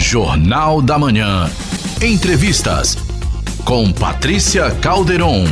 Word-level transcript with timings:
Jornal 0.00 0.80
da 0.80 0.98
Manhã. 0.98 1.48
Entrevistas 2.02 2.96
com 3.66 3.92
Patrícia 3.92 4.70
Calderon. 4.80 5.44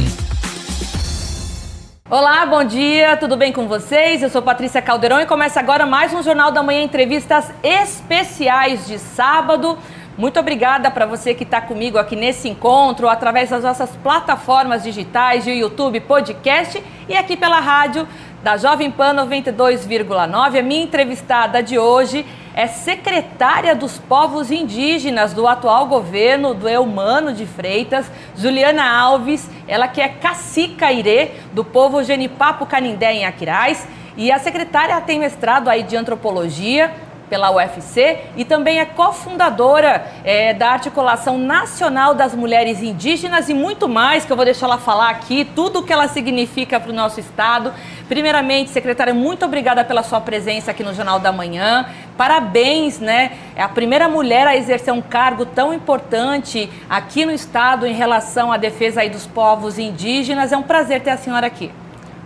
Olá, 2.09 2.46
bom 2.46 2.64
dia, 2.64 3.14
tudo 3.19 3.37
bem 3.37 3.53
com 3.53 3.69
vocês? 3.69 4.22
Eu 4.22 4.30
sou 4.30 4.40
Patrícia 4.40 4.80
Calderon 4.80 5.21
e 5.21 5.26
começa 5.26 5.61
agora 5.61 5.84
mais 5.84 6.14
um 6.14 6.22
Jornal 6.22 6.50
da 6.50 6.62
Manhã 6.62 6.80
Entrevistas 6.80 7.53
especiais 7.62 8.87
de 8.87 8.98
sábado. 8.98 9.79
Muito 10.17 10.40
obrigada 10.40 10.90
para 10.90 11.04
você 11.04 11.35
que 11.35 11.44
está 11.44 11.60
comigo 11.60 11.99
aqui 11.99 12.17
nesse 12.17 12.49
encontro, 12.49 13.06
através 13.06 13.51
das 13.51 13.62
nossas 13.62 13.90
plataformas 14.03 14.83
digitais 14.83 15.44
de 15.44 15.51
YouTube, 15.51 16.01
podcast 16.01 16.83
e 17.06 17.15
aqui 17.15 17.37
pela 17.37 17.60
rádio 17.60 18.09
da 18.42 18.56
Jovem 18.56 18.91
Pan 18.91 19.15
92,9. 19.15 20.59
A 20.59 20.62
minha 20.62 20.83
entrevistada 20.83 21.62
de 21.62 21.78
hoje 21.78 22.24
é 22.59 22.66
secretária 22.66 23.73
dos 23.73 23.98
povos 23.98 24.51
indígenas 24.51 25.33
do 25.33 25.47
atual 25.47 25.87
governo 25.87 26.55
do 26.55 26.69
Eumano 26.69 27.32
de 27.32 27.46
Freitas, 27.46 28.10
Juliana 28.34 28.82
Alves, 28.82 29.48
ela 29.69 29.87
que 29.87 30.01
é 30.01 30.09
cacica 30.09 30.91
irê 30.91 31.30
do 31.52 31.65
povo 31.65 32.02
Genipapo 32.02 32.66
Canindé 32.66 33.12
em 33.12 33.24
Aquiraz. 33.24 33.87
E 34.16 34.32
a 34.32 34.41
secretária 34.41 35.01
tem 35.01 35.20
mestrado 35.20 35.68
aí 35.68 35.84
de 35.84 35.96
antropologia 35.96 36.92
pela 37.28 37.50
UFC 37.50 38.18
e 38.37 38.45
também 38.45 38.80
é 38.80 38.84
cofundadora 38.84 40.06
é, 40.24 40.55
da 40.55 40.70
Articulação 40.70 41.38
Nacional 41.38 42.14
das 42.14 42.34
Mulheres 42.34 42.82
Indígenas 42.82 43.48
e 43.48 43.54
muito 43.54 43.88
mais, 43.88 44.24
que 44.24 44.32
eu 44.32 44.37
vou 44.37 44.45
deixar 44.45 44.66
ela 44.66 44.78
falar 44.78 45.10
aqui, 45.10 45.45
tudo 45.45 45.80
o 45.80 45.82
que 45.82 45.92
ela 45.92 46.09
significa 46.09 46.80
para 46.80 46.91
o 46.91 46.95
nosso 46.95 47.20
Estado. 47.20 47.73
Primeiramente, 48.09 48.70
secretária, 48.70 49.12
muito 49.12 49.45
obrigada 49.45 49.84
pela 49.84 50.02
sua 50.02 50.20
presença 50.20 50.70
aqui 50.70 50.82
no 50.82 50.95
Jornal 50.95 51.20
da 51.20 51.30
Manhã. 51.30 51.87
Parabéns, 52.16 52.98
né? 52.98 53.32
É 53.54 53.62
a 53.62 53.68
primeira 53.68 54.09
mulher 54.09 54.46
a 54.46 54.56
exercer 54.56 54.92
um 54.92 55.02
cargo 55.02 55.45
tão 55.45 55.74
importante 55.74 56.70
aqui 56.88 57.26
no 57.26 57.32
Estado 57.32 57.87
em 57.87 57.93
relação 57.93 58.51
à 58.51 58.56
defesa 58.56 59.02
aí 59.02 59.10
dos 59.10 59.26
povos 59.26 59.79
indígenas. 59.79 60.52
É 60.52 60.56
um 60.56 60.62
prazer 60.62 61.02
ter 61.02 61.10
a 61.10 61.16
senhora 61.16 61.46
aqui. 61.46 61.71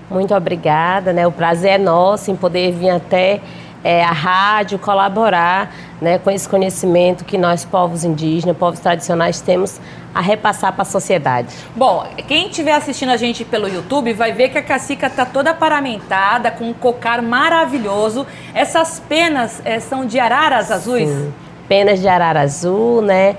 Muito 0.09 0.35
obrigada, 0.35 1.13
né? 1.13 1.27
O 1.27 1.33
prazer 1.33 1.73
é 1.73 1.79
nosso 1.79 2.31
em 2.31 2.37
poder 2.37 2.71
vir 2.73 2.91
até 2.91 3.41
é, 3.85 4.05
a 4.05 4.13
rádio, 4.13 4.79
colaborar 4.79 5.75
né, 6.01 6.19
com 6.19 6.31
esse 6.31 6.49
conhecimento 6.49 7.25
que 7.25 7.37
nós, 7.37 7.65
povos 7.65 8.05
indígenas, 8.05 8.57
povos 8.57 8.81
tradicionais, 8.81 9.41
temos 9.41 9.81
a 10.15 10.21
repassar 10.21 10.73
para 10.73 10.83
a 10.83 10.85
sociedade. 10.85 11.55
Bom, 11.75 12.07
quem 12.29 12.49
estiver 12.49 12.75
assistindo 12.75 13.11
a 13.11 13.17
gente 13.17 13.45
pelo 13.45 13.69
YouTube 13.69 14.13
vai 14.13 14.33
ver 14.33 14.51
que 14.51 14.59
a 14.59 14.63
cacica 14.63 15.07
está 15.07 15.25
toda 15.25 15.55
paramentada, 15.55 16.51
com 16.51 16.69
um 16.69 16.73
cocar 16.73 17.23
maravilhoso. 17.23 18.27
Essas 18.55 19.01
penas 19.01 19.63
é, 19.65 19.81
são 19.81 20.05
de 20.05 20.19
araras 20.19 20.71
azuis? 20.71 21.09
Sim, 21.09 21.33
penas 21.67 22.01
de 22.01 22.09
arara 22.09 22.43
azul, 22.43 23.01
né? 23.01 23.37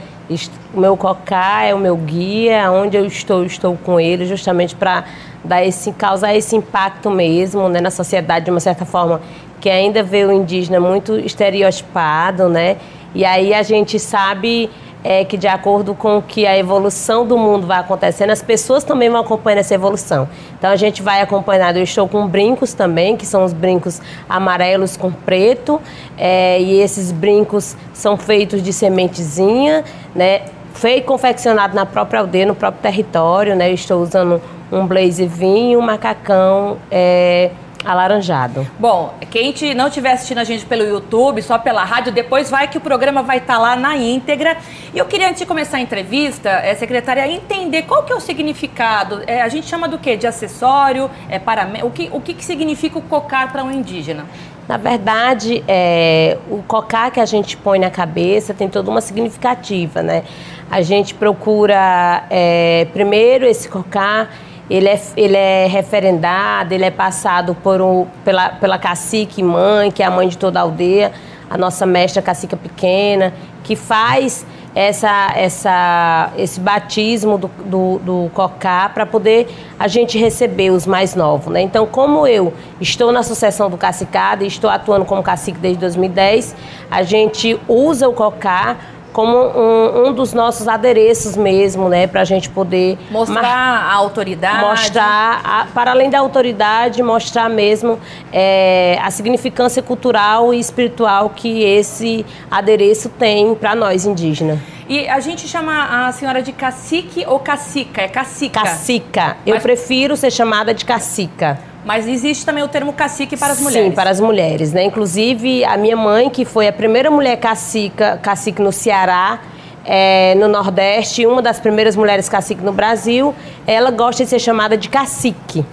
O 0.74 0.80
meu 0.80 0.98
cocar 0.98 1.66
é 1.66 1.76
o 1.76 1.78
meu 1.78 1.96
guia, 1.96 2.72
onde 2.72 2.98
eu 2.98 3.06
estou, 3.06 3.40
eu 3.40 3.46
estou 3.46 3.78
com 3.78 4.00
ele, 4.00 4.26
justamente 4.26 4.74
para 4.74 5.04
dar 5.44 5.64
esse, 5.64 5.92
causar 5.92 6.34
esse 6.34 6.56
impacto 6.56 7.12
mesmo 7.12 7.68
né, 7.68 7.82
na 7.82 7.92
sociedade, 7.92 8.46
de 8.46 8.52
uma 8.52 8.62
certa 8.62 8.86
forma, 8.86 9.22
que 9.64 9.70
ainda 9.70 10.04
vê 10.04 10.26
o 10.26 10.32
indígena 10.34 10.78
muito 10.78 11.18
estereotipado, 11.18 12.50
né? 12.50 12.76
E 13.16 13.24
aí 13.24 13.54
a 13.54 13.64
gente 13.64 13.98
sabe 13.98 14.70
é, 15.02 15.24
que 15.24 15.38
de 15.38 15.48
acordo 15.48 15.96
com 15.96 16.22
que 16.22 16.46
a 16.46 16.58
evolução 16.58 17.26
do 17.26 17.38
mundo 17.38 17.66
vai 17.66 17.80
acontecendo, 17.80 18.32
as 18.32 18.42
pessoas 18.42 18.84
também 18.84 19.10
vão 19.10 19.22
acompanhando 19.22 19.60
essa 19.60 19.74
evolução. 19.74 20.28
Então 20.60 20.70
a 20.70 20.76
gente 20.76 21.02
vai 21.02 21.22
acompanhando, 21.22 21.78
eu 21.78 21.84
estou 21.84 22.10
com 22.10 22.28
brincos 22.28 22.74
também, 22.74 23.16
que 23.16 23.26
são 23.26 23.46
os 23.46 23.54
brincos 23.54 24.02
amarelos 24.28 24.98
com 24.98 25.10
preto, 25.10 25.82
é, 26.18 26.60
e 26.60 26.82
esses 26.82 27.14
brincos 27.14 27.78
são 27.94 28.18
feitos 28.18 28.62
de 28.62 28.74
sementezinha, 28.74 29.86
né? 30.14 30.42
Feito, 30.74 31.06
confeccionado 31.06 31.74
na 31.74 31.86
própria 31.86 32.20
aldeia, 32.20 32.46
no 32.46 32.56
próprio 32.56 32.82
território, 32.82 33.56
né? 33.56 33.70
Eu 33.70 33.76
estou 33.76 34.02
usando 34.02 34.42
um 34.70 34.86
blazer 34.86 35.30
vinho, 35.30 35.80
um 35.80 35.82
macacão, 35.82 36.80
é, 36.92 37.52
Alaranjado. 37.86 38.68
Bom, 38.80 39.14
quem 39.30 39.54
não 39.76 39.88
estiver 39.88 40.12
assistindo 40.12 40.38
a 40.38 40.44
gente 40.44 40.66
pelo 40.66 40.84
YouTube, 40.84 41.42
só 41.42 41.58
pela 41.58 41.84
rádio, 41.84 42.12
depois 42.12 42.50
vai 42.50 42.68
que 42.68 42.78
o 42.78 42.82
programa 42.82 43.22
vai 43.22 43.38
estar 43.38 43.56
tá 43.56 43.60
lá 43.60 43.76
na 43.76 43.98
íntegra. 43.98 44.58
E 44.94 44.98
eu 44.98 45.06
queria, 45.06 45.28
antes 45.28 45.40
de 45.40 45.46
começar 45.46 45.78
a 45.78 45.80
entrevista, 45.82 46.50
é, 46.50 46.74
secretária, 46.76 47.28
entender 47.28 47.84
qual 47.84 48.04
que 48.04 48.14
é 48.14 48.16
o 48.16 48.20
significado. 48.20 49.22
É, 49.28 49.42
a 49.42 49.50
gente 49.50 49.68
chama 49.68 49.88
do 49.88 49.98
quê? 49.98 50.16
De 50.16 50.26
acessório? 50.26 51.10
É 51.30 51.40
para 51.40 51.68
o 51.84 51.92
que, 51.92 52.10
o 52.12 52.22
que, 52.22 52.34
que 52.34 52.46
significa 52.46 52.98
o 52.98 53.02
cocar 53.02 53.52
para 53.52 53.64
um 53.64 53.72
indígena? 53.72 54.26
Na 54.68 54.78
verdade, 54.78 55.64
é, 55.68 56.38
o 56.50 56.64
cocar 56.64 57.12
que 57.12 57.20
a 57.20 57.26
gente 57.26 57.58
põe 57.58 57.80
na 57.80 57.90
cabeça 57.90 58.54
tem 58.54 58.70
toda 58.70 58.90
uma 58.90 59.02
significativa, 59.02 60.02
né? 60.02 60.24
A 60.72 60.82
gente 60.82 61.14
procura, 61.14 62.24
é, 62.30 62.88
primeiro, 62.94 63.46
esse 63.46 63.68
cocar 63.68 64.30
ele 64.70 64.88
é, 64.88 65.02
ele 65.16 65.38
é 65.38 65.68
referendado, 65.68 66.74
ele 66.74 66.86
é 66.86 66.92
passado 66.92 67.56
por 67.56 67.82
um, 67.82 68.06
pela, 68.24 68.50
pela 68.50 68.78
cacique 68.78 69.44
mãe, 69.44 69.92
que 69.92 70.02
é 70.02 70.06
a 70.06 70.12
mãe 70.12 70.28
de 70.28 70.38
toda 70.38 70.60
a 70.60 70.62
aldeia, 70.64 71.12
a 71.50 71.58
nossa 71.58 71.86
mestra 71.86 72.22
cacica 72.22 72.56
pequena, 72.56 73.34
que 73.64 73.76
faz 73.76 74.46
essa, 74.76 75.32
essa, 75.36 76.32
esse 76.38 76.60
batismo 76.60 77.38
do, 77.38 77.48
do, 77.66 78.00
do 78.00 78.32
cocá 78.34 78.90
para 78.90 79.06
poder 79.06 79.48
a 79.78 79.88
gente 79.88 80.18
receber 80.18 80.72
os 80.72 80.88
mais 80.88 81.14
novos. 81.14 81.54
Né? 81.54 81.62
Então, 81.62 81.86
como 81.86 82.26
eu 82.26 82.54
estou 82.82 83.12
na 83.12 83.20
Associação 83.20 83.70
do 83.70 83.78
Cacicado 83.78 84.44
e 84.44 84.48
estou 84.48 84.70
atuando 84.70 85.06
como 85.06 85.22
cacique 85.22 85.60
desde 85.60 85.80
2010, 85.80 86.56
a 86.90 87.04
gente 87.04 87.60
usa 87.68 88.10
o 88.10 88.14
cocá 88.14 88.78
como 89.14 89.38
um, 89.38 90.08
um, 90.08 90.14
dos 90.14 90.34
nossos 90.34 90.68
adereços 90.68 91.38
mesmo, 91.38 91.88
né, 91.88 92.08
para 92.08 92.22
a 92.22 92.26
gente 92.26 92.50
poder 92.50 92.98
mostrar 93.12 93.46
a 93.46 93.94
autoridade, 93.94 94.66
mostrar 94.66 95.42
a, 95.46 95.68
para 95.74 95.92
além 95.92 96.10
da 96.10 96.20
autoridade, 96.20 97.02
mostrar 97.04 97.50
mesmo 97.50 98.00
é, 98.32 99.00
a 99.02 99.12
significância 99.12 99.82
cultural 99.82 100.54
e 100.54 100.60
espiritual 100.60 101.30
que 101.30 101.64
esse 101.64 102.26
adereço 102.50 103.08
tem 103.08 103.54
para 103.54 103.76
nós 103.76 104.06
indígenas. 104.06 104.60
E 104.90 105.08
a 105.08 105.20
gente 105.20 105.48
chama 105.48 106.08
a 106.08 106.12
senhora 106.12 106.42
de 106.42 106.52
cacique 106.52 107.24
ou 107.26 107.40
cacica? 107.40 108.02
É 108.02 108.08
cacica. 108.08 108.62
Cacica. 108.62 109.38
Eu 109.46 109.54
Mas... 109.54 109.64
prefiro 109.64 110.18
ser 110.18 110.32
chamada 110.32 110.74
de 110.74 110.84
cacica. 110.84 111.73
Mas 111.86 112.08
existe 112.08 112.46
também 112.46 112.64
o 112.64 112.68
termo 112.68 112.94
cacique 112.94 113.36
para 113.36 113.54
as 113.54 113.60
mulheres. 113.60 113.90
Sim, 113.90 113.96
para 113.96 114.10
as 114.10 114.20
mulheres, 114.20 114.72
né? 114.72 114.86
Inclusive, 114.86 115.66
a 115.66 115.78
minha 115.78 115.98
mãe, 115.98 116.30
que 116.30 116.46
foi 116.46 116.68
a 116.68 116.74
primeira 116.74 117.12
mulher 117.12 117.38
cacica, 117.38 118.18
cacique 118.22 118.62
no 118.62 118.72
Ceará, 118.72 119.42
é, 119.86 120.34
no 120.36 120.48
Nordeste, 120.48 121.26
uma 121.26 121.42
das 121.42 121.60
primeiras 121.60 121.96
mulheres 121.96 122.30
cacique 122.30 122.64
no 122.64 122.72
Brasil, 122.72 123.36
ela 123.68 123.92
gosta 123.92 124.24
de 124.24 124.30
ser 124.30 124.40
chamada 124.40 124.78
de 124.78 124.88
cacique. 124.88 125.66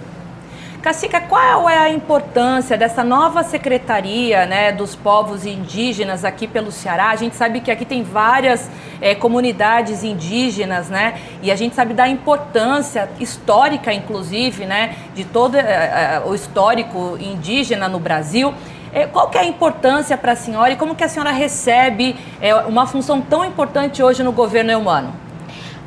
Cacica, 0.81 1.21
qual 1.21 1.69
é 1.69 1.77
a 1.77 1.89
importância 1.91 2.75
dessa 2.75 3.03
nova 3.03 3.43
secretaria 3.43 4.47
né, 4.47 4.71
dos 4.71 4.95
povos 4.95 5.45
indígenas 5.45 6.25
aqui 6.25 6.47
pelo 6.47 6.71
Ceará? 6.71 7.11
A 7.11 7.15
gente 7.15 7.35
sabe 7.35 7.61
que 7.61 7.69
aqui 7.69 7.85
tem 7.85 8.01
várias 8.01 8.67
é, 8.99 9.13
comunidades 9.13 10.03
indígenas, 10.03 10.89
né? 10.89 11.21
E 11.43 11.51
a 11.51 11.55
gente 11.55 11.75
sabe 11.75 11.93
da 11.93 12.07
importância 12.07 13.07
histórica, 13.19 13.93
inclusive, 13.93 14.65
né, 14.65 14.95
de 15.13 15.23
todo 15.23 15.55
é, 15.55 15.61
é, 15.61 16.21
o 16.25 16.33
histórico 16.33 17.15
indígena 17.19 17.87
no 17.87 17.99
Brasil. 17.99 18.51
É, 18.91 19.05
qual 19.05 19.29
que 19.29 19.37
é 19.37 19.41
a 19.41 19.45
importância 19.45 20.17
para 20.17 20.31
a 20.31 20.35
senhora 20.35 20.71
e 20.71 20.75
como 20.75 20.95
que 20.95 21.03
a 21.03 21.07
senhora 21.07 21.31
recebe 21.31 22.15
é, 22.41 22.55
uma 22.55 22.87
função 22.87 23.21
tão 23.21 23.45
importante 23.45 24.01
hoje 24.01 24.23
no 24.23 24.31
governo 24.31 24.75
humano? 24.79 25.13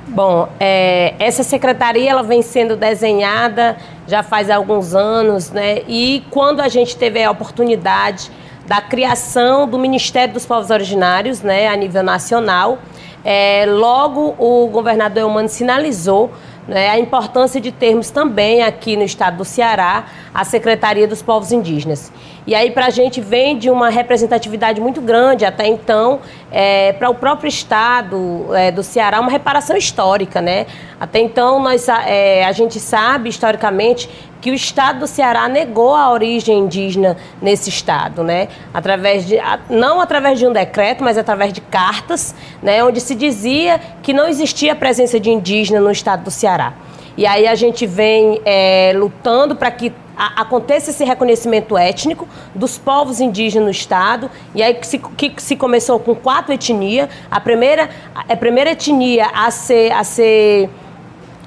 Bom, 0.06 0.48
é, 0.60 1.14
essa 1.18 1.42
secretaria 1.42 2.10
ela 2.10 2.22
vem 2.22 2.42
sendo 2.42 2.76
desenhada 2.76 3.76
já 4.06 4.22
faz 4.22 4.50
alguns 4.50 4.94
anos, 4.94 5.50
né? 5.50 5.82
E 5.88 6.22
quando 6.30 6.60
a 6.60 6.68
gente 6.68 6.96
teve 6.96 7.22
a 7.22 7.30
oportunidade 7.30 8.30
da 8.66 8.80
criação 8.80 9.68
do 9.68 9.78
Ministério 9.78 10.34
dos 10.34 10.46
Povos 10.46 10.70
Originários, 10.70 11.42
né, 11.42 11.68
a 11.68 11.76
nível 11.76 12.02
nacional, 12.02 12.78
é, 13.24 13.66
logo 13.66 14.34
o 14.38 14.68
governador 14.68 15.22
Eumano 15.22 15.48
sinalizou 15.48 16.30
né, 16.66 16.88
a 16.88 16.98
importância 16.98 17.60
de 17.60 17.70
termos 17.70 18.10
também 18.10 18.62
aqui 18.62 18.96
no 18.96 19.02
estado 19.02 19.38
do 19.38 19.44
Ceará 19.44 20.06
a 20.34 20.44
Secretaria 20.44 21.06
dos 21.06 21.22
Povos 21.22 21.52
Indígenas. 21.52 22.12
E 22.44 22.54
aí 22.54 22.72
para 22.72 22.86
a 22.86 22.90
gente 22.90 23.20
vem 23.20 23.56
de 23.56 23.70
uma 23.70 23.88
representatividade 23.88 24.80
muito 24.80 25.00
grande 25.00 25.44
até 25.44 25.68
então 25.68 26.20
é, 26.50 26.92
para 26.94 27.08
o 27.08 27.14
próprio 27.14 27.48
estado 27.48 28.48
é, 28.52 28.72
do 28.72 28.82
Ceará 28.82 29.20
uma 29.20 29.30
reparação 29.30 29.76
histórica, 29.76 30.42
né? 30.42 30.66
Até 30.98 31.20
então 31.20 31.60
nós 31.60 31.88
é, 31.88 32.44
a 32.44 32.52
gente 32.52 32.80
sabe 32.80 33.28
historicamente 33.28 34.10
que 34.40 34.50
o 34.50 34.54
estado 34.54 35.00
do 35.00 35.06
Ceará 35.06 35.48
negou 35.48 35.94
a 35.94 36.10
origem 36.10 36.58
indígena 36.58 37.16
nesse 37.40 37.70
estado, 37.70 38.22
né? 38.22 38.48
Através 38.74 39.26
de 39.26 39.38
não 39.70 40.02
através 40.02 40.38
de 40.38 40.46
um 40.46 40.52
decreto, 40.52 41.02
mas 41.02 41.16
através 41.16 41.50
de 41.50 41.62
cartas, 41.62 42.34
né? 42.62 42.84
Onde 42.84 43.00
se 43.00 43.14
dizia 43.14 43.80
que 44.02 44.12
não 44.12 44.28
existia 44.28 44.74
presença 44.74 45.18
de 45.18 45.30
indígena 45.30 45.80
no 45.80 45.90
estado 45.90 46.24
do 46.24 46.30
Ceará. 46.30 46.74
E 47.16 47.26
aí 47.26 47.46
a 47.46 47.54
gente 47.54 47.86
vem 47.86 48.40
é, 48.44 48.92
lutando 48.94 49.56
para 49.56 49.70
que 49.70 49.92
a, 50.16 50.42
aconteça 50.42 50.90
esse 50.90 51.04
reconhecimento 51.04 51.76
étnico 51.76 52.28
dos 52.54 52.78
povos 52.78 53.20
indígenas 53.20 53.64
no 53.64 53.70
Estado, 53.70 54.30
e 54.54 54.62
aí 54.62 54.74
que 54.74 54.86
se, 54.86 54.98
que 54.98 55.42
se 55.42 55.56
começou 55.56 55.98
com 55.98 56.14
quatro 56.14 56.52
etnias. 56.52 57.08
A 57.30 57.40
primeira, 57.40 57.88
a 58.14 58.36
primeira 58.36 58.70
etnia 58.70 59.26
a 59.34 59.50
ser, 59.50 59.92
a 59.92 60.04
ser 60.04 60.70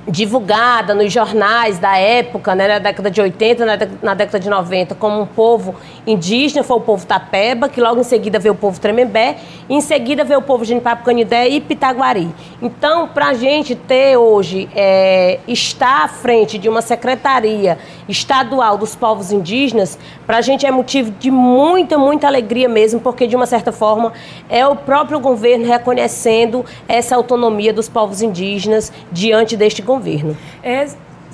divulgada 0.08 0.96
nos 0.96 1.12
jornais 1.12 1.80
da 1.80 1.98
época, 1.98 2.56
né, 2.56 2.68
na 2.68 2.80
década 2.80 3.12
de 3.12 3.19
80, 3.19 3.66
na, 3.66 3.78
na, 4.02 4.14
década 4.14 4.40
de 4.40 4.50
90, 4.50 4.96
como 4.96 5.22
um 5.22 5.25
povo 5.25 5.75
indígena, 6.07 6.63
foi 6.63 6.77
o 6.77 6.81
povo 6.81 7.06
Tapeba, 7.06 7.68
que 7.68 7.81
logo 7.81 8.00
em 8.00 8.04
seguida 8.04 8.39
veio 8.39 8.54
o 8.54 8.57
povo 8.57 8.80
Tremembé, 8.80 9.38
e 9.69 9.75
em 9.75 9.81
seguida 9.81 10.24
veio 10.24 10.39
o 10.39 10.44
povo 10.44 10.63
Genipapo 10.63 11.04
Canidé 11.04 11.50
e 11.50 11.59
Pitaguari. 11.59 12.30
Então, 12.62 13.09
para 13.09 13.27
a 13.27 13.33
gente 13.33 13.75
ter 13.75 14.15
hoje, 14.15 14.69
é, 14.74 15.39
estar 15.48 16.06
à 16.06 16.07
frente 16.07 16.57
de 16.57 16.69
uma 16.69 16.81
secretaria 16.81 17.77
estadual 18.07 18.77
dos 18.77 18.95
povos 18.95 19.31
indígenas, 19.31 20.00
para 20.25 20.38
a 20.38 20.42
gente 20.42 20.65
é 20.65 20.71
motivo 20.71 21.12
de 21.12 21.30
muita, 21.30 21.98
muita 21.98 22.25
alegria 22.25 22.69
mesmo, 22.69 23.01
porque 23.01 23.27
de 23.27 23.36
uma 23.36 23.45
certa 23.45 23.74
forma 23.74 24.13
é 24.50 24.65
o 24.65 24.75
próprio 24.75 25.19
governo 25.19 25.65
reconhecendo 25.65 26.65
essa 26.88 27.15
autonomia 27.15 27.74
dos 27.74 27.89
povos 27.89 28.21
indígenas 28.21 28.94
diante 29.12 29.57
deste 29.57 29.81
governo. 29.81 30.38
É, 30.63 30.88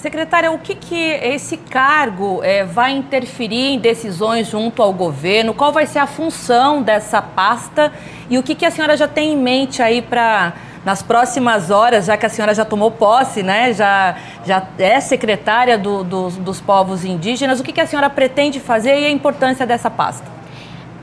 secretária, 0.03 0.51
o 0.51 0.59
que, 0.59 0.75
que 0.75 1.01
esse 1.01 1.55
cargo 1.55 2.43
é, 2.43 2.65
vai 2.65 2.91
interferir 2.91 3.73
em 3.73 3.79
decisões 3.79 4.47
junto 4.47 4.83
ao 4.83 4.91
governo? 4.91 5.53
Qual 5.53 5.71
vai 5.71 5.85
ser 5.85 5.99
a 5.99 6.05
função 6.05 6.81
dessa 6.81 7.21
pasta? 7.21 7.89
E 8.29 8.37
o 8.37 8.43
que, 8.43 8.53
que 8.53 8.65
a 8.65 8.71
senhora 8.71 8.97
já 8.97 9.07
tem 9.07 9.31
em 9.31 9.37
mente 9.37 9.81
aí 9.81 10.01
para 10.01 10.53
nas 10.83 11.01
próximas 11.01 11.71
horas, 11.71 12.07
já 12.07 12.17
que 12.17 12.25
a 12.25 12.29
senhora 12.29 12.53
já 12.53 12.65
tomou 12.65 12.91
posse, 12.91 13.41
né, 13.41 13.71
já, 13.71 14.17
já 14.45 14.67
é 14.77 14.99
secretária 14.99 15.77
do, 15.77 16.03
do, 16.03 16.29
dos 16.31 16.59
povos 16.59 17.05
indígenas, 17.05 17.61
o 17.61 17.63
que, 17.63 17.71
que 17.71 17.79
a 17.79 17.87
senhora 17.87 18.09
pretende 18.09 18.59
fazer 18.59 18.99
e 18.99 19.05
a 19.05 19.09
importância 19.09 19.65
dessa 19.65 19.89
pasta? 19.89 20.27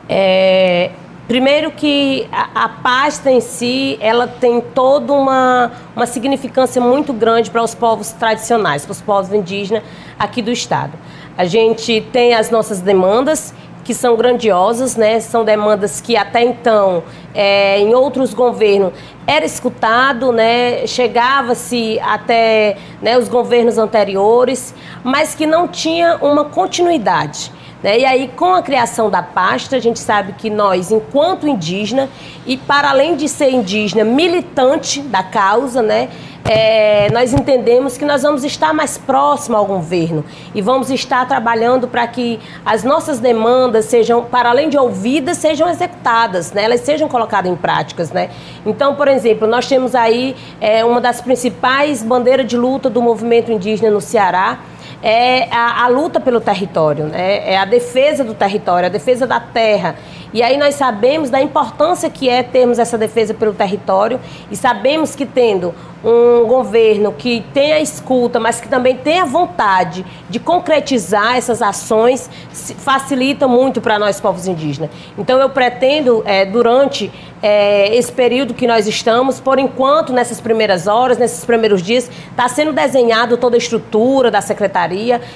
É, 0.06 0.90
Primeiro 1.30 1.70
que 1.70 2.28
a, 2.32 2.64
a, 2.64 2.68
pasta 2.68 3.30
em 3.30 3.40
si, 3.40 3.96
ela 4.00 4.26
tem 4.26 4.60
toda 4.60 5.12
uma, 5.12 5.70
uma 5.94 6.04
significância 6.04 6.82
muito 6.82 7.12
grande 7.12 7.52
para 7.52 7.62
os 7.62 7.72
povos 7.72 8.10
tradicionais, 8.10 8.84
para 8.84 8.90
os 8.90 9.00
povos 9.00 9.32
indígenas 9.32 9.84
aqui 10.18 10.42
do 10.42 10.50
estado. 10.50 10.98
A 11.38 11.44
gente 11.44 12.00
tem 12.12 12.34
as 12.34 12.50
nossas 12.50 12.80
demandas, 12.80 13.54
que 13.84 13.94
são 13.94 14.16
grandiosas, 14.16 14.96
né? 14.96 15.20
São 15.20 15.44
demandas 15.44 16.00
que 16.00 16.16
até 16.16 16.42
então, 16.42 17.04
é, 17.32 17.78
em 17.78 17.94
outros 17.94 18.34
governos, 18.34 18.92
era 19.24 19.44
escutado, 19.44 20.32
né? 20.32 20.84
Chegava-se 20.84 22.00
até 22.00 22.76
né, 23.00 23.16
os 23.16 23.28
governos 23.28 23.78
anteriores, 23.78 24.74
mas 25.04 25.32
que 25.36 25.46
não 25.46 25.68
tinha 25.68 26.16
uma 26.16 26.46
continuidade. 26.46 27.52
Né? 27.82 28.00
E 28.00 28.04
aí, 28.04 28.28
com 28.36 28.54
a 28.54 28.62
criação 28.62 29.08
da 29.08 29.22
pasta, 29.22 29.76
a 29.76 29.80
gente 29.80 29.98
sabe 29.98 30.34
que 30.34 30.50
nós, 30.50 30.90
enquanto 30.90 31.48
indígena, 31.48 32.08
e 32.46 32.56
para 32.56 32.90
além 32.90 33.16
de 33.16 33.28
ser 33.28 33.50
indígena, 33.50 34.04
militante 34.04 35.00
da 35.00 35.22
causa, 35.22 35.80
né? 35.80 36.08
É, 36.42 37.10
nós 37.12 37.34
entendemos 37.34 37.98
que 37.98 38.04
nós 38.04 38.22
vamos 38.22 38.44
estar 38.44 38.72
mais 38.72 38.96
próximo 38.96 39.56
ao 39.56 39.66
governo 39.66 40.24
e 40.54 40.62
vamos 40.62 40.90
estar 40.90 41.26
trabalhando 41.28 41.86
para 41.86 42.06
que 42.06 42.40
as 42.64 42.82
nossas 42.82 43.18
demandas 43.18 43.84
sejam, 43.84 44.24
para 44.24 44.48
além 44.48 44.70
de 44.70 44.78
ouvidas, 44.78 45.36
sejam 45.36 45.68
executadas, 45.68 46.50
né? 46.52 46.64
elas 46.64 46.80
sejam 46.80 47.08
colocadas 47.08 47.52
em 47.52 47.54
práticas. 47.54 48.10
Né? 48.10 48.30
Então, 48.64 48.94
por 48.94 49.06
exemplo, 49.06 49.46
nós 49.46 49.66
temos 49.68 49.94
aí 49.94 50.34
é, 50.60 50.82
uma 50.82 51.00
das 51.00 51.20
principais 51.20 52.02
bandeiras 52.02 52.46
de 52.46 52.56
luta 52.56 52.88
do 52.88 53.02
movimento 53.02 53.52
indígena 53.52 53.90
no 53.90 54.00
Ceará, 54.00 54.60
é 55.02 55.48
a, 55.50 55.84
a, 55.84 55.88
luta 55.88 56.20
pelo 56.20 56.40
território, 56.40 57.06
né? 57.06 57.52
é 57.52 57.56
a 57.56 57.64
defesa 57.64 58.22
do 58.22 58.34
território, 58.34 58.86
a 58.86 58.90
defesa 58.90 59.26
da 59.26 59.40
terra. 59.40 59.96
E 60.32 60.42
aí 60.42 60.56
nós 60.56 60.76
sabemos 60.76 61.28
da 61.28 61.40
importância 61.40 62.08
que 62.08 62.28
é 62.28 62.42
termos 62.42 62.78
essa 62.78 62.96
defesa 62.96 63.34
pelo 63.34 63.52
território 63.52 64.20
e 64.50 64.56
sabemos 64.56 65.16
que 65.16 65.26
tendo 65.26 65.74
um 66.04 66.46
governo 66.46 67.12
que 67.12 67.44
tenha 67.52 67.78
escuta, 67.78 68.40
mas 68.40 68.60
que 68.60 68.68
também 68.68 68.96
tenha 68.96 69.24
vontade 69.24 70.04
de 70.30 70.38
concretizar 70.38 71.36
essas 71.36 71.60
ações, 71.60 72.30
facilita 72.78 73.46
muito 73.46 73.80
para 73.80 73.98
nós, 73.98 74.20
povos 74.20 74.46
indígenas. 74.46 74.90
Então, 75.18 75.38
eu 75.38 75.50
pretendo, 75.50 76.22
é, 76.24 76.46
durante 76.46 77.12
é, 77.42 77.94
esse 77.94 78.10
período 78.10 78.54
que 78.54 78.66
nós 78.66 78.86
estamos, 78.86 79.40
por 79.40 79.58
enquanto, 79.58 80.12
nessas 80.12 80.40
primeiras 80.40 80.86
horas, 80.86 81.18
nesses 81.18 81.44
primeiros 81.44 81.82
dias, 81.82 82.10
está 82.30 82.48
sendo 82.48 82.72
desenhado 82.72 83.36
toda 83.36 83.56
a 83.56 83.58
estrutura 83.58 84.30
da 84.30 84.40
secretaria, 84.40 84.89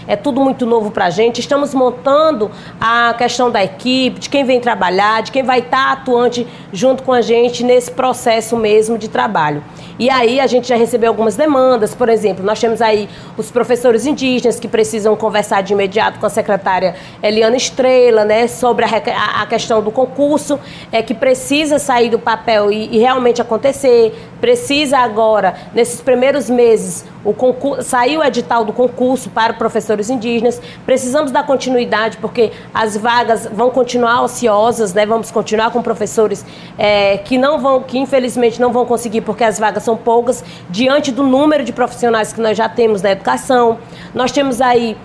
é 0.06 0.16
tudo 0.16 0.40
muito 0.40 0.66
novo 0.66 0.90
para 0.90 1.06
a 1.06 1.10
gente. 1.10 1.40
Estamos 1.40 1.74
montando 1.74 2.50
a 2.80 3.14
questão 3.16 3.50
da 3.50 3.62
equipe, 3.62 4.20
de 4.20 4.28
quem 4.28 4.44
vem 4.44 4.60
trabalhar, 4.60 5.22
de 5.22 5.30
quem 5.30 5.42
vai 5.42 5.60
estar 5.60 5.86
tá 5.86 5.92
atuante 5.92 6.46
junto 6.72 7.02
com 7.02 7.12
a 7.12 7.20
gente 7.20 7.62
nesse 7.62 7.90
processo 7.90 8.56
mesmo 8.56 8.98
de 8.98 9.08
trabalho. 9.08 9.62
E 9.98 10.10
aí 10.10 10.40
a 10.40 10.46
gente 10.46 10.66
já 10.66 10.76
recebeu 10.76 11.10
algumas 11.10 11.36
demandas, 11.36 11.94
por 11.94 12.08
exemplo, 12.08 12.44
nós 12.44 12.58
temos 12.58 12.82
aí 12.82 13.08
os 13.36 13.50
professores 13.50 14.06
indígenas 14.06 14.58
que 14.58 14.66
precisam 14.66 15.14
conversar 15.14 15.62
de 15.62 15.72
imediato 15.72 16.18
com 16.18 16.26
a 16.26 16.30
secretária 16.30 16.96
Eliana 17.22 17.56
Estrela, 17.56 18.24
né, 18.24 18.48
sobre 18.48 18.84
a, 18.84 19.42
a 19.42 19.46
questão 19.46 19.80
do 19.80 19.92
concurso, 19.92 20.58
é 20.90 21.00
que 21.00 21.14
precisa 21.14 21.78
sair 21.78 22.10
do 22.10 22.18
papel 22.18 22.72
e, 22.72 22.88
e 22.96 22.98
realmente 22.98 23.40
acontecer, 23.40 24.12
precisa 24.40 24.98
agora, 24.98 25.54
nesses 25.72 26.00
primeiros 26.00 26.50
meses, 26.50 27.04
o 27.24 27.32
concurso, 27.32 27.82
saiu 27.82 28.20
o 28.20 28.24
edital 28.24 28.64
do 28.64 28.72
concurso 28.72 29.30
para 29.30 29.54
professores 29.54 30.10
indígenas. 30.10 30.60
Precisamos 30.84 31.30
dar 31.30 31.46
continuidade 31.46 32.18
porque 32.18 32.52
as 32.72 32.96
vagas 32.96 33.48
vão 33.50 33.70
continuar 33.70 34.22
ociosas, 34.22 34.92
né? 34.92 35.06
Vamos 35.06 35.30
continuar 35.30 35.70
com 35.70 35.82
professores 35.82 36.44
é, 36.76 37.18
que 37.18 37.38
não 37.38 37.58
vão, 37.58 37.82
que 37.82 37.98
infelizmente 37.98 38.60
não 38.60 38.72
vão 38.72 38.84
conseguir 38.84 39.22
porque 39.22 39.44
as 39.44 39.58
vagas 39.58 39.82
são 39.82 39.96
poucas 39.96 40.44
diante 40.68 41.10
do 41.10 41.22
número 41.22 41.64
de 41.64 41.72
profissionais 41.72 42.32
que 42.32 42.40
nós 42.40 42.56
já 42.56 42.68
temos 42.68 43.00
na 43.00 43.12
educação. 43.12 43.78
Nós 44.14 44.30
temos 44.30 44.60
aí 44.60 44.96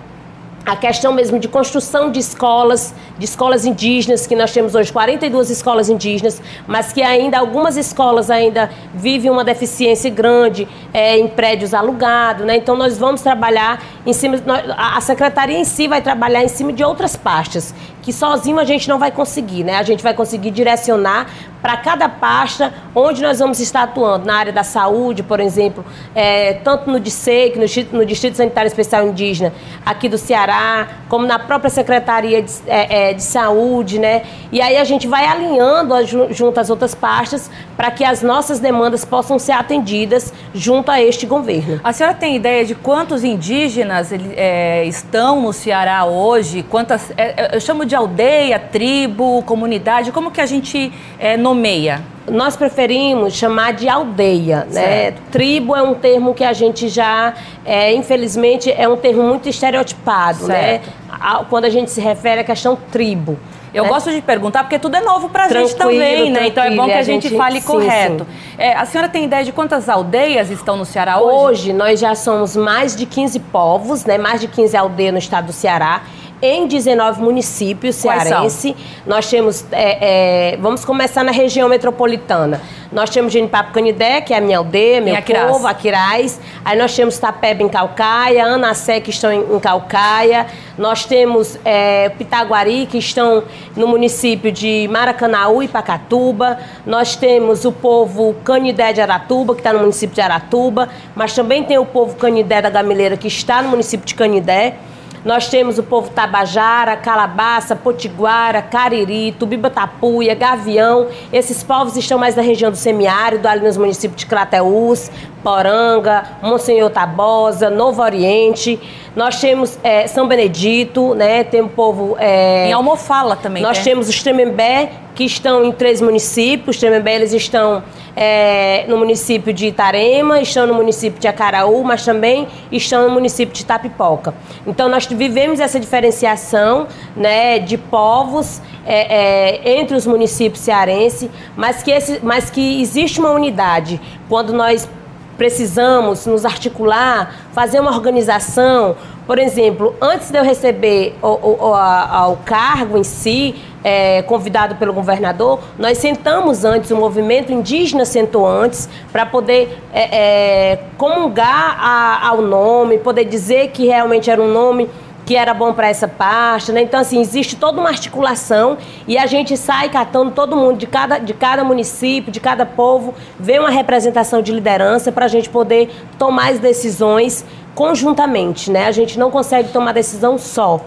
a 0.70 0.76
questão 0.76 1.12
mesmo 1.12 1.36
de 1.36 1.48
construção 1.48 2.12
de 2.12 2.20
escolas, 2.20 2.94
de 3.18 3.24
escolas 3.24 3.66
indígenas, 3.66 4.24
que 4.24 4.36
nós 4.36 4.52
temos 4.52 4.72
hoje 4.76 4.92
42 4.92 5.50
escolas 5.50 5.88
indígenas, 5.88 6.40
mas 6.64 6.92
que 6.92 7.02
ainda 7.02 7.40
algumas 7.40 7.76
escolas 7.76 8.30
ainda 8.30 8.70
vivem 8.94 9.32
uma 9.32 9.42
deficiência 9.42 10.08
grande 10.08 10.68
é, 10.94 11.18
em 11.18 11.26
prédios 11.26 11.74
alugados, 11.74 12.46
né? 12.46 12.56
Então 12.56 12.76
nós 12.76 12.96
vamos 12.96 13.20
trabalhar 13.20 13.82
em 14.06 14.12
cima, 14.12 14.36
a 14.76 15.00
secretaria 15.00 15.58
em 15.58 15.64
si 15.64 15.88
vai 15.88 16.00
trabalhar 16.00 16.44
em 16.44 16.48
cima 16.48 16.72
de 16.72 16.84
outras 16.84 17.16
pastas, 17.16 17.74
que 18.02 18.12
sozinho 18.12 18.58
a 18.58 18.64
gente 18.64 18.88
não 18.88 18.98
vai 18.98 19.10
conseguir, 19.10 19.64
né? 19.64 19.76
A 19.76 19.82
gente 19.82 20.02
vai 20.02 20.14
conseguir 20.14 20.50
direcionar 20.50 21.26
para 21.60 21.76
cada 21.76 22.08
pasta 22.08 22.72
onde 22.94 23.22
nós 23.22 23.38
vamos 23.38 23.60
estar 23.60 23.82
atuando, 23.82 24.26
na 24.26 24.34
área 24.34 24.52
da 24.52 24.62
saúde, 24.62 25.22
por 25.22 25.40
exemplo, 25.40 25.84
é, 26.14 26.54
tanto 26.54 26.90
no 26.90 26.98
DICEIC, 26.98 27.58
no, 27.58 27.98
no, 27.98 28.06
Distrito 28.06 28.36
Sanitário 28.36 28.66
Especial 28.66 29.06
Indígena 29.06 29.52
aqui 29.84 30.08
do 30.08 30.16
Ceará, 30.16 30.88
como 31.08 31.26
na 31.26 31.38
própria 31.38 31.70
Secretaria 31.70 32.42
de, 32.42 32.52
é, 32.66 33.10
é, 33.10 33.12
de 33.12 33.22
Saúde, 33.22 33.98
né? 33.98 34.22
E 34.50 34.60
aí 34.60 34.76
a 34.76 34.84
gente 34.84 35.06
vai 35.06 35.26
alinhando 35.26 35.94
junto 36.30 36.58
às 36.58 36.70
outras 36.70 36.94
pastas 36.94 37.50
para 37.80 37.90
que 37.90 38.04
as 38.04 38.20
nossas 38.20 38.58
demandas 38.58 39.06
possam 39.06 39.38
ser 39.38 39.52
atendidas 39.52 40.34
junto 40.52 40.90
a 40.90 41.00
este 41.00 41.24
governo. 41.24 41.80
A 41.82 41.94
senhora 41.94 42.14
tem 42.14 42.36
ideia 42.36 42.62
de 42.62 42.74
quantos 42.74 43.24
indígenas 43.24 44.12
é, 44.12 44.84
estão 44.84 45.40
no 45.40 45.50
Ceará 45.50 46.04
hoje? 46.04 46.62
Quantas, 46.62 47.10
é, 47.16 47.44
é, 47.44 47.56
eu 47.56 47.58
chamo 47.58 47.86
de 47.86 47.96
aldeia, 47.96 48.58
tribo, 48.58 49.42
comunidade, 49.44 50.12
como 50.12 50.30
que 50.30 50.42
a 50.42 50.44
gente 50.44 50.92
é, 51.18 51.38
nomeia? 51.38 52.02
Nós 52.30 52.54
preferimos 52.54 53.32
chamar 53.32 53.72
de 53.72 53.88
aldeia, 53.88 54.66
né? 54.70 54.82
certo. 54.82 55.22
Tribo 55.30 55.74
é 55.74 55.80
um 55.80 55.94
termo 55.94 56.34
que 56.34 56.44
a 56.44 56.52
gente 56.52 56.86
já, 56.86 57.32
é, 57.64 57.94
infelizmente, 57.94 58.70
é 58.70 58.86
um 58.86 58.98
termo 58.98 59.22
muito 59.22 59.48
estereotipado, 59.48 60.46
né? 60.46 60.54
certo. 60.54 60.90
né? 61.08 61.46
Quando 61.48 61.64
a 61.64 61.70
gente 61.70 61.90
se 61.90 62.00
refere 62.02 62.42
à 62.42 62.44
questão 62.44 62.76
tribo. 62.92 63.38
Eu 63.72 63.84
né? 63.84 63.88
gosto 63.88 64.10
de 64.10 64.20
perguntar 64.20 64.64
porque 64.64 64.78
tudo 64.78 64.96
é 64.96 65.00
novo 65.00 65.28
para 65.28 65.44
a 65.44 65.48
gente 65.48 65.76
também, 65.76 66.30
né? 66.30 66.48
Então 66.48 66.62
é 66.64 66.74
bom 66.74 66.86
que 66.86 66.92
a 66.92 67.02
gente, 67.02 67.28
gente 67.28 67.36
fale 67.36 67.60
sim, 67.60 67.66
correto. 67.66 68.24
Sim. 68.24 68.54
É, 68.58 68.74
a 68.74 68.84
senhora 68.84 69.08
tem 69.08 69.24
ideia 69.24 69.44
de 69.44 69.52
quantas 69.52 69.88
aldeias 69.88 70.50
estão 70.50 70.76
no 70.76 70.84
Ceará 70.84 71.20
hoje? 71.20 71.40
Hoje 71.40 71.72
nós 71.72 72.00
já 72.00 72.14
somos 72.14 72.56
mais 72.56 72.96
de 72.96 73.06
15 73.06 73.38
povos, 73.40 74.04
né? 74.04 74.18
Mais 74.18 74.40
de 74.40 74.48
15 74.48 74.76
aldeias 74.76 75.12
no 75.12 75.18
estado 75.18 75.46
do 75.46 75.52
Ceará 75.52 76.02
em 76.42 76.66
19 76.66 77.20
municípios 77.22 77.96
cearense. 77.96 78.74
Nós 79.06 79.28
temos, 79.28 79.64
é, 79.72 80.52
é, 80.52 80.56
vamos 80.56 80.84
começar 80.84 81.24
na 81.24 81.32
região 81.32 81.68
metropolitana. 81.68 82.60
Nós 82.92 83.08
temos 83.08 83.32
Genipapo 83.32 83.72
Canidé, 83.72 84.20
que 84.20 84.34
é 84.34 84.38
a 84.38 84.40
minha 84.40 84.58
aldeia, 84.58 85.00
meu 85.00 85.14
Aquiraz. 85.14 85.50
povo, 85.50 85.66
Aquiraz. 85.66 86.40
Aí 86.64 86.76
nós 86.76 86.94
temos 86.94 87.18
Tapeba 87.18 87.62
em 87.62 87.68
Calcaia, 87.68 88.44
Anacé, 88.44 89.00
que 89.00 89.10
estão 89.10 89.32
em, 89.32 89.40
em 89.54 89.60
Calcaia. 89.60 90.46
Nós 90.76 91.04
temos 91.04 91.56
é, 91.64 92.08
Pitaguari, 92.08 92.86
que 92.86 92.98
estão 92.98 93.44
no 93.76 93.86
município 93.86 94.50
de 94.50 94.88
Maracanaú 94.90 95.62
e 95.62 95.68
Pacatuba. 95.68 96.58
Nós 96.84 97.14
temos 97.14 97.64
o 97.64 97.70
povo 97.70 98.34
Canidé 98.42 98.92
de 98.92 99.00
Aratuba, 99.00 99.54
que 99.54 99.60
está 99.60 99.72
no 99.72 99.80
município 99.80 100.14
de 100.14 100.20
Aratuba. 100.20 100.88
Mas 101.14 101.32
também 101.32 101.62
tem 101.62 101.78
o 101.78 101.86
povo 101.86 102.16
Canidé 102.16 102.60
da 102.60 102.70
Gamileira, 102.70 103.16
que 103.16 103.28
está 103.28 103.62
no 103.62 103.68
município 103.68 104.04
de 104.04 104.16
Canidé. 104.16 104.74
Nós 105.24 105.48
temos 105.48 105.78
o 105.78 105.82
povo 105.82 106.10
Tabajara, 106.10 106.96
Calabaça, 106.96 107.76
Potiguara, 107.76 108.62
Cariri, 108.62 109.32
Tubiba-Tapuia, 109.38 110.34
Gavião. 110.34 111.08
Esses 111.32 111.62
povos 111.62 111.96
estão 111.96 112.18
mais 112.18 112.34
na 112.34 112.42
região 112.42 112.70
do 112.70 112.76
semiárido, 112.76 113.46
ali 113.46 113.64
nos 113.64 113.76
municípios 113.76 114.20
de 114.20 114.26
Crateús, 114.26 115.10
Poranga, 115.42 116.24
Monsenhor 116.42 116.90
Tabosa, 116.90 117.68
Novo 117.68 118.02
Oriente. 118.02 118.80
Nós 119.14 119.40
temos 119.40 119.78
é, 119.82 120.06
São 120.06 120.26
Benedito, 120.26 121.14
né? 121.14 121.44
Tem 121.44 121.60
o 121.60 121.68
povo. 121.68 122.16
É, 122.18 122.68
em 122.68 122.72
Almofala 122.72 123.36
também. 123.36 123.62
Nós 123.62 123.78
né? 123.78 123.84
temos 123.84 124.08
os 124.08 124.22
Tremembé, 124.22 124.92
que 125.20 125.24
estão 125.26 125.62
em 125.62 125.70
três 125.70 126.00
municípios. 126.00 126.76
Os 126.76 126.82
eles 126.82 127.34
estão 127.34 127.82
é, 128.16 128.86
no 128.88 128.96
município 128.96 129.52
de 129.52 129.66
Itarema, 129.66 130.40
estão 130.40 130.66
no 130.66 130.72
município 130.72 131.20
de 131.20 131.28
Acaraú, 131.28 131.84
mas 131.84 132.06
também 132.06 132.48
estão 132.72 133.06
no 133.06 133.10
município 133.12 133.54
de 133.54 133.66
Tapipoca. 133.66 134.32
Então 134.66 134.88
nós 134.88 135.04
vivemos 135.04 135.60
essa 135.60 135.78
diferenciação 135.78 136.86
né, 137.14 137.58
de 137.58 137.76
povos 137.76 138.62
é, 138.86 139.58
é, 139.66 139.78
entre 139.78 139.94
os 139.94 140.06
municípios 140.06 140.62
cearenses, 140.62 141.28
mas 141.54 141.82
que, 141.82 141.90
esse, 141.90 142.20
mas 142.22 142.48
que 142.48 142.80
existe 142.80 143.20
uma 143.20 143.32
unidade. 143.32 144.00
Quando 144.26 144.54
nós 144.54 144.88
precisamos 145.36 146.26
nos 146.26 146.46
articular, 146.46 147.34
fazer 147.52 147.80
uma 147.80 147.90
organização. 147.90 148.96
Por 149.30 149.38
exemplo, 149.38 149.94
antes 150.00 150.28
de 150.28 150.36
eu 150.36 150.42
receber 150.42 151.14
o, 151.22 151.28
o, 151.68 151.72
a, 151.72 152.26
o 152.30 152.38
cargo 152.38 152.98
em 152.98 153.04
si, 153.04 153.54
é, 153.84 154.22
convidado 154.22 154.74
pelo 154.74 154.92
governador, 154.92 155.60
nós 155.78 155.98
sentamos 155.98 156.64
antes, 156.64 156.90
o 156.90 156.96
movimento 156.96 157.52
indígena 157.52 158.04
sentou 158.04 158.44
antes, 158.44 158.88
para 159.12 159.24
poder 159.24 159.78
é, 159.92 160.72
é, 160.72 160.80
comungar 160.98 161.76
a, 161.78 162.26
ao 162.26 162.42
nome, 162.42 162.98
poder 162.98 163.24
dizer 163.24 163.68
que 163.68 163.86
realmente 163.86 164.28
era 164.28 164.42
um 164.42 164.52
nome 164.52 164.90
que 165.24 165.36
era 165.36 165.54
bom 165.54 165.72
para 165.72 165.88
essa 165.88 166.08
parte, 166.08 166.72
né? 166.72 166.82
Então, 166.82 166.98
assim, 166.98 167.20
existe 167.20 167.54
toda 167.54 167.80
uma 167.80 167.88
articulação 167.88 168.76
e 169.06 169.16
a 169.16 169.26
gente 169.26 169.56
sai 169.56 169.88
catando 169.88 170.32
todo 170.32 170.56
mundo 170.56 170.76
de 170.76 170.88
cada, 170.88 171.18
de 171.18 171.32
cada 171.32 171.62
município, 171.62 172.32
de 172.32 172.40
cada 172.40 172.66
povo, 172.66 173.14
vê 173.38 173.60
uma 173.60 173.70
representação 173.70 174.42
de 174.42 174.50
liderança 174.50 175.12
para 175.12 175.26
a 175.26 175.28
gente 175.28 175.48
poder 175.48 175.88
tomar 176.18 176.50
as 176.50 176.58
decisões 176.58 177.44
conjuntamente, 177.74 178.70
né? 178.70 178.86
A 178.86 178.92
gente 178.92 179.18
não 179.18 179.30
consegue 179.30 179.70
tomar 179.70 179.92
decisão 179.92 180.38
só. 180.38 180.80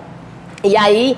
E 0.63 0.77
aí 0.77 1.17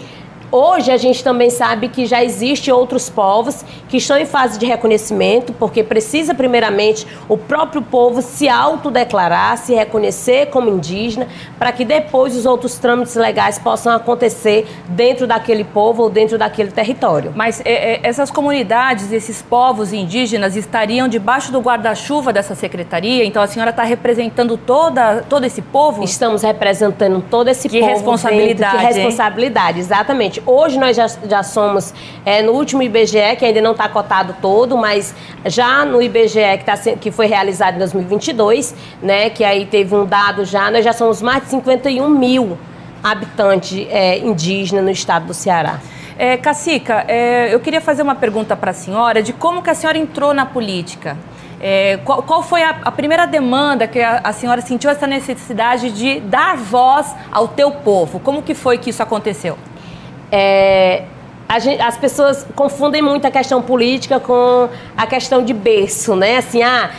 Hoje 0.52 0.92
a 0.92 0.98
gente 0.98 1.24
também 1.24 1.50
sabe 1.50 1.90
que 1.90 2.06
já 2.06 2.24
existe 2.24 2.72
outros 2.72 3.10
povos 3.10 3.64
que 3.90 3.98
estão 3.98 4.18
em 4.18 4.26
fase 4.26 4.58
de 4.58 4.66
reconhecimento, 4.66 5.54
porque 5.54 5.84
precisa 5.84 6.34
primeiramente 6.34 7.06
o 7.28 7.38
próprio 7.38 7.82
povo 7.82 8.22
se 8.22 8.48
autodeclarar, 8.48 9.58
se 9.58 9.74
reconhecer 9.74 10.48
como 10.48 10.70
indígena, 10.70 11.28
para 11.58 11.72
que 11.72 11.84
depois 11.84 12.36
os 12.36 12.46
outros 12.46 12.78
trâmites 12.78 13.16
legais 13.16 13.60
possam 13.60 13.94
acontecer 13.94 14.68
dentro 14.90 15.28
daquele 15.28 15.64
povo 15.64 16.04
ou 16.04 16.10
dentro 16.10 16.38
daquele 16.38 16.72
território. 16.72 17.34
Mas 17.36 17.62
é, 17.66 17.96
é, 17.96 18.00
essas 18.04 18.32
comunidades, 18.32 19.12
esses 19.12 19.42
povos 19.42 19.94
indígenas 19.94 20.56
estariam 20.56 21.08
debaixo 21.08 21.52
do 21.52 21.60
guarda-chuva 21.60 22.32
dessa 22.32 22.56
secretaria? 22.56 23.26
Então 23.26 23.42
a 23.42 23.48
senhora 23.48 23.72
está 23.72 23.84
representando 23.84 24.58
toda, 24.58 25.24
todo 25.28 25.46
esse 25.46 25.62
povo? 25.62 26.04
Estamos 26.04 26.44
representando 26.44 27.24
todo 27.30 27.50
esse 27.50 27.68
que 27.68 27.80
povo. 27.80 27.92
Responsabilidade, 27.92 28.78
dentro, 28.78 28.88
que 28.88 29.00
responsabilidade, 29.00 29.80
hein? 29.80 29.86
Exatamente. 30.36 30.42
Hoje 30.46 30.80
nós 30.80 30.96
já, 30.96 31.08
já 31.08 31.44
somos 31.44 31.94
é, 32.26 32.42
no 32.42 32.54
último 32.54 32.82
IBGE, 32.82 33.36
que 33.38 33.46
ainda 33.46 33.62
não 33.62 33.72
está 33.72 33.88
cotado 33.88 34.36
todo, 34.42 34.78
mas 34.78 35.14
já 35.46 35.86
no 35.86 36.02
IBGE 36.02 36.58
que, 36.60 36.66
tá, 36.66 36.78
que 36.78 37.12
foi 37.12 37.28
realizado 37.28 37.76
em 37.76 37.80
2022, 37.80 38.76
né, 39.02 39.30
que 39.30 39.44
aí 39.44 39.66
teve 39.66 39.96
um 39.96 40.06
dado 40.06 40.46
já, 40.46 40.70
nós 40.72 40.84
já 40.84 40.94
somos 40.94 41.22
mais 41.22 41.44
de 41.44 41.50
51 41.50 42.10
mil 42.10 42.58
habitantes 43.04 43.88
é, 43.90 44.18
indígenas 44.20 44.84
no 44.84 44.92
estado 44.92 45.28
do 45.28 45.34
Ceará. 45.34 45.80
É, 46.18 46.38
Cacica, 46.38 47.06
é, 47.08 47.54
eu 47.54 47.60
queria 47.60 47.82
fazer 47.82 48.02
uma 48.02 48.16
pergunta 48.16 48.56
para 48.56 48.72
a 48.72 48.74
senhora 48.74 49.22
de 49.22 49.34
como 49.34 49.62
que 49.62 49.70
a 49.70 49.76
senhora 49.76 49.98
entrou 49.98 50.34
na 50.34 50.46
política. 50.46 51.18
É, 51.60 52.00
qual, 52.04 52.22
qual, 52.24 52.44
foi 52.44 52.64
a, 52.64 52.76
a, 52.84 52.92
primeira 52.92 53.26
demanda 53.26 53.88
que 53.88 54.00
a, 54.00 54.22
a, 54.24 54.34
senhora 54.34 54.62
sentiu 54.62 54.90
essa 54.90 55.08
necessidade 55.08 55.90
de 55.92 56.20
dar 56.20 56.58
voz 56.58 57.16
ao 57.32 57.48
teu 57.48 57.72
povo? 57.72 58.20
Como 58.20 58.42
que 58.42 58.54
foi 58.54 58.78
que 58.78 58.90
isso 58.90 59.02
aconteceu? 59.02 59.58
É, 60.32 61.04
Gente, 61.60 61.82
as 61.82 61.98
pessoas 61.98 62.46
confundem 62.56 63.02
muito 63.02 63.26
a 63.26 63.32
questão 63.32 63.62
política 63.62 64.20
com 64.20 64.68
a 64.98 65.08
questão 65.08 65.44
de 65.44 65.54
berço, 65.54 66.16
né? 66.16 66.38
Assim, 66.38 66.62
ah, 66.62 66.90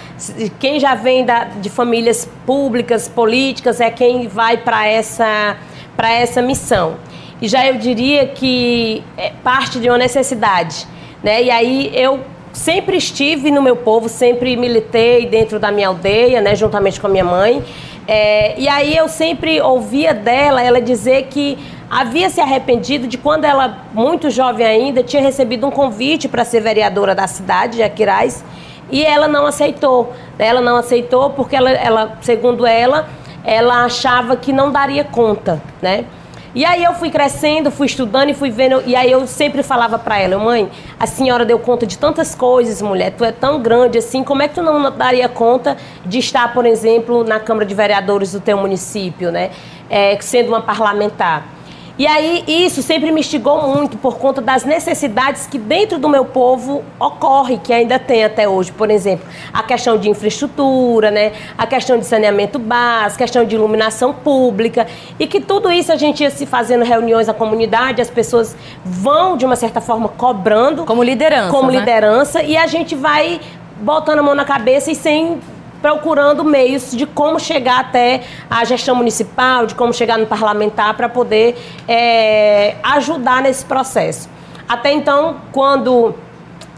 quem 0.59 0.81
já 0.81 0.95
vem 0.95 1.27
da, 1.27 1.45
de 1.45 1.69
famílias 1.69 2.27
públicas, 2.47 3.07
políticas, 3.07 3.81
é 3.81 3.91
quem 3.91 4.29
vai 4.29 4.57
para 4.57 4.87
essa, 4.87 5.57
essa 5.99 6.41
missão. 6.41 6.95
E 7.43 7.49
já 7.49 7.67
eu 7.67 7.75
diria 7.75 8.29
que 8.29 9.03
é 9.19 9.33
parte 9.45 9.79
de 9.79 9.91
uma 9.91 9.99
necessidade, 9.99 10.87
né? 11.23 11.43
E 11.43 11.51
aí 11.51 11.91
eu 11.93 12.21
sempre 12.53 12.97
estive 12.97 13.51
no 13.51 13.61
meu 13.61 13.77
povo, 13.77 14.09
sempre 14.09 14.57
militei 14.57 15.27
dentro 15.27 15.59
da 15.59 15.71
minha 15.71 15.89
aldeia, 15.89 16.41
né? 16.41 16.55
Juntamente 16.55 16.99
com 16.99 17.09
a 17.09 17.11
minha 17.11 17.25
mãe. 17.25 17.63
É, 18.09 18.59
e 18.59 18.69
aí 18.69 18.97
eu 18.97 19.09
sempre 19.09 19.61
ouvia 19.61 20.15
dela, 20.15 20.63
ela 20.63 20.81
dizer 20.81 21.25
que 21.25 21.59
havia 21.91 22.29
se 22.29 22.41
arrependido 22.41 23.07
de 23.07 23.17
quando 23.17 23.45
ela, 23.45 23.79
muito 23.93 24.31
jovem 24.31 24.67
ainda, 24.67 25.03
tinha 25.03 25.23
recebido 25.23 25.67
um 25.67 25.71
convite 25.71 26.29
para 26.29 26.45
ser 26.45 26.61
vereadora 26.61 27.15
da 27.15 27.27
cidade 27.27 27.77
de 27.77 27.83
Aquiraz 27.83 28.45
e 28.91 29.05
ela 29.05 29.29
não 29.29 29.47
aceitou. 29.47 30.13
Ela 30.39 30.61
não 30.61 30.77
aceitou 30.77 31.31
porque 31.31 31.57
ela, 31.57 31.71
ela 31.71 32.19
segundo 32.21 32.67
ela, 32.67 33.09
ela 33.45 33.85
achava 33.85 34.37
que 34.37 34.53
não 34.53 34.71
daria 34.71 35.05
conta, 35.05 35.63
né? 35.81 36.05
E 36.55 36.65
aí 36.65 36.83
eu 36.83 36.95
fui 36.95 37.11
crescendo, 37.11 37.71
fui 37.71 37.87
estudando 37.87 38.31
e 38.31 38.35
fui 38.35 38.51
vendo. 38.51 38.83
E 38.87 38.97
aí 38.97 39.13
eu 39.13 39.27
sempre 39.27 39.63
falava 39.63 39.99
para 39.99 40.19
ela, 40.19 40.39
mãe, 40.39 40.71
a 40.99 41.07
senhora 41.07 41.45
deu 41.45 41.59
conta 41.59 41.87
de 41.87 41.99
tantas 41.99 42.35
coisas, 42.35 42.81
mulher. 42.81 43.13
Tu 43.13 43.25
é 43.25 43.31
tão 43.31 43.61
grande 43.61 43.99
assim, 43.99 44.25
como 44.25 44.43
é 44.43 44.49
que 44.49 44.55
tu 44.55 44.63
não 44.63 44.91
daria 44.91 45.29
conta 45.29 45.77
de 46.07 46.19
estar, 46.19 46.55
por 46.55 46.65
exemplo, 46.65 47.23
na 47.25 47.39
Câmara 47.39 47.67
de 47.67 47.75
Vereadores 47.75 48.33
do 48.33 48.41
teu 48.41 48.57
município, 48.57 49.31
né? 49.31 49.51
É, 49.91 50.19
sendo 50.23 50.49
uma 50.49 50.63
parlamentar. 50.63 51.56
E 51.99 52.07
aí 52.07 52.45
isso 52.47 52.83
sempre 52.83 53.11
me 53.11 53.21
instigou 53.21 53.67
muito 53.69 53.97
por 53.97 54.19
conta 54.19 54.43
das 54.43 54.65
necessidades 54.65 55.47
que 55.47 55.59
dentro 55.59 55.99
do 55.99 56.09
meu 56.11 56.27
povo 56.27 56.85
ocorre, 57.01 57.59
que 57.59 57.73
ainda 57.73 57.99
tem 57.99 58.23
até 58.23 58.47
hoje. 58.47 58.71
Por 58.71 58.91
exemplo, 58.91 59.27
a 59.51 59.63
questão 59.63 59.97
de 59.97 60.11
infraestrutura, 60.11 61.11
né? 61.11 61.33
a 61.57 61.67
questão 61.67 61.99
de 61.99 62.05
saneamento 62.05 62.59
básico, 62.59 63.23
a 63.23 63.25
questão 63.25 63.47
de 63.47 63.55
iluminação 63.55 64.13
pública. 64.13 64.87
E 65.19 65.27
que 65.27 65.41
tudo 65.41 65.73
isso 65.73 65.91
a 65.91 65.97
gente 65.97 66.23
ia 66.23 66.31
se 66.31 66.45
fazendo 66.45 66.85
reuniões 66.85 67.29
na 67.29 67.35
comunidade, 67.35 68.03
as 68.03 68.11
pessoas 68.11 68.55
vão, 68.85 69.37
de 69.37 69.47
uma 69.47 69.57
certa 69.57 69.81
forma, 69.81 70.09
cobrando. 70.09 70.85
Como 70.85 71.03
liderança. 71.03 71.51
Como 71.51 71.71
né? 71.71 71.79
liderança, 71.79 72.43
e 72.43 72.59
a 72.59 72.67
gente 72.67 72.95
vai 72.95 73.41
botando 73.81 74.19
a 74.19 74.23
mão 74.23 74.35
na 74.35 74.45
cabeça 74.45 74.91
e 74.91 74.95
sem 74.95 75.41
procurando 75.81 76.45
meios 76.45 76.93
de 76.93 77.07
como 77.07 77.39
chegar 77.39 77.81
até 77.81 78.23
a 78.49 78.65
gestão 78.65 78.95
municipal, 78.95 79.67
de 79.67 79.75
como 79.75 79.93
chegar 79.93 80.19
no 80.19 80.27
parlamentar 80.27 80.95
para 80.95 81.09
poder 81.09 81.57
é, 81.87 82.77
ajudar 82.83 83.43
nesse 83.43 83.65
processo. 83.65 84.29
Até 84.69 84.93
então, 84.93 85.37
quando 85.53 86.15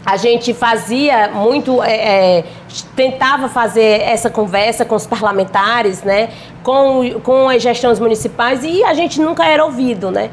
a 0.05 0.15
gente 0.17 0.53
fazia 0.53 1.29
muito, 1.29 1.83
é, 1.83 2.37
é, 2.39 2.45
tentava 2.95 3.49
fazer 3.49 4.01
essa 4.01 4.29
conversa 4.29 4.85
com 4.85 4.95
os 4.95 5.05
parlamentares, 5.05 6.03
né, 6.03 6.29
com, 6.63 7.19
com 7.23 7.49
as 7.49 7.61
gestões 7.61 7.99
municipais 7.99 8.63
e 8.63 8.83
a 8.83 8.93
gente 8.93 9.19
nunca 9.19 9.45
era 9.45 9.63
ouvido, 9.63 10.11
né. 10.11 10.29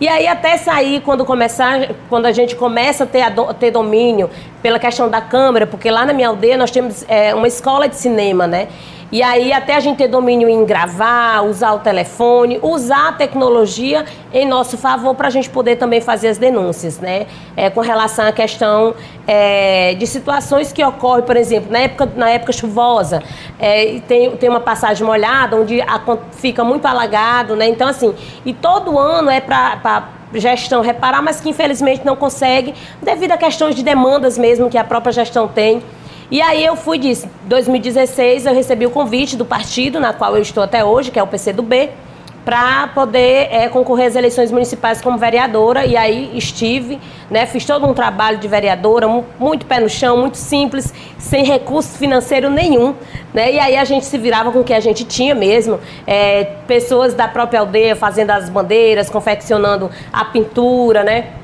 E 0.00 0.08
aí 0.08 0.26
até 0.26 0.56
sair 0.56 1.02
quando 1.02 1.26
começar, 1.26 1.90
quando 2.08 2.24
a 2.24 2.32
gente 2.32 2.56
começa 2.56 3.04
a 3.04 3.06
ter, 3.06 3.20
a 3.20 3.30
ter 3.52 3.70
domínio 3.70 4.30
pela 4.62 4.78
questão 4.78 5.10
da 5.10 5.20
câmera, 5.20 5.66
porque 5.66 5.90
lá 5.90 6.06
na 6.06 6.14
minha 6.14 6.28
aldeia 6.28 6.56
nós 6.56 6.70
temos 6.70 7.04
é, 7.06 7.34
uma 7.34 7.46
escola 7.46 7.86
de 7.86 7.96
cinema, 7.96 8.46
né? 8.46 8.68
E 9.12 9.24
aí, 9.24 9.52
até 9.52 9.74
a 9.74 9.80
gente 9.80 9.96
ter 9.96 10.06
domínio 10.06 10.48
em 10.48 10.64
gravar, 10.64 11.42
usar 11.42 11.72
o 11.72 11.80
telefone, 11.80 12.60
usar 12.62 13.08
a 13.08 13.12
tecnologia 13.12 14.04
em 14.32 14.46
nosso 14.46 14.78
favor 14.78 15.16
para 15.16 15.26
a 15.26 15.30
gente 15.30 15.50
poder 15.50 15.76
também 15.76 16.00
fazer 16.00 16.28
as 16.28 16.38
denúncias, 16.38 17.00
né? 17.00 17.26
É, 17.56 17.68
com 17.68 17.80
relação 17.80 18.26
à 18.26 18.32
questão 18.32 18.94
é, 19.26 19.94
de 19.94 20.06
situações 20.06 20.72
que 20.72 20.84
ocorrem, 20.84 21.24
por 21.24 21.36
exemplo, 21.36 21.72
na 21.72 21.80
época, 21.80 22.08
na 22.14 22.30
época 22.30 22.52
chuvosa, 22.52 23.20
é, 23.58 24.00
tem, 24.06 24.30
tem 24.36 24.48
uma 24.48 24.60
passagem 24.60 25.04
molhada 25.04 25.56
onde 25.56 25.80
a, 25.80 26.00
fica 26.30 26.62
muito 26.62 26.86
alagado, 26.86 27.56
né? 27.56 27.66
Então, 27.68 27.88
assim, 27.88 28.14
e 28.46 28.54
todo 28.54 28.96
ano 28.96 29.28
é 29.28 29.40
para 29.40 30.08
gestão 30.34 30.82
reparar, 30.82 31.20
mas 31.20 31.40
que 31.40 31.48
infelizmente 31.48 32.04
não 32.04 32.14
consegue, 32.14 32.74
devido 33.02 33.32
a 33.32 33.36
questões 33.36 33.74
de 33.74 33.82
demandas 33.82 34.38
mesmo 34.38 34.70
que 34.70 34.78
a 34.78 34.84
própria 34.84 35.12
gestão 35.12 35.48
tem. 35.48 35.82
E 36.30 36.40
aí 36.40 36.64
eu 36.64 36.76
fui 36.76 36.96
disso. 36.96 37.28
2016 37.46 38.46
eu 38.46 38.54
recebi 38.54 38.86
o 38.86 38.90
convite 38.90 39.36
do 39.36 39.44
partido 39.44 39.98
na 39.98 40.12
qual 40.12 40.36
eu 40.36 40.42
estou 40.42 40.62
até 40.62 40.84
hoje, 40.84 41.10
que 41.10 41.18
é 41.18 41.22
o 41.22 41.26
PCdoB, 41.26 41.90
para 42.44 42.86
poder 42.88 43.48
é, 43.50 43.68
concorrer 43.68 44.06
às 44.06 44.14
eleições 44.14 44.52
municipais 44.52 45.00
como 45.00 45.18
vereadora. 45.18 45.84
E 45.84 45.96
aí 45.96 46.30
estive, 46.38 47.00
né, 47.28 47.46
fiz 47.46 47.64
todo 47.64 47.84
um 47.84 47.92
trabalho 47.92 48.38
de 48.38 48.46
vereadora, 48.46 49.08
muito 49.40 49.66
pé 49.66 49.80
no 49.80 49.88
chão, 49.88 50.16
muito 50.18 50.36
simples, 50.36 50.94
sem 51.18 51.44
recurso 51.44 51.98
financeiro 51.98 52.48
nenhum. 52.48 52.94
Né? 53.34 53.54
E 53.54 53.58
aí 53.58 53.76
a 53.76 53.84
gente 53.84 54.06
se 54.06 54.16
virava 54.16 54.52
com 54.52 54.60
o 54.60 54.64
que 54.64 54.72
a 54.72 54.80
gente 54.80 55.04
tinha 55.04 55.34
mesmo. 55.34 55.80
É, 56.06 56.44
pessoas 56.68 57.12
da 57.12 57.26
própria 57.26 57.58
aldeia 57.58 57.96
fazendo 57.96 58.30
as 58.30 58.48
bandeiras, 58.48 59.10
confeccionando 59.10 59.90
a 60.12 60.24
pintura, 60.24 61.02
né? 61.02 61.39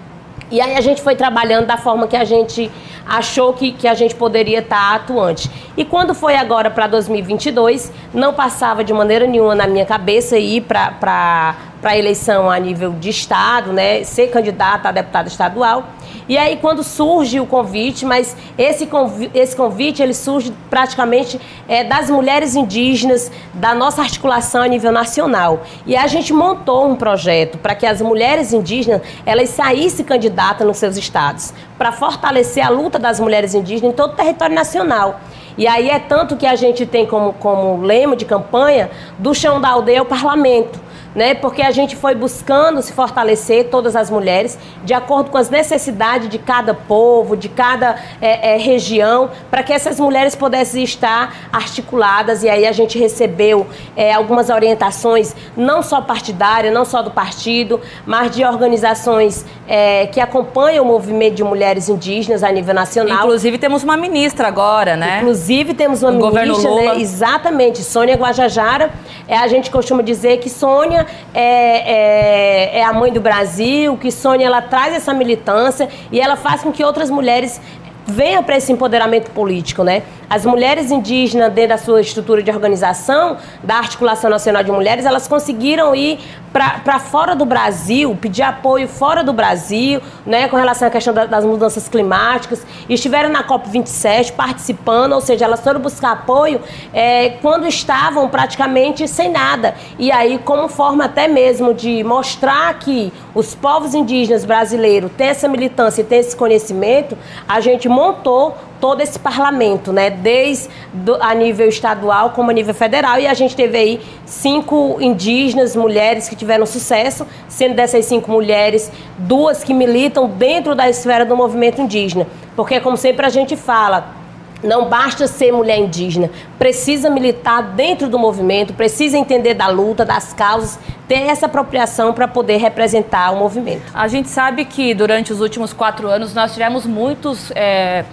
E 0.50 0.61
aí 0.61 0.76
a 0.76 0.81
gente 0.81 1.03
foi 1.03 1.17
trabalhando 1.17 1.67
da 1.67 1.76
forma 1.76 2.07
que 2.07 2.17
a 2.17 2.25
gente 2.25 2.71
achou 3.07 3.53
que, 3.53 3.73
que 3.73 3.87
a 3.87 3.95
gente 3.95 4.15
poderia 4.15 4.59
estar 4.59 4.91
tá 4.91 4.95
atuante. 4.97 5.50
E 5.76 5.85
quando 5.85 6.15
foi 6.15 6.37
agora 6.37 6.71
para 6.71 6.87
2022, 6.87 7.93
não 8.12 8.33
passava 8.33 8.83
de 8.83 8.93
maneira 8.93 9.26
nenhuma 9.26 9.55
na 9.55 9.67
minha 9.67 9.87
cabeça 9.87 10.37
ir 10.38 10.62
para 10.62 11.55
a 11.90 11.99
eleição 11.99 12.50
a 12.50 12.59
nível 12.59 12.93
de 12.93 13.11
Estado, 13.11 13.73
né, 13.73 14.02
ser 14.05 14.28
candidata 14.28 14.88
a 14.88 14.93
deputada 14.93 15.28
estadual. 15.28 15.85
E 16.28 16.37
aí 16.37 16.57
quando 16.57 16.83
surge 16.83 17.38
o 17.38 17.47
convite, 17.47 18.05
mas 18.05 18.37
esse 18.59 18.87
convite, 18.87 19.31
esse 19.37 19.55
convite 19.55 20.02
ele 20.02 20.14
surge 20.14 20.52
praticamente 20.69 21.40
é, 21.69 21.85
das 21.85 22.11
mulheres 22.11 22.57
indígenas, 22.57 23.31
da 23.55 23.75
nossa 23.75 24.02
articulação 24.02 24.62
a 24.62 24.66
nível 24.66 24.90
nacional. 24.90 25.62
E 25.87 25.97
a 25.97 26.07
gente 26.07 26.33
montou 26.33 26.88
um 26.88 26.97
projeto 26.97 27.59
para 27.59 27.75
que 27.75 27.87
as 27.87 28.00
mulheres 28.00 28.52
indígenas 28.52 29.02
elas 29.25 29.50
saíssem 29.50 30.05
candidatas 30.05 30.66
nos 30.66 30.78
seus 30.78 30.97
estados, 30.97 31.55
para 31.78 31.93
fortalecer 31.93 32.64
a 32.64 32.69
luta 32.69 32.99
das 32.99 33.21
mulheres 33.21 33.55
indígenas 33.55 33.93
em 33.93 33.97
todo 33.97 34.12
o 34.12 34.16
território 34.16 34.55
nacional. 34.55 35.21
E 35.59 35.66
aí 35.66 35.88
é 35.88 35.99
tanto 35.99 36.37
que 36.37 36.47
a 36.47 36.55
gente 36.55 36.85
tem 36.85 37.07
como, 37.07 37.33
como 37.35 37.81
lema 37.81 38.14
de 38.14 38.25
campanha 38.25 38.90
do 39.19 39.35
chão 39.35 39.61
da 39.61 39.71
aldeia 39.71 40.00
ao 40.00 40.07
parlamento 40.07 40.86
né? 41.16 41.35
Porque 41.35 41.62
a 41.62 41.70
gente 41.70 41.96
foi 41.96 42.14
buscando 42.14 42.82
se 42.82 42.92
fortalecer, 42.92 43.68
todas 43.70 43.96
as 43.96 44.11
mulheres, 44.11 44.58
de 44.85 44.92
acordo 44.92 45.30
com 45.30 45.38
as 45.38 45.49
necessidades 45.49 46.28
de 46.28 46.38
cada 46.38 46.75
povo, 46.75 47.35
de 47.35 47.49
cada 47.49 47.96
é, 48.20 48.52
é, 48.52 48.58
região, 48.58 49.30
para 49.50 49.62
que 49.62 49.73
essas 49.73 49.99
mulheres 49.99 50.37
pudessem 50.37 50.85
estar 50.85 51.49
articuladas. 51.50 52.42
E 52.42 52.50
aí 52.50 52.66
a 52.66 52.73
gente 52.73 52.99
recebeu 52.99 53.66
é, 53.96 54.12
algumas 54.12 54.50
orientações, 54.50 55.35
não 55.56 55.82
só 55.82 56.02
partidárias, 56.02 56.73
não 56.73 56.85
só 56.85 57.00
do 57.00 57.11
partido, 57.11 57.80
mas 58.04 58.30
de 58.37 58.44
organizações 58.44 59.46
é, 59.66 60.06
que 60.08 60.20
acompanham 60.20 60.85
o 60.85 60.87
movimento 60.87 61.37
de 61.37 61.44
mulheres 61.44 61.88
indígenas 61.88 62.42
a 62.42 62.52
nível 62.52 62.75
nacional. 62.75 63.25
Inclusive 63.25 63.56
temos 63.56 63.82
uma 63.82 63.96
ministra 63.96 64.49
agora, 64.49 64.96
né? 64.96 65.20
Inclusive 65.20 65.73
temos 65.73 66.02
uma 66.02 66.11
o 66.11 66.35
ministra, 66.35 66.70
né? 66.75 67.00
exatamente, 67.00 67.82
Sônia 67.82 68.16
Guajajara. 68.16 68.90
É, 69.26 69.38
a 69.38 69.46
gente 69.49 69.70
costuma 69.70 70.02
dizer 70.02 70.38
que 70.38 70.50
Sônia 70.50 71.05
é, 71.34 72.75
é, 72.75 72.78
é 72.78 72.84
a 72.84 72.92
mãe 72.92 73.12
do 73.12 73.20
Brasil, 73.20 73.96
que 73.96 74.10
Sônia 74.10 74.46
ela 74.46 74.62
traz 74.62 74.94
essa 74.94 75.12
militância 75.12 75.88
e 76.10 76.20
ela 76.20 76.36
faz 76.36 76.62
com 76.62 76.72
que 76.72 76.84
outras 76.84 77.10
mulheres 77.10 77.60
venham 78.06 78.42
para 78.42 78.56
esse 78.56 78.72
empoderamento 78.72 79.30
político, 79.32 79.82
né? 79.82 80.02
As 80.28 80.45
mulheres 80.45 80.90
indígenas, 80.90 81.52
dentro 81.52 81.71
da 81.71 81.78
sua 81.78 82.00
estrutura 82.00 82.42
de 82.42 82.50
organização, 82.50 83.37
da 83.62 83.76
Articulação 83.76 84.28
Nacional 84.28 84.64
de 84.64 84.73
Mulheres, 84.73 85.06
elas 85.06 85.28
conseguiram 85.28 85.95
ir 85.95 86.18
para 86.52 86.99
fora 86.99 87.37
do 87.37 87.45
Brasil, 87.45 88.16
pedir 88.21 88.42
apoio 88.42 88.88
fora 88.88 89.23
do 89.23 89.33
Brasil, 89.33 90.00
né, 90.25 90.49
com 90.49 90.56
relação 90.56 90.88
à 90.88 90.90
questão 90.90 91.12
da, 91.12 91.26
das 91.26 91.45
mudanças 91.45 91.87
climáticas, 91.87 92.66
e 92.88 92.95
estiveram 92.95 93.28
na 93.28 93.45
COP27 93.45 94.33
participando, 94.33 95.12
ou 95.12 95.21
seja, 95.21 95.45
elas 95.45 95.61
foram 95.61 95.78
buscar 95.78 96.12
apoio 96.12 96.61
é, 96.95 97.30
quando 97.42 97.66
estavam 97.66 98.28
praticamente 98.28 99.06
sem 99.06 99.30
nada. 99.30 99.75
E 99.99 100.11
aí, 100.11 100.38
como 100.45 100.66
forma 100.66 101.04
até 101.04 101.28
mesmo 101.28 101.75
de 101.75 102.02
mostrar 102.02 102.78
que 102.78 103.12
os 103.35 103.54
povos 103.54 103.95
indígenas 103.95 104.45
brasileiros 104.45 105.11
têm 105.16 105.28
essa 105.28 105.47
militância 105.47 106.00
e 106.00 106.04
têm 106.04 106.21
esse 106.21 106.35
conhecimento, 106.35 107.16
a 107.47 107.61
gente 107.61 107.88
montou 107.88 108.56
todo 108.80 109.00
esse 109.00 109.18
parlamento, 109.18 109.92
né? 109.92 110.11
Desde 110.11 110.68
do, 110.92 111.16
a 111.23 111.35
nível 111.35 111.68
estadual 111.68 112.30
como 112.30 112.50
a 112.50 112.54
nível 112.54 112.75
federal. 112.75 113.18
E 113.18 113.26
a 113.26 113.35
gente 113.35 113.56
teve 113.56 113.78
aí 113.78 114.00
cinco 114.25 114.99
indígenas, 115.00 115.76
mulheres 115.76 116.28
que 116.28 116.37
tiveram 116.37 116.66
sucesso, 116.66 117.26
sendo 117.49 117.75
dessas 117.75 118.04
cinco 118.04 118.30
mulheres, 118.30 118.90
duas 119.18 119.62
que 119.64 119.75
militam 119.75 120.28
dentro 120.28 120.75
da 120.75 120.88
esfera 120.88 121.25
do 121.25 121.37
movimento 121.37 121.80
indígena. 121.80 122.26
Porque, 122.54 122.80
como 122.80 122.97
sempre 122.97 123.26
a 123.26 123.28
gente 123.28 123.56
fala, 123.56 124.14
não 124.62 124.87
basta 124.87 125.26
ser 125.26 125.52
mulher 125.52 125.78
indígena, 125.78 126.30
precisa 126.59 127.11
militar 127.11 127.62
dentro 127.62 128.09
do 128.09 128.18
movimento, 128.18 128.73
precisa 128.73 129.19
entender 129.19 129.54
da 129.54 129.69
luta, 129.69 130.04
das 130.04 130.32
causas, 130.32 130.78
ter 131.06 131.28
essa 131.28 131.47
apropriação 131.47 132.12
para 132.12 132.26
poder 132.26 132.56
representar 132.56 133.32
o 133.32 133.36
movimento. 133.36 133.82
A 133.95 134.08
gente 134.08 134.28
sabe 134.28 134.65
que 134.65 134.95
durante 134.95 135.32
os 135.32 135.41
últimos 135.41 135.73
quatro 135.73 136.08
anos 136.08 136.34
nós 136.34 136.52
tivemos 136.52 136.86
muitos. 136.86 137.52
É 137.54 138.04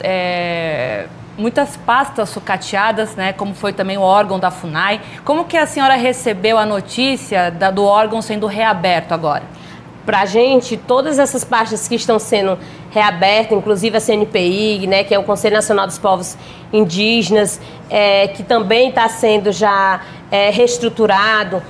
é, 0.00 1.06
muitas 1.38 1.76
pastas 1.76 2.28
sucateadas, 2.30 3.14
né, 3.14 3.32
como 3.32 3.54
foi 3.54 3.72
também 3.72 3.96
o 3.96 4.02
órgão 4.02 4.38
da 4.38 4.50
FUNAI. 4.50 5.00
Como 5.24 5.44
que 5.44 5.56
a 5.56 5.66
senhora 5.66 5.94
recebeu 5.94 6.58
a 6.58 6.66
notícia 6.66 7.50
da, 7.50 7.70
do 7.70 7.84
órgão 7.84 8.20
sendo 8.20 8.46
reaberto 8.46 9.14
agora? 9.14 9.44
Para 10.04 10.22
a 10.22 10.26
gente, 10.26 10.76
todas 10.76 11.18
essas 11.18 11.44
pastas 11.44 11.86
que 11.86 11.94
estão 11.94 12.18
sendo 12.18 12.58
reabertas, 12.90 13.56
inclusive 13.56 13.96
a 13.96 14.00
CNPI, 14.00 14.86
né, 14.86 15.04
que 15.04 15.14
é 15.14 15.18
o 15.18 15.22
Conselho 15.22 15.54
Nacional 15.54 15.86
dos 15.86 15.98
Povos 15.98 16.36
Indígenas, 16.72 17.60
é, 17.88 18.28
que 18.28 18.42
também 18.42 18.88
está 18.88 19.08
sendo 19.08 19.52
já 19.52 20.00
é, 20.30 20.50
reestruturado, 20.50 21.62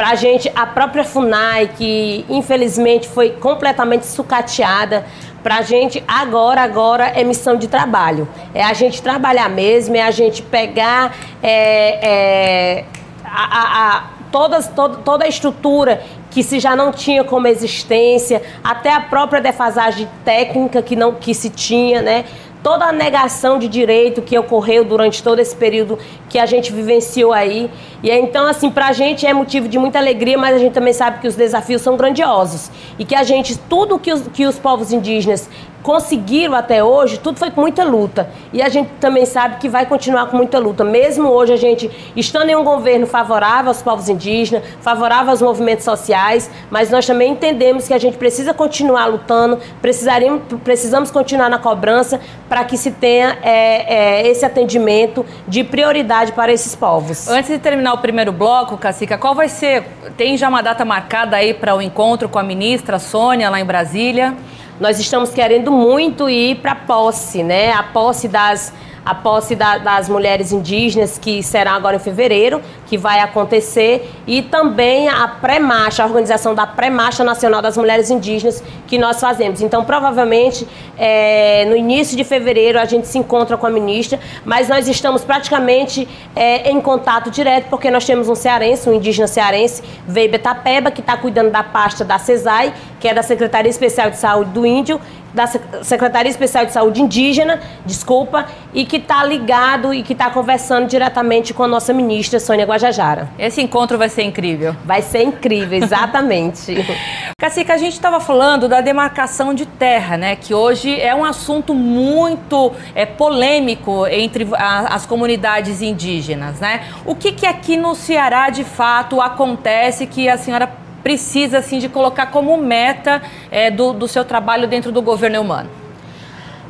para 0.00 0.12
a 0.12 0.14
gente, 0.14 0.50
a 0.54 0.64
própria 0.64 1.04
FUNAI, 1.04 1.72
que 1.76 2.24
infelizmente 2.26 3.06
foi 3.06 3.32
completamente 3.32 4.06
sucateada, 4.06 5.04
para 5.42 5.58
a 5.58 5.60
gente 5.60 6.02
agora, 6.08 6.62
agora 6.62 7.08
é 7.08 7.22
missão 7.22 7.54
de 7.54 7.68
trabalho. 7.68 8.26
É 8.54 8.64
a 8.64 8.72
gente 8.72 9.02
trabalhar 9.02 9.50
mesmo, 9.50 9.94
é 9.94 10.00
a 10.00 10.10
gente 10.10 10.40
pegar 10.40 11.14
é, 11.42 12.78
é, 12.80 12.84
a, 13.22 13.44
a, 13.58 13.96
a, 13.98 14.04
todas, 14.32 14.68
toda, 14.68 14.96
toda 14.96 15.26
a 15.26 15.28
estrutura 15.28 16.02
que 16.30 16.42
se 16.42 16.58
já 16.58 16.74
não 16.74 16.92
tinha 16.92 17.22
como 17.22 17.46
existência, 17.46 18.40
até 18.64 18.90
a 18.94 19.00
própria 19.00 19.42
defasagem 19.42 20.08
técnica 20.24 20.80
que 20.80 20.96
não 20.96 21.12
que 21.12 21.34
se 21.34 21.50
tinha, 21.50 22.00
né? 22.00 22.24
Toda 22.62 22.86
a 22.86 22.92
negação 22.92 23.58
de 23.58 23.68
direito 23.68 24.22
que 24.22 24.38
ocorreu 24.38 24.84
durante 24.84 25.22
todo 25.22 25.38
esse 25.38 25.54
período 25.56 25.98
que 26.28 26.38
a 26.38 26.46
gente 26.46 26.72
vivenciou 26.72 27.32
aí. 27.32 27.70
E 28.02 28.10
então, 28.10 28.46
assim, 28.46 28.70
para 28.70 28.88
a 28.88 28.92
gente 28.92 29.26
é 29.26 29.32
motivo 29.32 29.68
de 29.68 29.78
muita 29.78 29.98
alegria, 29.98 30.36
mas 30.36 30.56
a 30.56 30.58
gente 30.58 30.72
também 30.72 30.92
sabe 30.92 31.20
que 31.20 31.28
os 31.28 31.34
desafios 31.34 31.82
são 31.82 31.96
grandiosos. 31.96 32.70
E 32.98 33.04
que 33.04 33.14
a 33.14 33.22
gente, 33.22 33.58
tudo 33.58 33.98
que 33.98 34.12
os, 34.12 34.26
que 34.28 34.46
os 34.46 34.58
povos 34.58 34.92
indígenas 34.92 35.48
conseguiram 35.82 36.54
até 36.54 36.82
hoje, 36.82 37.18
tudo 37.18 37.38
foi 37.38 37.50
com 37.50 37.60
muita 37.60 37.84
luta. 37.84 38.30
E 38.52 38.62
a 38.62 38.68
gente 38.68 38.90
também 39.00 39.26
sabe 39.26 39.56
que 39.56 39.68
vai 39.68 39.86
continuar 39.86 40.26
com 40.26 40.36
muita 40.36 40.58
luta. 40.58 40.84
Mesmo 40.84 41.28
hoje 41.28 41.52
a 41.52 41.56
gente 41.56 41.90
estando 42.16 42.50
em 42.50 42.56
um 42.56 42.64
governo 42.64 43.06
favorável 43.06 43.68
aos 43.68 43.82
povos 43.82 44.08
indígenas, 44.08 44.62
favorável 44.80 45.30
aos 45.30 45.42
movimentos 45.42 45.84
sociais, 45.84 46.50
mas 46.70 46.90
nós 46.90 47.06
também 47.06 47.32
entendemos 47.32 47.86
que 47.86 47.94
a 47.94 47.98
gente 47.98 48.16
precisa 48.16 48.52
continuar 48.52 49.06
lutando, 49.06 49.58
precisaríamos, 49.80 50.42
precisamos 50.62 51.10
continuar 51.10 51.48
na 51.48 51.58
cobrança 51.58 52.20
para 52.48 52.64
que 52.64 52.76
se 52.76 52.90
tenha 52.90 53.38
é, 53.42 54.22
é, 54.22 54.28
esse 54.28 54.44
atendimento 54.44 55.24
de 55.46 55.64
prioridade 55.64 56.32
para 56.32 56.52
esses 56.52 56.74
povos. 56.74 57.28
Antes 57.28 57.50
de 57.50 57.58
terminar 57.58 57.94
o 57.94 57.98
primeiro 57.98 58.32
bloco, 58.32 58.76
Cacica, 58.76 59.16
qual 59.16 59.34
vai 59.34 59.48
ser? 59.48 59.84
Tem 60.16 60.36
já 60.36 60.48
uma 60.48 60.62
data 60.62 60.84
marcada 60.84 61.36
aí 61.36 61.54
para 61.54 61.74
o 61.74 61.80
encontro 61.80 62.28
com 62.28 62.38
a 62.38 62.42
ministra 62.42 62.98
Sônia 62.98 63.48
lá 63.48 63.60
em 63.60 63.64
Brasília? 63.64 64.34
Nós 64.80 64.98
estamos 64.98 65.28
querendo 65.28 65.70
muito 65.70 66.30
ir 66.30 66.56
para 66.56 66.72
a 66.72 66.74
posse, 66.74 67.42
né? 67.42 67.70
A 67.70 67.82
posse 67.82 68.26
das 68.26 68.72
a 69.04 69.14
posse 69.14 69.56
da, 69.56 69.78
das 69.78 70.08
mulheres 70.08 70.52
indígenas, 70.52 71.18
que 71.18 71.42
será 71.42 71.72
agora 71.72 71.96
em 71.96 71.98
fevereiro, 71.98 72.60
que 72.86 72.98
vai 72.98 73.20
acontecer, 73.20 74.10
e 74.26 74.42
também 74.42 75.08
a 75.08 75.26
pré-marcha, 75.26 76.02
a 76.02 76.06
organização 76.06 76.54
da 76.54 76.66
pré-marcha 76.66 77.24
nacional 77.24 77.62
das 77.62 77.76
mulheres 77.76 78.10
indígenas, 78.10 78.62
que 78.86 78.98
nós 78.98 79.18
fazemos. 79.18 79.62
Então, 79.62 79.84
provavelmente, 79.84 80.66
é, 80.98 81.64
no 81.66 81.76
início 81.76 82.16
de 82.16 82.24
fevereiro, 82.24 82.78
a 82.78 82.84
gente 82.84 83.06
se 83.06 83.18
encontra 83.18 83.56
com 83.56 83.66
a 83.66 83.70
ministra, 83.70 84.20
mas 84.44 84.68
nós 84.68 84.86
estamos 84.86 85.24
praticamente 85.24 86.06
é, 86.36 86.70
em 86.70 86.80
contato 86.80 87.30
direto, 87.30 87.68
porque 87.70 87.90
nós 87.90 88.04
temos 88.04 88.28
um 88.28 88.34
cearense, 88.34 88.88
um 88.88 88.92
indígena 88.92 89.26
cearense, 89.26 89.82
Veibe 90.06 90.38
Tapeba, 90.38 90.90
que 90.90 91.00
está 91.00 91.16
cuidando 91.16 91.50
da 91.50 91.62
pasta 91.62 92.04
da 92.04 92.18
CESAI, 92.18 92.74
que 93.00 93.08
é 93.08 93.14
da 93.14 93.22
Secretaria 93.22 93.70
Especial 93.70 94.10
de 94.10 94.18
Saúde 94.18 94.50
do 94.50 94.66
Índio, 94.66 95.00
da 95.32 95.46
Secretaria 95.82 96.30
Especial 96.30 96.66
de 96.66 96.72
Saúde 96.72 97.00
Indígena, 97.00 97.60
desculpa, 97.86 98.46
e 98.74 98.84
que 98.84 98.96
está 98.96 99.24
ligado 99.24 99.94
e 99.94 100.02
que 100.02 100.12
está 100.12 100.28
conversando 100.30 100.86
diretamente 100.86 101.54
com 101.54 101.62
a 101.62 101.68
nossa 101.68 101.92
ministra 101.92 102.40
Sônia 102.40 102.66
Guajajara. 102.66 103.28
Esse 103.38 103.62
encontro 103.62 103.96
vai 103.96 104.08
ser 104.08 104.22
incrível. 104.22 104.74
Vai 104.84 105.02
ser 105.02 105.22
incrível, 105.22 105.78
exatamente. 105.78 106.74
Cacique, 107.38 107.72
a 107.72 107.78
gente 107.78 107.94
estava 107.94 108.20
falando 108.20 108.68
da 108.68 108.80
demarcação 108.80 109.54
de 109.54 109.64
terra, 109.64 110.16
né? 110.16 110.36
Que 110.36 110.52
hoje 110.52 111.00
é 111.00 111.14
um 111.14 111.24
assunto 111.24 111.74
muito 111.74 112.72
é, 112.94 113.06
polêmico 113.06 114.06
entre 114.08 114.46
a, 114.52 114.94
as 114.94 115.06
comunidades 115.06 115.80
indígenas, 115.80 116.60
né? 116.60 116.88
O 117.06 117.14
que, 117.14 117.32
que 117.32 117.46
aqui 117.46 117.76
no 117.76 117.94
Ceará 117.94 118.50
de 118.50 118.64
fato 118.64 119.20
acontece 119.22 120.06
que 120.06 120.28
a 120.28 120.36
senhora 120.36 120.70
precisa 121.02 121.58
assim 121.58 121.78
de 121.78 121.88
colocar 121.88 122.26
como 122.26 122.56
meta 122.56 123.22
é, 123.50 123.70
do, 123.70 123.92
do 123.92 124.06
seu 124.06 124.24
trabalho 124.24 124.68
dentro 124.68 124.92
do 124.92 125.02
governo 125.02 125.40
humano? 125.40 125.70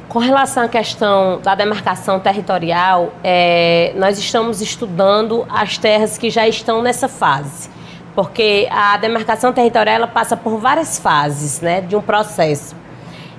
Com 0.08 0.18
relação 0.18 0.64
à 0.64 0.68
questão 0.68 1.40
da 1.40 1.54
demarcação 1.54 2.18
territorial, 2.18 3.12
é, 3.22 3.92
nós 3.94 4.18
estamos 4.18 4.60
estudando 4.60 5.46
as 5.48 5.78
terras 5.78 6.18
que 6.18 6.30
já 6.30 6.48
estão 6.48 6.82
nessa 6.82 7.06
fase, 7.06 7.70
porque 8.12 8.66
a 8.72 8.96
demarcação 8.96 9.52
territorial 9.52 9.94
ela 9.94 10.06
passa 10.08 10.36
por 10.36 10.58
várias 10.58 10.98
fases 10.98 11.60
né, 11.60 11.80
de 11.80 11.94
um 11.94 12.02
processo. 12.02 12.74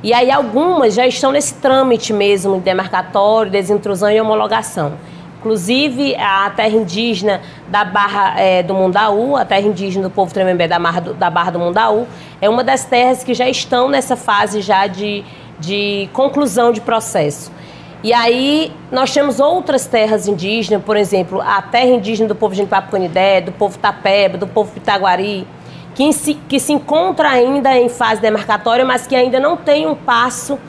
E 0.01 0.13
aí 0.13 0.31
algumas 0.31 0.93
já 0.93 1.05
estão 1.05 1.31
nesse 1.31 1.55
trâmite 1.55 2.13
mesmo, 2.13 2.57
demarcatório, 2.59 3.51
desintrusão 3.51 4.09
e 4.09 4.19
homologação. 4.19 4.93
Inclusive, 5.41 6.15
a 6.17 6.51
terra 6.51 6.77
indígena 6.77 7.41
da 7.67 7.83
Barra 7.83 8.39
é, 8.39 8.61
do 8.61 8.75
Mundaú, 8.75 9.35
a 9.35 9.43
terra 9.43 9.67
indígena 9.67 10.07
do 10.07 10.13
povo 10.13 10.31
Tremembé 10.31 10.67
da, 10.67 10.77
Barra 10.77 10.99
do, 10.99 11.13
da 11.15 11.31
Barra 11.31 11.49
do 11.49 11.57
Mundaú, 11.57 12.07
é 12.39 12.47
uma 12.47 12.63
das 12.63 12.85
terras 12.85 13.23
que 13.23 13.33
já 13.33 13.49
estão 13.49 13.89
nessa 13.89 14.15
fase 14.15 14.61
já 14.61 14.85
de, 14.85 15.25
de 15.59 16.07
conclusão 16.13 16.71
de 16.71 16.79
processo. 16.79 17.51
E 18.03 18.13
aí 18.13 18.71
nós 18.91 19.11
temos 19.11 19.39
outras 19.39 19.87
terras 19.87 20.27
indígenas, 20.27 20.83
por 20.83 20.95
exemplo, 20.95 21.41
a 21.41 21.59
terra 21.59 21.89
indígena 21.89 22.27
do 22.27 22.35
povo 22.35 22.53
de 22.53 22.63
Papucanidé, 22.63 23.41
do 23.41 23.51
povo 23.51 23.79
Tapeba, 23.79 24.37
do 24.37 24.45
povo 24.45 24.71
Pitaguari, 24.71 25.47
que 25.95 26.13
se, 26.13 26.35
que 26.35 26.59
se 26.59 26.71
encontra 26.71 27.29
ainda 27.29 27.75
em 27.75 27.89
fase 27.89 28.21
demarcatória, 28.21 28.85
mas 28.85 29.07
que 29.07 29.15
ainda 29.15 29.39
não 29.39 29.57
tem 29.57 29.87
um 29.87 29.95
passo 29.95 30.59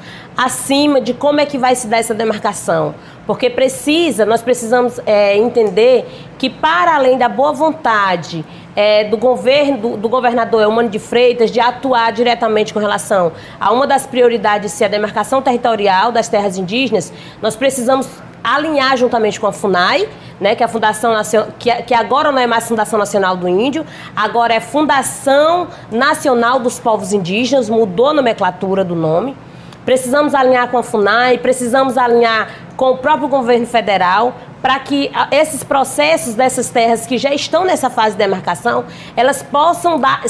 acima 0.45 1.01
de 1.01 1.15
como 1.15 1.41
é 1.41 1.47
que 1.47 1.57
vai 1.57 1.75
se 1.75 1.87
dar 1.87 1.99
essa 1.99 2.15
demarcação. 2.15 2.95
Porque 3.27 3.49
precisa, 3.49 4.27
nós 4.27 4.43
precisamos 4.43 5.01
é, 5.07 5.37
entender 5.37 6.05
que 6.39 6.51
para 6.51 6.97
além 6.97 7.17
da 7.17 7.29
boa 7.29 7.53
vontade 7.53 8.45
é, 8.75 9.05
do 9.05 9.17
governo, 9.17 9.77
do, 9.77 9.97
do 9.97 10.09
governador 10.09 10.63
Eumano 10.63 10.89
de 10.89 10.99
Freitas, 10.99 11.51
de 11.51 11.61
atuar 11.61 12.13
diretamente 12.13 12.75
com 12.75 12.81
relação 12.81 13.33
a 13.61 13.71
uma 13.71 13.87
das 13.87 14.07
prioridades 14.07 14.73
ser 14.73 14.87
a 14.87 14.89
demarcação 14.89 15.41
territorial 15.41 16.11
das 16.11 16.29
terras 16.29 16.59
indígenas, 16.59 17.13
nós 17.41 17.55
precisamos 17.55 18.09
alinhar 18.43 18.97
juntamente 18.97 19.39
com 19.39 19.47
a 19.47 19.53
FUNAI, 19.53 20.09
né, 20.41 20.57
que 20.57 20.65
é 20.65 20.67
a 20.67 20.69
Fundação 20.69 21.13
Nacional, 21.13 21.49
que, 21.57 21.71
que 21.83 21.95
agora 21.95 22.33
não 22.33 22.41
é 22.41 22.47
mais 22.49 22.67
Fundação 22.67 22.99
Nacional 22.99 23.37
do 23.37 23.49
Índio, 23.49 23.87
agora 24.17 24.53
é 24.53 24.59
Fundação 24.59 25.69
Nacional 25.93 26.59
dos 26.59 26.81
Povos 26.81 27.13
Indígenas, 27.13 27.71
mudou 27.71 28.09
a 28.09 28.15
nomenclatura 28.15 28.83
do 28.83 28.97
nome. 28.97 29.37
Precisamos 29.85 30.35
alinhar 30.35 30.69
com 30.69 30.79
a 30.79 30.83
FUNAI, 30.83 31.39
precisamos 31.39 31.99
alinhar 31.99 32.49
com 32.77 32.91
o 32.91 32.99
próprio 32.99 33.29
governo 33.29 33.67
federal 33.67 34.35
para 34.61 34.79
que 34.79 35.11
esses 35.33 35.65
processos 35.65 36.35
dessas 36.35 36.71
terras 36.71 37.05
que 37.05 37.19
já 37.19 37.35
estão 37.35 37.65
nessa 37.65 37.91
fase 37.91 38.13
de 38.13 38.19
demarcação, 38.19 38.85
elas 39.17 39.43
possam 39.43 39.99
dar, 39.99 40.23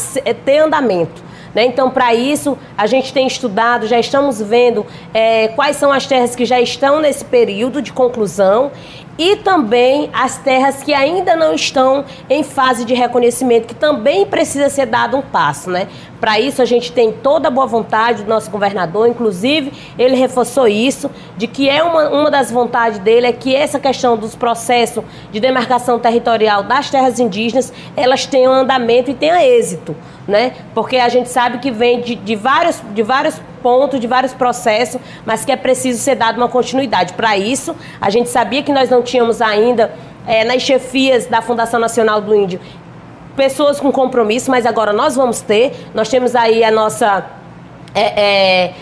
ter 0.44 0.58
andamento. 0.58 1.22
Né? 1.54 1.66
Então, 1.66 1.90
para 1.90 2.14
isso, 2.14 2.56
a 2.76 2.86
gente 2.86 3.12
tem 3.12 3.26
estudado, 3.26 3.86
já 3.86 3.98
estamos 3.98 4.40
vendo 4.40 4.86
é, 5.12 5.48
quais 5.48 5.76
são 5.76 5.92
as 5.92 6.06
terras 6.06 6.34
que 6.34 6.46
já 6.46 6.58
estão 6.60 7.00
nesse 7.00 7.24
período 7.24 7.82
de 7.82 7.92
conclusão 7.92 8.72
e 9.18 9.36
também 9.36 10.08
as 10.14 10.38
terras 10.38 10.82
que 10.82 10.94
ainda 10.94 11.36
não 11.36 11.52
estão 11.52 12.04
em 12.30 12.42
fase 12.42 12.84
de 12.84 12.94
reconhecimento, 12.94 13.68
que 13.68 13.74
também 13.74 14.24
precisa 14.24 14.70
ser 14.70 14.86
dado 14.86 15.18
um 15.18 15.22
passo, 15.22 15.70
né? 15.70 15.88
Para 16.22 16.38
isso 16.38 16.62
a 16.62 16.64
gente 16.64 16.92
tem 16.92 17.10
toda 17.10 17.48
a 17.48 17.50
boa 17.50 17.66
vontade 17.66 18.22
do 18.22 18.28
nosso 18.28 18.48
governador, 18.48 19.08
inclusive 19.08 19.72
ele 19.98 20.14
reforçou 20.14 20.68
isso, 20.68 21.10
de 21.36 21.48
que 21.48 21.68
é 21.68 21.82
uma, 21.82 22.10
uma 22.10 22.30
das 22.30 22.48
vontades 22.48 23.00
dele 23.00 23.26
é 23.26 23.32
que 23.32 23.52
essa 23.52 23.80
questão 23.80 24.16
dos 24.16 24.36
processos 24.36 25.02
de 25.32 25.40
demarcação 25.40 25.98
territorial 25.98 26.62
das 26.62 26.88
terras 26.88 27.18
indígenas, 27.18 27.72
elas 27.96 28.24
tenham 28.24 28.52
andamento 28.52 29.10
e 29.10 29.14
tenham 29.14 29.36
êxito, 29.36 29.96
né? 30.28 30.52
Porque 30.72 30.96
a 30.96 31.08
gente 31.08 31.28
sabe 31.28 31.58
que 31.58 31.72
vem 31.72 32.00
de, 32.00 32.14
de, 32.14 32.36
vários, 32.36 32.80
de 32.94 33.02
vários 33.02 33.42
pontos, 33.60 33.98
de 33.98 34.06
vários 34.06 34.32
processos, 34.32 35.00
mas 35.26 35.44
que 35.44 35.50
é 35.50 35.56
preciso 35.56 35.98
ser 35.98 36.14
dado 36.14 36.36
uma 36.36 36.48
continuidade. 36.48 37.14
Para 37.14 37.36
isso, 37.36 37.74
a 38.00 38.10
gente 38.10 38.28
sabia 38.28 38.62
que 38.62 38.72
nós 38.72 38.88
não 38.88 39.02
tínhamos 39.02 39.42
ainda 39.42 39.92
é, 40.24 40.44
nas 40.44 40.62
chefias 40.62 41.26
da 41.26 41.42
Fundação 41.42 41.80
Nacional 41.80 42.20
do 42.20 42.32
Índio 42.32 42.60
pessoas 43.36 43.80
com 43.80 43.90
compromisso, 43.90 44.50
mas 44.50 44.66
agora 44.66 44.92
nós 44.92 45.16
vamos 45.16 45.40
ter. 45.40 45.88
Nós 45.94 46.08
temos 46.08 46.34
aí 46.34 46.62
a 46.64 46.70
nossa. 46.70 47.24
É, 47.94 48.20
é, 48.20 48.74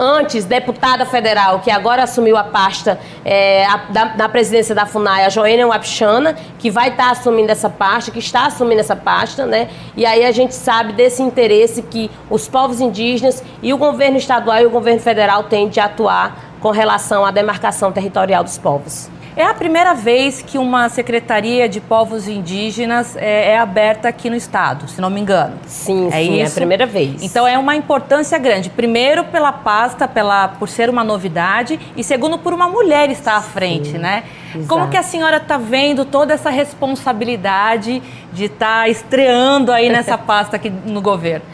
antes 0.00 0.46
deputada 0.46 1.04
federal, 1.04 1.60
que 1.60 1.70
agora 1.70 2.04
assumiu 2.04 2.34
a 2.34 2.42
pasta 2.42 2.98
é, 3.22 3.66
a, 3.66 3.76
da, 3.90 4.14
na 4.16 4.28
presidência 4.30 4.74
da 4.74 4.86
FUNAI, 4.86 5.26
a 5.26 5.28
Joênia 5.28 5.66
Wapchana, 5.66 6.34
que 6.58 6.70
vai 6.70 6.88
estar 6.88 7.04
tá 7.04 7.10
assumindo 7.10 7.52
essa 7.52 7.68
pasta, 7.68 8.10
que 8.10 8.18
está 8.18 8.46
assumindo 8.46 8.80
essa 8.80 8.96
pasta, 8.96 9.44
né? 9.44 9.68
E 9.94 10.06
aí 10.06 10.24
a 10.24 10.32
gente 10.32 10.54
sabe 10.54 10.94
desse 10.94 11.22
interesse 11.22 11.82
que 11.82 12.10
os 12.30 12.48
povos 12.48 12.80
indígenas 12.80 13.44
e 13.62 13.74
o 13.74 13.76
governo 13.76 14.16
estadual 14.16 14.58
e 14.60 14.66
o 14.66 14.70
governo 14.70 15.00
federal 15.00 15.44
têm 15.44 15.68
de 15.68 15.78
atuar 15.78 16.56
com 16.60 16.70
relação 16.70 17.24
à 17.24 17.30
demarcação 17.30 17.92
territorial 17.92 18.42
dos 18.42 18.56
povos. 18.56 19.10
É 19.36 19.44
a 19.44 19.54
primeira 19.54 19.94
vez 19.94 20.42
que 20.42 20.58
uma 20.58 20.88
Secretaria 20.88 21.68
de 21.68 21.80
Povos 21.80 22.26
Indígenas 22.26 23.16
é, 23.16 23.52
é, 23.52 23.58
aberta 23.58 24.08
aqui 24.08 24.28
no 24.28 24.34
estado, 24.34 24.88
se 24.88 25.00
não 25.00 25.08
me 25.08 25.20
engano. 25.20 25.56
Sim, 25.66 26.08
é 26.08 26.10
sim, 26.10 26.34
isso? 26.34 26.42
é 26.42 26.46
a 26.46 26.50
primeira 26.50 26.86
vez. 26.86 27.22
Então 27.22 27.46
é 27.46 27.56
uma 27.56 27.76
importância 27.76 28.38
grande. 28.38 28.70
Primeiro 28.70 29.24
pela 29.24 29.52
pasta, 29.52 30.08
pela, 30.08 30.48
por 30.48 30.68
ser 30.68 30.90
uma 30.90 31.04
novidade, 31.04 31.78
e 31.96 32.02
segundo 32.02 32.38
por 32.38 32.52
uma 32.52 32.68
mulher 32.68 33.10
estar 33.10 33.36
à 33.36 33.40
frente, 33.40 33.92
sim, 33.92 33.98
né? 33.98 34.24
Exato. 34.54 34.66
Como 34.66 34.88
que 34.88 34.96
a 34.96 35.02
senhora 35.02 35.36
está 35.36 35.56
vendo 35.56 36.04
toda 36.04 36.34
essa 36.34 36.50
responsabilidade 36.50 38.02
de 38.32 38.44
estar 38.44 38.82
tá 38.82 38.88
estreando 38.88 39.72
aí 39.72 39.88
nessa 39.88 40.18
pasta 40.18 40.56
aqui 40.56 40.70
no 40.70 41.00
governo? 41.00 41.44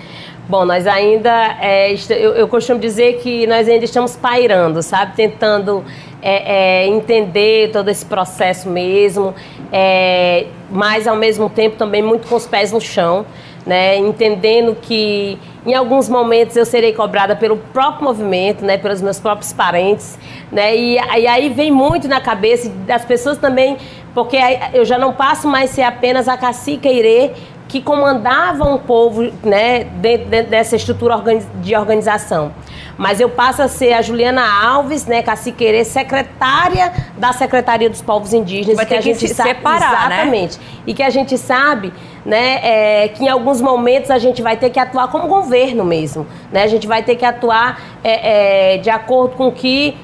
Bom, 0.49 0.65
nós 0.65 0.87
ainda, 0.87 1.57
é, 1.61 1.93
eu, 2.11 2.35
eu, 2.35 2.47
costumo 2.47 2.79
dizer 2.79 3.15
que 3.15 3.49
nós 3.49 3.69
ainda 3.69 3.85
estamos 3.85 4.15
pairando, 4.15 4.81
sabe? 4.81 5.17
Tentando 5.17 5.85
é, 6.23 6.85
é, 6.85 6.87
entender 6.87 7.73
todo 7.73 7.89
esse 7.89 8.07
processo 8.07 8.69
mesmo, 8.69 9.35
é, 9.73 10.47
mas 10.71 11.09
ao 11.09 11.17
mesmo 11.17 11.51
tempo 11.51 11.75
também 11.75 12.01
muito 12.01 12.29
com 12.29 12.37
os 12.37 12.47
pés 12.47 12.71
no 12.71 12.81
chão, 12.81 13.27
né? 13.67 13.97
Entendendo 13.97 14.77
que 14.81 15.37
em 15.67 15.75
alguns 15.75 16.09
momentos 16.09 16.57
eu 16.57 16.65
serei 16.65 16.93
cobrada 16.93 17.35
pelo 17.35 17.57
próprio 17.57 18.05
movimento, 18.05 18.65
né? 18.65 18.79
Pelos 18.79 19.03
meus 19.03 19.19
próprios 19.19 19.53
parentes, 19.53 20.17
né? 20.53 20.77
E, 20.77 20.95
e 20.95 21.27
aí 21.27 21.49
vem 21.49 21.73
muito 21.73 22.07
na 22.07 22.21
cabeça 22.21 22.71
das 22.87 23.05
pessoas 23.05 23.37
também, 23.37 23.77
porque 24.15 24.39
eu 24.73 24.85
já 24.85 24.97
não 24.97 25.13
passo 25.13 25.49
mais 25.49 25.71
ser 25.71 25.83
apenas 25.83 26.29
a 26.29 26.37
cacica 26.37 26.89
Irê, 26.89 27.33
que 27.69 27.83
comandava 27.83 28.65
um 28.65 28.79
povo 28.79 29.31
né, 29.43 29.85
dentro, 29.85 30.27
dentro 30.29 30.51
dessa 30.51 30.77
estrutura 30.77 31.21
de 31.61 31.75
organização. 31.75 32.53
Mas 32.97 33.21
eu 33.21 33.29
passo 33.29 33.61
a 33.61 33.69
ser 33.69 33.93
a 33.93 34.01
Juliana 34.01 34.43
Alves, 34.43 35.05
né, 35.05 35.23
caciqueira, 35.23 35.85
secretária 35.85 36.93
da 37.19 37.33
Secretaria 37.33 37.91
dos 37.91 38.01
Povos 38.01 38.33
Indígenas. 38.33 38.77
Vai 38.77 38.87
que, 38.87 38.95
que 38.95 38.99
a 38.99 39.03
gente 39.03 39.29
sabe, 39.29 39.51
separar, 39.51 40.09
né? 40.09 40.17
Exatamente. 40.17 40.59
Né? 40.59 40.65
E 40.87 40.95
que 40.95 41.03
a 41.03 41.11
gente 41.11 41.37
sabe 41.37 41.93
né, 42.25 42.61
é, 42.63 43.09
que 43.09 43.25
em 43.25 43.29
alguns 43.29 43.61
momentos 43.61 44.11
a 44.11 44.19
gente 44.19 44.41
vai 44.41 44.57
ter 44.57 44.71
que 44.71 44.81
atuar 44.81 45.09
como 45.09 45.29
governo 45.29 45.85
mesmo. 45.85 46.27
Né? 46.51 46.63
A 46.63 46.67
gente 46.67 46.87
vai 46.87 47.03
ter 47.03 47.17
que 47.17 47.25
atuar 47.25 47.81
é, 48.03 48.75
é, 48.75 48.79
de 48.79 48.89
acordo 48.89 49.37
com 49.37 49.51
que 49.53 49.97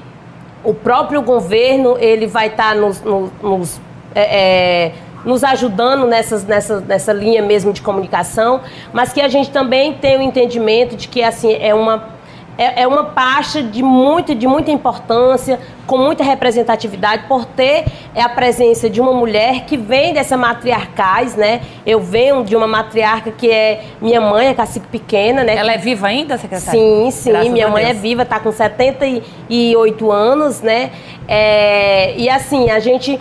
o 0.63 0.73
próprio 0.73 1.21
governo 1.21 1.97
ele 1.99 2.27
vai 2.27 2.47
estar 2.47 2.69
tá 2.69 2.75
nos, 2.75 3.01
nos, 3.01 3.31
nos 3.41 3.81
é, 4.15 4.21
é, 4.21 4.91
nos 5.25 5.43
ajudando 5.43 6.07
nessas, 6.07 6.43
nessa, 6.45 6.79
nessa 6.79 7.13
linha 7.13 7.41
mesmo 7.41 7.71
de 7.71 7.81
comunicação, 7.81 8.61
mas 8.91 9.13
que 9.13 9.21
a 9.21 9.27
gente 9.27 9.49
também 9.51 9.93
tem 9.93 10.17
o 10.17 10.21
entendimento 10.21 10.95
de 10.95 11.07
que 11.07 11.23
assim 11.23 11.53
é 11.59 11.73
uma 11.73 12.13
é, 12.57 12.83
é 12.83 12.87
uma 12.87 13.05
pasta 13.05 13.63
de, 13.63 13.81
muito, 13.81 14.35
de 14.35 14.45
muita 14.45 14.71
importância, 14.71 15.59
com 15.87 15.97
muita 15.97 16.23
representatividade, 16.23 17.23
por 17.27 17.45
ter 17.45 17.85
a 18.15 18.29
presença 18.29 18.89
de 18.89 19.01
uma 19.01 19.11
mulher 19.11 19.65
que 19.65 19.75
vem 19.75 20.13
dessa 20.13 20.37
matriarcais, 20.37 21.35
né? 21.35 21.61
Eu 21.85 21.99
venho 21.99 22.43
de 22.43 22.55
uma 22.55 22.67
matriarca 22.67 23.31
que 23.31 23.49
é 23.49 23.83
minha 23.99 24.21
mãe, 24.21 24.49
a 24.49 24.53
cacique 24.53 24.87
pequena, 24.87 25.43
né? 25.43 25.55
Ela 25.55 25.73
é 25.73 25.77
viva 25.77 26.07
ainda, 26.07 26.37
secretária? 26.37 26.79
Sim, 26.79 27.11
sim. 27.11 27.31
Graças 27.31 27.51
minha 27.51 27.67
mãe 27.67 27.85
é 27.85 27.93
viva, 27.93 28.21
está 28.21 28.39
com 28.39 28.51
78 28.51 30.11
anos, 30.11 30.61
né? 30.61 30.91
É, 31.27 32.15
e 32.17 32.29
assim, 32.29 32.69
a 32.69 32.79
gente 32.79 33.19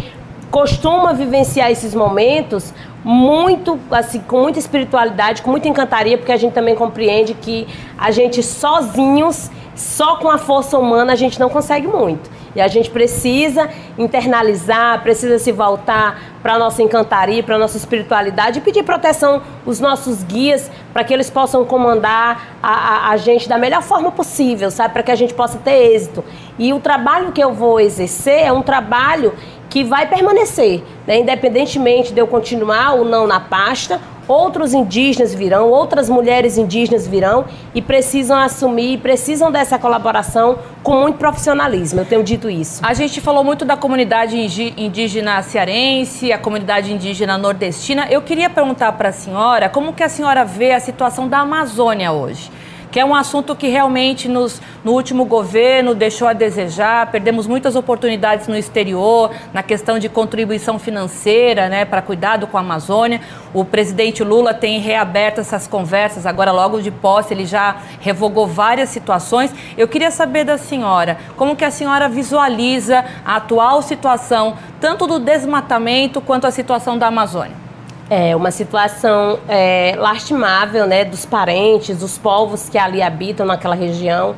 costuma 0.53 1.15
vivenciar 1.15 1.71
esses 1.71 1.95
momentos 1.95 2.75
muito, 3.03 3.81
assim, 3.91 4.21
com 4.21 4.43
muita 4.43 4.59
espiritualidade, 4.59 5.41
com 5.41 5.51
muita 5.51 5.67
encantaria, 5.67 6.19
porque 6.19 6.31
a 6.31 6.37
gente 6.37 6.53
também 6.53 6.77
compreende 6.77 7.33
que 7.33 7.67
a 7.99 8.11
gente 8.11 8.43
sozinhos, 8.43 9.51
só 9.75 10.17
com 10.17 10.31
a 10.31 10.37
força 10.37 10.79
humana, 10.79 11.15
a 11.15 11.17
gente 11.17 11.41
não 11.41 11.49
consegue 11.49 11.87
muito. 11.89 12.31
E 12.55 12.61
a 12.61 12.69
gente 12.69 12.91
precisa 12.91 13.71
internalizar, 13.97 15.03
precisa 15.03 15.39
se 15.39 15.51
voltar 15.51 16.21
para 16.43 16.55
a 16.55 16.59
nossa 16.59 16.83
encantaria, 16.83 17.43
para 17.43 17.55
a 17.55 17.59
nossa 17.59 17.79
espiritualidade 17.79 18.59
e 18.59 18.61
pedir 18.61 18.83
proteção 18.83 19.41
aos 19.67 19.81
nossos 19.81 20.23
guias 20.23 20.71
para 20.93 21.03
que 21.03 21.15
eles 21.15 21.31
possam 21.31 21.65
comandar 21.65 22.59
a, 22.63 22.73
a, 22.73 23.11
a 23.11 23.17
gente 23.17 23.49
da 23.49 23.57
melhor 23.57 23.83
forma 23.83 24.13
possível, 24.13 24.71
sabe? 24.71 24.93
Para 24.93 25.03
que 25.03 25.11
a 25.11 25.15
gente 25.15 25.33
possa 25.33 25.57
ter 25.57 25.95
êxito. 25.95 26.23
E 26.59 26.75
o 26.75 26.79
trabalho 26.79 27.33
que 27.33 27.43
eu 27.43 27.55
vou 27.55 27.81
exercer 27.81 28.45
é 28.45 28.53
um 28.53 28.61
trabalho 28.61 29.33
que 29.73 29.83
vai 29.83 30.07
permanecer, 30.07 30.83
né? 31.07 31.21
independentemente 31.21 32.13
de 32.13 32.21
eu 32.21 32.27
continuar 32.27 32.93
ou 32.93 33.07
não 33.07 33.27
na 33.27 33.41
pasta, 33.41 33.99
outros 34.29 34.75
indígenas 34.75 35.35
virão, 35.35 35.71
outras 35.71 36.11
mulheres 36.11 36.59
indígenas 36.59 37.09
virão 37.09 37.47
e 37.75 37.81
precisam 37.81 38.39
assumir, 38.39 38.99
precisam 38.99 39.51
dessa 39.51 39.79
colaboração 39.79 40.59
com 40.83 41.01
muito 41.01 41.17
profissionalismo. 41.17 42.01
Eu 42.01 42.05
tenho 42.05 42.23
dito 42.23 42.51
isso. 42.51 42.85
A 42.85 42.93
gente 42.93 43.19
falou 43.23 43.43
muito 43.43 43.65
da 43.65 43.75
comunidade 43.75 44.37
indígena 44.77 45.41
cearense, 45.41 46.31
a 46.31 46.37
comunidade 46.37 46.93
indígena 46.93 47.39
nordestina. 47.39 48.09
Eu 48.11 48.21
queria 48.21 48.51
perguntar 48.51 48.93
para 48.93 49.09
a 49.09 49.13
senhora 49.13 49.71
como 49.71 49.95
que 49.95 50.03
a 50.03 50.09
senhora 50.11 50.45
vê 50.45 50.73
a 50.73 50.81
situação 50.81 51.27
da 51.27 51.39
Amazônia 51.39 52.13
hoje 52.13 52.51
que 52.93 53.01
é 53.01 53.05
um 53.05 53.15
assunto 53.15 53.57
que 53.57 53.69
realmente 53.69 54.29
nos, 54.29 54.61
no 54.85 54.93
último 54.93 55.25
governo 55.25 55.95
deixou 55.95 56.29
a 56.29 56.35
desejar. 56.35 57.11
Perdemos 57.11 57.47
muitas 57.47 57.75
oportunidades 57.75 58.47
no 58.47 58.55
exterior, 58.55 59.31
na 59.51 59.63
questão 59.63 59.99
de 59.99 60.11
contribuição 60.11 60.79
financeira 60.79 61.71
né, 61.71 61.87
para 61.87 62.03
cuidado 62.03 62.47
com 62.47 62.59
a 62.59 62.61
Amazônia. 62.61 63.23
O 63.55 63.65
presidente 63.65 64.23
Lula 64.23 64.53
tem 64.53 64.79
reaberto 64.79 65.41
essas 65.41 65.67
conversas, 65.67 66.27
agora 66.27 66.53
logo 66.53 66.83
de 66.83 66.91
posse, 66.91 67.33
ele 67.33 67.47
já 67.47 67.77
revogou 67.99 68.47
várias 68.47 68.91
situações. 68.91 69.55
Eu 69.79 69.89
queria 69.89 70.11
saber 70.11 70.45
da 70.45 70.59
senhora, 70.59 71.17
como 71.35 71.57
que 71.57 71.65
a 71.65 71.71
senhora 71.71 72.11
visualiza 72.11 73.07
a 73.25 73.37
atual 73.37 73.81
situação, 73.81 74.59
tanto 74.79 75.07
do 75.07 75.19
desmatamento 75.19 76.21
quanto 76.21 76.47
a 76.47 76.51
situação 76.51 76.99
da 76.99 77.07
Amazônia? 77.07 77.62
É 78.11 78.37
uma 78.37 78.51
situação 78.51 79.39
é, 79.49 79.95
lastimável, 79.97 80.87
né, 80.87 81.05
dos 81.05 81.25
parentes, 81.25 81.99
dos 81.99 82.19
povos 82.19 82.69
que 82.69 82.77
ali 82.77 83.01
habitam 83.01 83.47
naquela 83.47 83.75
região 83.75 84.35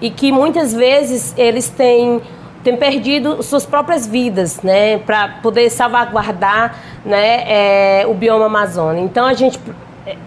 e 0.00 0.10
que 0.10 0.32
muitas 0.32 0.72
vezes 0.72 1.34
eles 1.36 1.68
têm 1.68 2.20
têm 2.62 2.76
perdido 2.76 3.42
suas 3.42 3.64
próprias 3.64 4.06
vidas, 4.06 4.60
né, 4.62 4.98
para 4.98 5.28
poder 5.42 5.70
salvaguardar, 5.70 6.76
né, 7.04 7.44
é, 8.00 8.06
o 8.06 8.14
bioma 8.14 8.46
Amazônia. 8.46 9.00
Então 9.00 9.26
a 9.26 9.32
gente 9.32 9.60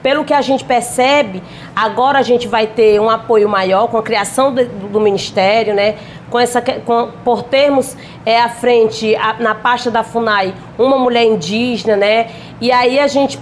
pelo 0.01 0.23
que 0.23 0.33
a 0.33 0.41
gente 0.41 0.63
percebe, 0.63 1.41
agora 1.75 2.19
a 2.19 2.21
gente 2.21 2.47
vai 2.47 2.67
ter 2.67 2.99
um 2.99 3.09
apoio 3.09 3.47
maior 3.47 3.87
com 3.87 3.97
a 3.97 4.03
criação 4.03 4.53
do, 4.53 4.65
do 4.65 4.99
Ministério, 4.99 5.73
né? 5.73 5.95
Com 6.29 6.39
essa, 6.39 6.61
com, 6.61 7.09
por 7.23 7.43
termos 7.43 7.95
é, 8.25 8.39
à 8.39 8.49
frente, 8.49 9.15
a, 9.15 9.33
na 9.39 9.55
pasta 9.55 9.89
da 9.89 10.03
FUNAI, 10.03 10.53
uma 10.77 10.97
mulher 10.97 11.25
indígena, 11.25 11.95
né? 11.95 12.29
E 12.59 12.71
aí 12.71 12.99
a 12.99 13.07
gente, 13.07 13.39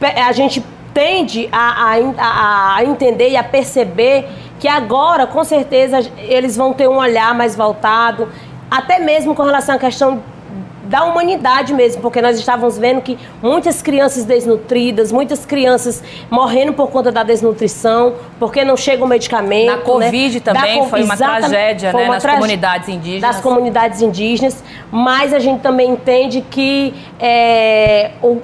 a 0.00 0.32
gente 0.32 0.62
tende 0.94 1.48
a, 1.50 1.94
a, 2.18 2.76
a 2.76 2.84
entender 2.84 3.30
e 3.30 3.36
a 3.36 3.44
perceber 3.44 4.28
que 4.58 4.68
agora, 4.68 5.26
com 5.26 5.42
certeza, 5.42 5.98
eles 6.18 6.56
vão 6.56 6.72
ter 6.72 6.88
um 6.88 6.96
olhar 6.96 7.34
mais 7.34 7.56
voltado, 7.56 8.28
até 8.70 8.98
mesmo 8.98 9.34
com 9.34 9.42
relação 9.42 9.74
à 9.74 9.78
questão 9.78 10.22
da 10.92 11.04
humanidade 11.04 11.72
mesmo, 11.72 12.02
porque 12.02 12.20
nós 12.20 12.38
estávamos 12.38 12.76
vendo 12.76 13.00
que 13.00 13.18
muitas 13.42 13.80
crianças 13.80 14.26
desnutridas, 14.26 15.10
muitas 15.10 15.46
crianças 15.46 16.04
morrendo 16.30 16.74
por 16.74 16.90
conta 16.90 17.10
da 17.10 17.22
desnutrição, 17.22 18.12
porque 18.38 18.62
não 18.62 18.76
chega 18.76 19.02
o 19.02 19.08
medicamento. 19.08 19.68
Na 19.68 19.76
né? 19.78 19.82
Covid 19.82 20.34
né? 20.34 20.40
também 20.44 20.86
foi 20.90 21.02
uma 21.02 21.16
tragédia 21.16 21.92
foi 21.92 22.02
né? 22.02 22.06
uma 22.08 22.14
nas 22.16 22.26
comunidades 22.26 22.88
indígenas. 22.90 23.22
Das 23.22 23.40
comunidades 23.40 24.02
indígenas, 24.02 24.62
mas 24.90 25.32
a 25.32 25.38
gente 25.38 25.62
também 25.62 25.92
entende 25.92 26.44
que 26.50 26.92
é, 27.18 28.10
o, 28.22 28.38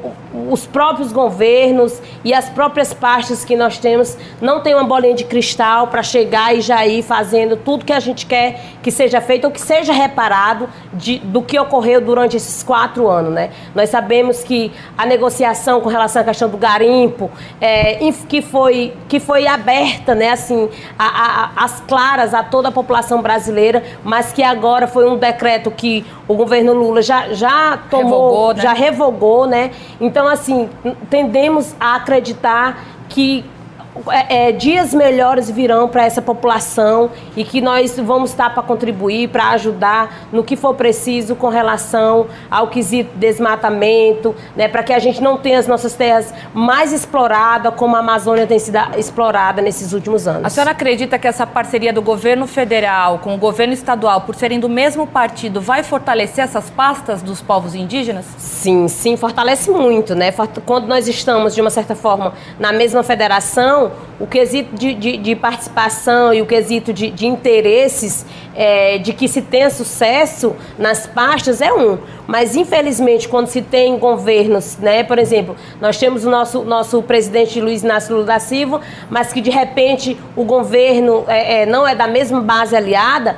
os 0.50 0.66
próprios 0.66 1.12
governos 1.12 2.00
e 2.24 2.32
as 2.32 2.48
próprias 2.48 2.94
pastas 2.94 3.44
que 3.44 3.56
nós 3.56 3.76
temos 3.76 4.16
não 4.40 4.60
tem 4.60 4.72
uma 4.72 4.84
bolinha 4.84 5.14
de 5.14 5.24
cristal 5.24 5.88
para 5.88 6.02
chegar 6.02 6.56
e 6.56 6.62
já 6.62 6.86
ir 6.86 7.02
fazendo 7.02 7.56
tudo 7.56 7.84
que 7.84 7.92
a 7.92 8.00
gente 8.00 8.24
quer 8.24 8.58
que 8.82 8.90
seja 8.90 9.20
feito 9.20 9.44
ou 9.44 9.50
que 9.50 9.60
seja 9.60 9.92
reparado 9.92 10.66
de, 10.94 11.18
do 11.18 11.42
que 11.42 11.58
ocorreu 11.58 12.00
durante 12.00 12.37
esses 12.38 12.62
quatro 12.62 13.08
anos, 13.08 13.32
né? 13.32 13.50
Nós 13.74 13.90
sabemos 13.90 14.42
que 14.42 14.72
a 14.96 15.04
negociação 15.04 15.80
com 15.80 15.88
relação 15.88 16.22
à 16.22 16.24
questão 16.24 16.48
do 16.48 16.56
garimpo, 16.56 17.30
é, 17.60 17.98
que, 18.28 18.40
foi, 18.40 18.94
que 19.08 19.20
foi 19.20 19.46
aberta, 19.46 20.14
né, 20.14 20.30
assim, 20.30 20.68
a, 20.98 21.06
a, 21.06 21.64
as 21.64 21.80
claras 21.80 22.32
a 22.34 22.42
toda 22.42 22.68
a 22.68 22.72
população 22.72 23.20
brasileira, 23.20 23.82
mas 24.02 24.32
que 24.32 24.42
agora 24.42 24.86
foi 24.86 25.08
um 25.08 25.16
decreto 25.16 25.70
que 25.70 26.04
o 26.26 26.34
governo 26.34 26.72
Lula 26.72 27.02
já, 27.02 27.32
já 27.32 27.78
tomou, 27.90 28.04
revogou, 28.04 28.54
né? 28.54 28.62
já 28.62 28.72
revogou, 28.72 29.46
né? 29.46 29.70
Então, 30.00 30.26
assim, 30.26 30.68
tendemos 31.10 31.74
a 31.78 31.96
acreditar 31.96 32.84
que 33.08 33.44
é, 34.10 34.48
é, 34.48 34.52
dias 34.52 34.94
melhores 34.94 35.50
virão 35.50 35.88
para 35.88 36.04
essa 36.04 36.22
população 36.22 37.10
e 37.36 37.44
que 37.44 37.60
nós 37.60 37.98
vamos 37.98 38.30
estar 38.30 38.50
para 38.50 38.62
contribuir, 38.62 39.28
para 39.28 39.50
ajudar 39.50 40.28
no 40.32 40.42
que 40.42 40.56
for 40.56 40.74
preciso 40.74 41.34
com 41.34 41.48
relação 41.48 42.26
ao 42.50 42.68
quesito 42.68 43.16
desmatamento, 43.16 44.34
né, 44.56 44.68
para 44.68 44.82
que 44.82 44.92
a 44.92 44.98
gente 44.98 45.22
não 45.22 45.36
tenha 45.36 45.58
as 45.58 45.66
nossas 45.66 45.94
terras 45.94 46.32
mais 46.54 46.92
exploradas 46.92 47.74
como 47.74 47.96
a 47.96 48.00
Amazônia 48.00 48.46
tem 48.46 48.58
sido 48.58 48.78
explorada 48.96 49.60
nesses 49.62 49.92
últimos 49.92 50.26
anos. 50.26 50.44
A 50.44 50.50
senhora 50.50 50.70
acredita 50.70 51.18
que 51.18 51.26
essa 51.26 51.46
parceria 51.46 51.92
do 51.92 52.02
governo 52.02 52.46
federal 52.46 53.18
com 53.18 53.34
o 53.34 53.38
governo 53.38 53.72
estadual, 53.72 54.22
por 54.22 54.34
serem 54.34 54.60
do 54.60 54.68
mesmo 54.68 55.06
partido, 55.06 55.60
vai 55.60 55.82
fortalecer 55.82 56.44
essas 56.44 56.70
pastas 56.70 57.22
dos 57.22 57.40
povos 57.40 57.74
indígenas? 57.74 58.26
Sim, 58.36 58.88
sim, 58.88 59.16
fortalece 59.16 59.70
muito, 59.70 60.14
né? 60.14 60.32
Quando 60.64 60.86
nós 60.86 61.08
estamos, 61.08 61.54
de 61.54 61.60
uma 61.60 61.70
certa 61.70 61.94
forma, 61.94 62.34
na 62.58 62.72
mesma 62.72 63.02
federação, 63.02 63.87
o 64.20 64.26
quesito 64.26 64.74
de, 64.74 64.94
de, 64.94 65.16
de 65.16 65.36
participação 65.36 66.34
e 66.34 66.42
o 66.42 66.46
quesito 66.46 66.92
de, 66.92 67.10
de 67.10 67.26
interesses 67.26 68.26
é, 68.54 68.98
de 68.98 69.12
que 69.12 69.28
se 69.28 69.40
tenha 69.40 69.70
sucesso 69.70 70.56
nas 70.76 71.06
pastas 71.06 71.60
é 71.60 71.72
um. 71.72 71.96
Mas, 72.26 72.56
infelizmente, 72.56 73.28
quando 73.28 73.46
se 73.46 73.62
tem 73.62 73.96
governos, 73.96 74.76
né, 74.78 75.04
por 75.04 75.16
exemplo, 75.18 75.54
nós 75.80 75.96
temos 75.96 76.24
o 76.24 76.30
nosso, 76.30 76.64
nosso 76.64 77.00
presidente 77.02 77.60
Luiz 77.60 77.84
Inácio 77.84 78.14
Lula 78.14 78.26
da 78.26 78.38
Silva, 78.40 78.80
mas 79.08 79.32
que 79.32 79.40
de 79.40 79.50
repente 79.50 80.18
o 80.34 80.42
governo 80.42 81.24
é, 81.28 81.62
é, 81.62 81.66
não 81.66 81.86
é 81.86 81.94
da 81.94 82.08
mesma 82.08 82.40
base 82.40 82.74
aliada, 82.74 83.36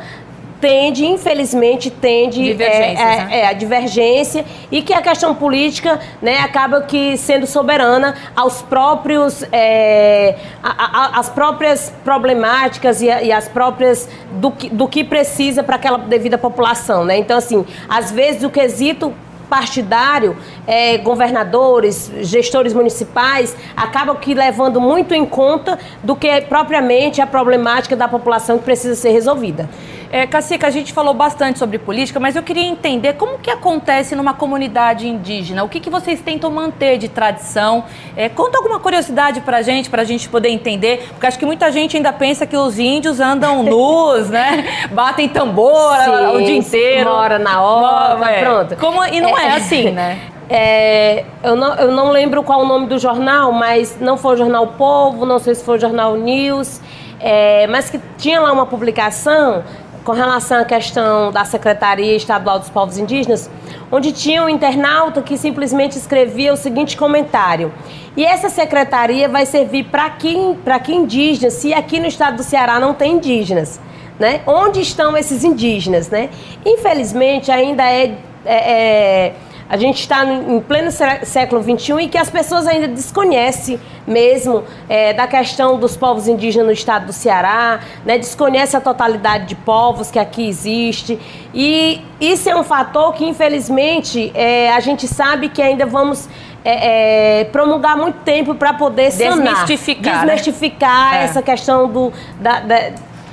tende, 0.60 1.06
infelizmente, 1.06 1.90
tende 1.90 2.50
é, 2.62 2.64
é, 2.64 2.94
né? 2.94 3.28
é, 3.30 3.46
a 3.46 3.52
divergência 3.52 4.44
e 4.70 4.82
que 4.82 4.92
a 4.92 5.00
questão 5.00 5.34
política 5.34 5.98
né, 6.20 6.38
acaba 6.38 6.82
que 6.82 7.16
sendo 7.16 7.46
soberana 7.46 8.14
aos 8.36 8.60
próprios 8.62 9.42
é, 9.50 10.36
a, 10.62 10.68
a, 10.68 11.20
as 11.20 11.28
próprias 11.28 11.92
problemáticas 12.04 13.00
e, 13.00 13.06
e, 13.06 13.32
as 13.32 13.48
próprias 13.48 14.08
do 14.32 14.50
que, 14.50 14.68
do 14.68 14.86
que 14.86 15.02
precisa 15.02 15.62
para 15.62 15.76
aquela 15.76 15.98
devida 15.98 16.36
população. 16.36 17.04
Né? 17.04 17.18
Então, 17.18 17.38
assim, 17.38 17.64
às 17.88 18.10
vezes 18.10 18.42
o 18.42 18.50
quesito 18.50 19.12
partidário, 19.50 20.36
é, 20.64 20.96
governadores, 20.98 22.10
gestores 22.20 22.72
municipais, 22.72 23.56
acabam 23.76 24.16
que 24.16 24.32
levando 24.32 24.80
muito 24.80 25.12
em 25.12 25.26
conta 25.26 25.76
do 26.04 26.14
que 26.14 26.40
propriamente 26.42 27.20
a 27.20 27.26
problemática 27.26 27.96
da 27.96 28.06
população 28.06 28.58
que 28.58 28.64
precisa 28.64 28.94
ser 28.94 29.10
resolvida. 29.10 29.68
É, 30.12 30.26
Cacica, 30.26 30.66
a 30.66 30.70
gente 30.70 30.92
falou 30.92 31.14
bastante 31.14 31.56
sobre 31.56 31.78
política, 31.78 32.18
mas 32.18 32.34
eu 32.34 32.42
queria 32.42 32.64
entender 32.64 33.12
como 33.12 33.38
que 33.38 33.48
acontece 33.48 34.16
numa 34.16 34.34
comunidade 34.34 35.06
indígena. 35.06 35.62
O 35.62 35.68
que, 35.68 35.78
que 35.78 35.88
vocês 35.88 36.20
tentam 36.20 36.50
manter 36.50 36.98
de 36.98 37.08
tradição? 37.08 37.84
É, 38.16 38.28
conta 38.28 38.58
alguma 38.58 38.80
curiosidade 38.80 39.40
pra 39.40 39.62
gente, 39.62 39.88
pra 39.88 40.02
gente 40.02 40.28
poder 40.28 40.48
entender, 40.48 41.06
porque 41.10 41.26
acho 41.28 41.38
que 41.38 41.46
muita 41.46 41.70
gente 41.70 41.96
ainda 41.96 42.12
pensa 42.12 42.44
que 42.44 42.56
os 42.56 42.76
índios 42.76 43.20
andam 43.20 43.62
nus, 43.64 44.28
né? 44.28 44.88
Batem 44.90 45.28
tambor 45.28 45.96
Sim, 45.98 46.36
o 46.36 46.38
dia 46.38 46.56
inteiro. 46.56 47.08
Mora 47.08 47.38
na 47.38 47.62
hora, 47.62 48.30
é. 48.32 48.40
pronto. 48.40 48.76
Como, 48.78 49.04
e 49.04 49.20
não 49.20 49.38
é, 49.38 49.46
é 49.46 49.52
assim, 49.54 49.90
né? 49.90 50.18
É, 50.48 51.24
eu, 51.44 51.54
não, 51.54 51.74
eu 51.76 51.92
não 51.92 52.10
lembro 52.10 52.42
qual 52.42 52.62
o 52.62 52.66
nome 52.66 52.88
do 52.88 52.98
jornal, 52.98 53.52
mas 53.52 53.96
não 54.00 54.16
foi 54.16 54.34
o 54.34 54.36
Jornal 54.36 54.66
Povo, 54.66 55.24
não 55.24 55.38
sei 55.38 55.54
se 55.54 55.64
foi 55.64 55.76
o 55.76 55.80
Jornal 55.80 56.16
News, 56.16 56.80
é, 57.20 57.68
mas 57.68 57.88
que 57.88 58.00
tinha 58.18 58.40
lá 58.40 58.50
uma 58.50 58.66
publicação 58.66 59.62
com 60.10 60.14
relação 60.16 60.58
à 60.58 60.64
questão 60.64 61.30
da 61.30 61.44
Secretaria 61.44 62.16
Estadual 62.16 62.58
dos 62.58 62.68
Povos 62.68 62.98
Indígenas, 62.98 63.48
onde 63.92 64.10
tinha 64.10 64.42
um 64.42 64.48
internauta 64.48 65.22
que 65.22 65.38
simplesmente 65.38 65.96
escrevia 65.96 66.52
o 66.52 66.56
seguinte 66.56 66.96
comentário. 66.96 67.72
E 68.16 68.24
essa 68.24 68.48
secretaria 68.48 69.28
vai 69.28 69.46
servir 69.46 69.84
para 69.84 70.10
quem, 70.10 70.58
que 70.82 70.92
indígenas, 70.92 71.52
se 71.52 71.72
aqui 71.72 72.00
no 72.00 72.08
estado 72.08 72.38
do 72.38 72.42
Ceará 72.42 72.80
não 72.80 72.92
tem 72.92 73.12
indígenas. 73.12 73.80
Né? 74.18 74.40
Onde 74.48 74.80
estão 74.80 75.16
esses 75.16 75.44
indígenas? 75.44 76.10
Né? 76.10 76.28
Infelizmente, 76.66 77.52
ainda 77.52 77.84
é, 77.84 78.16
é, 78.44 78.72
é 78.72 79.34
a 79.70 79.76
gente 79.76 80.00
está 80.00 80.24
em 80.24 80.60
pleno 80.60 80.90
século 80.90 81.62
XXI 81.62 82.02
e 82.02 82.08
que 82.08 82.18
as 82.18 82.28
pessoas 82.28 82.66
ainda 82.66 82.88
desconhecem 82.88 83.78
mesmo 84.04 84.64
é, 84.88 85.12
da 85.12 85.28
questão 85.28 85.78
dos 85.78 85.96
povos 85.96 86.26
indígenas 86.26 86.66
no 86.66 86.72
estado 86.72 87.06
do 87.06 87.12
Ceará, 87.12 87.78
né, 88.04 88.18
desconhece 88.18 88.76
a 88.76 88.80
totalidade 88.80 89.46
de 89.46 89.54
povos 89.54 90.10
que 90.10 90.18
aqui 90.18 90.48
existe. 90.48 91.16
E 91.54 92.02
isso 92.20 92.50
é 92.50 92.56
um 92.56 92.64
fator 92.64 93.14
que, 93.14 93.24
infelizmente, 93.24 94.32
é, 94.34 94.72
a 94.72 94.80
gente 94.80 95.06
sabe 95.06 95.48
que 95.48 95.62
ainda 95.62 95.86
vamos 95.86 96.28
é, 96.64 97.40
é, 97.40 97.44
promulgar 97.44 97.96
muito 97.96 98.18
tempo 98.24 98.56
para 98.56 98.74
poder 98.74 99.12
sanar. 99.12 99.38
Desmistificar. 99.38 100.26
Né? 100.26 100.34
Desmistificar 100.34 101.12
né? 101.12 101.24
essa 101.24 101.42
questão 101.42 101.88
do, 101.88 102.12
da, 102.40 102.58
da 102.58 102.90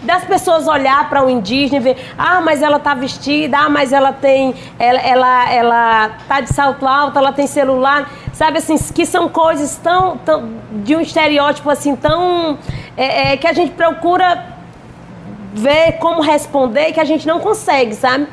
das 0.08 0.24
pessoas 0.24 0.68
olhar 0.68 1.10
para 1.10 1.24
o 1.24 1.30
indígena 1.30 1.78
e 1.78 1.80
ver, 1.80 2.14
ah, 2.18 2.40
mas 2.40 2.64
ela 2.64 2.80
tá 2.80 2.94
vestida, 2.94 3.58
ah, 3.58 3.70
mas 3.70 3.92
ela 3.92 4.14
tem, 4.14 4.56
ela, 4.80 5.02
ela, 5.02 5.54
ela 5.54 6.10
tá 6.28 6.40
de 6.40 6.54
salto 6.54 6.88
alto, 6.88 7.20
ela 7.20 7.34
tem 7.34 7.46
celular, 7.46 8.10
sabe 8.32 8.60
assim, 8.60 8.78
que 8.94 9.06
são 9.06 9.28
coisas 9.28 9.76
tão, 9.76 10.18
tão 10.18 10.50
de 10.72 10.96
um 10.96 11.02
estereótipo 11.02 11.70
assim 11.70 11.96
tão 11.96 12.58
é, 12.96 13.34
é, 13.34 13.38
que 13.38 13.46
a 13.46 13.52
gente 13.52 13.74
procura 13.74 14.46
ver 15.54 15.94
como 16.00 16.22
responder 16.22 16.94
que 16.94 17.00
a 17.02 17.06
gente 17.06 17.28
não 17.28 17.42
consegue, 17.42 17.94
sabe? 17.94 18.28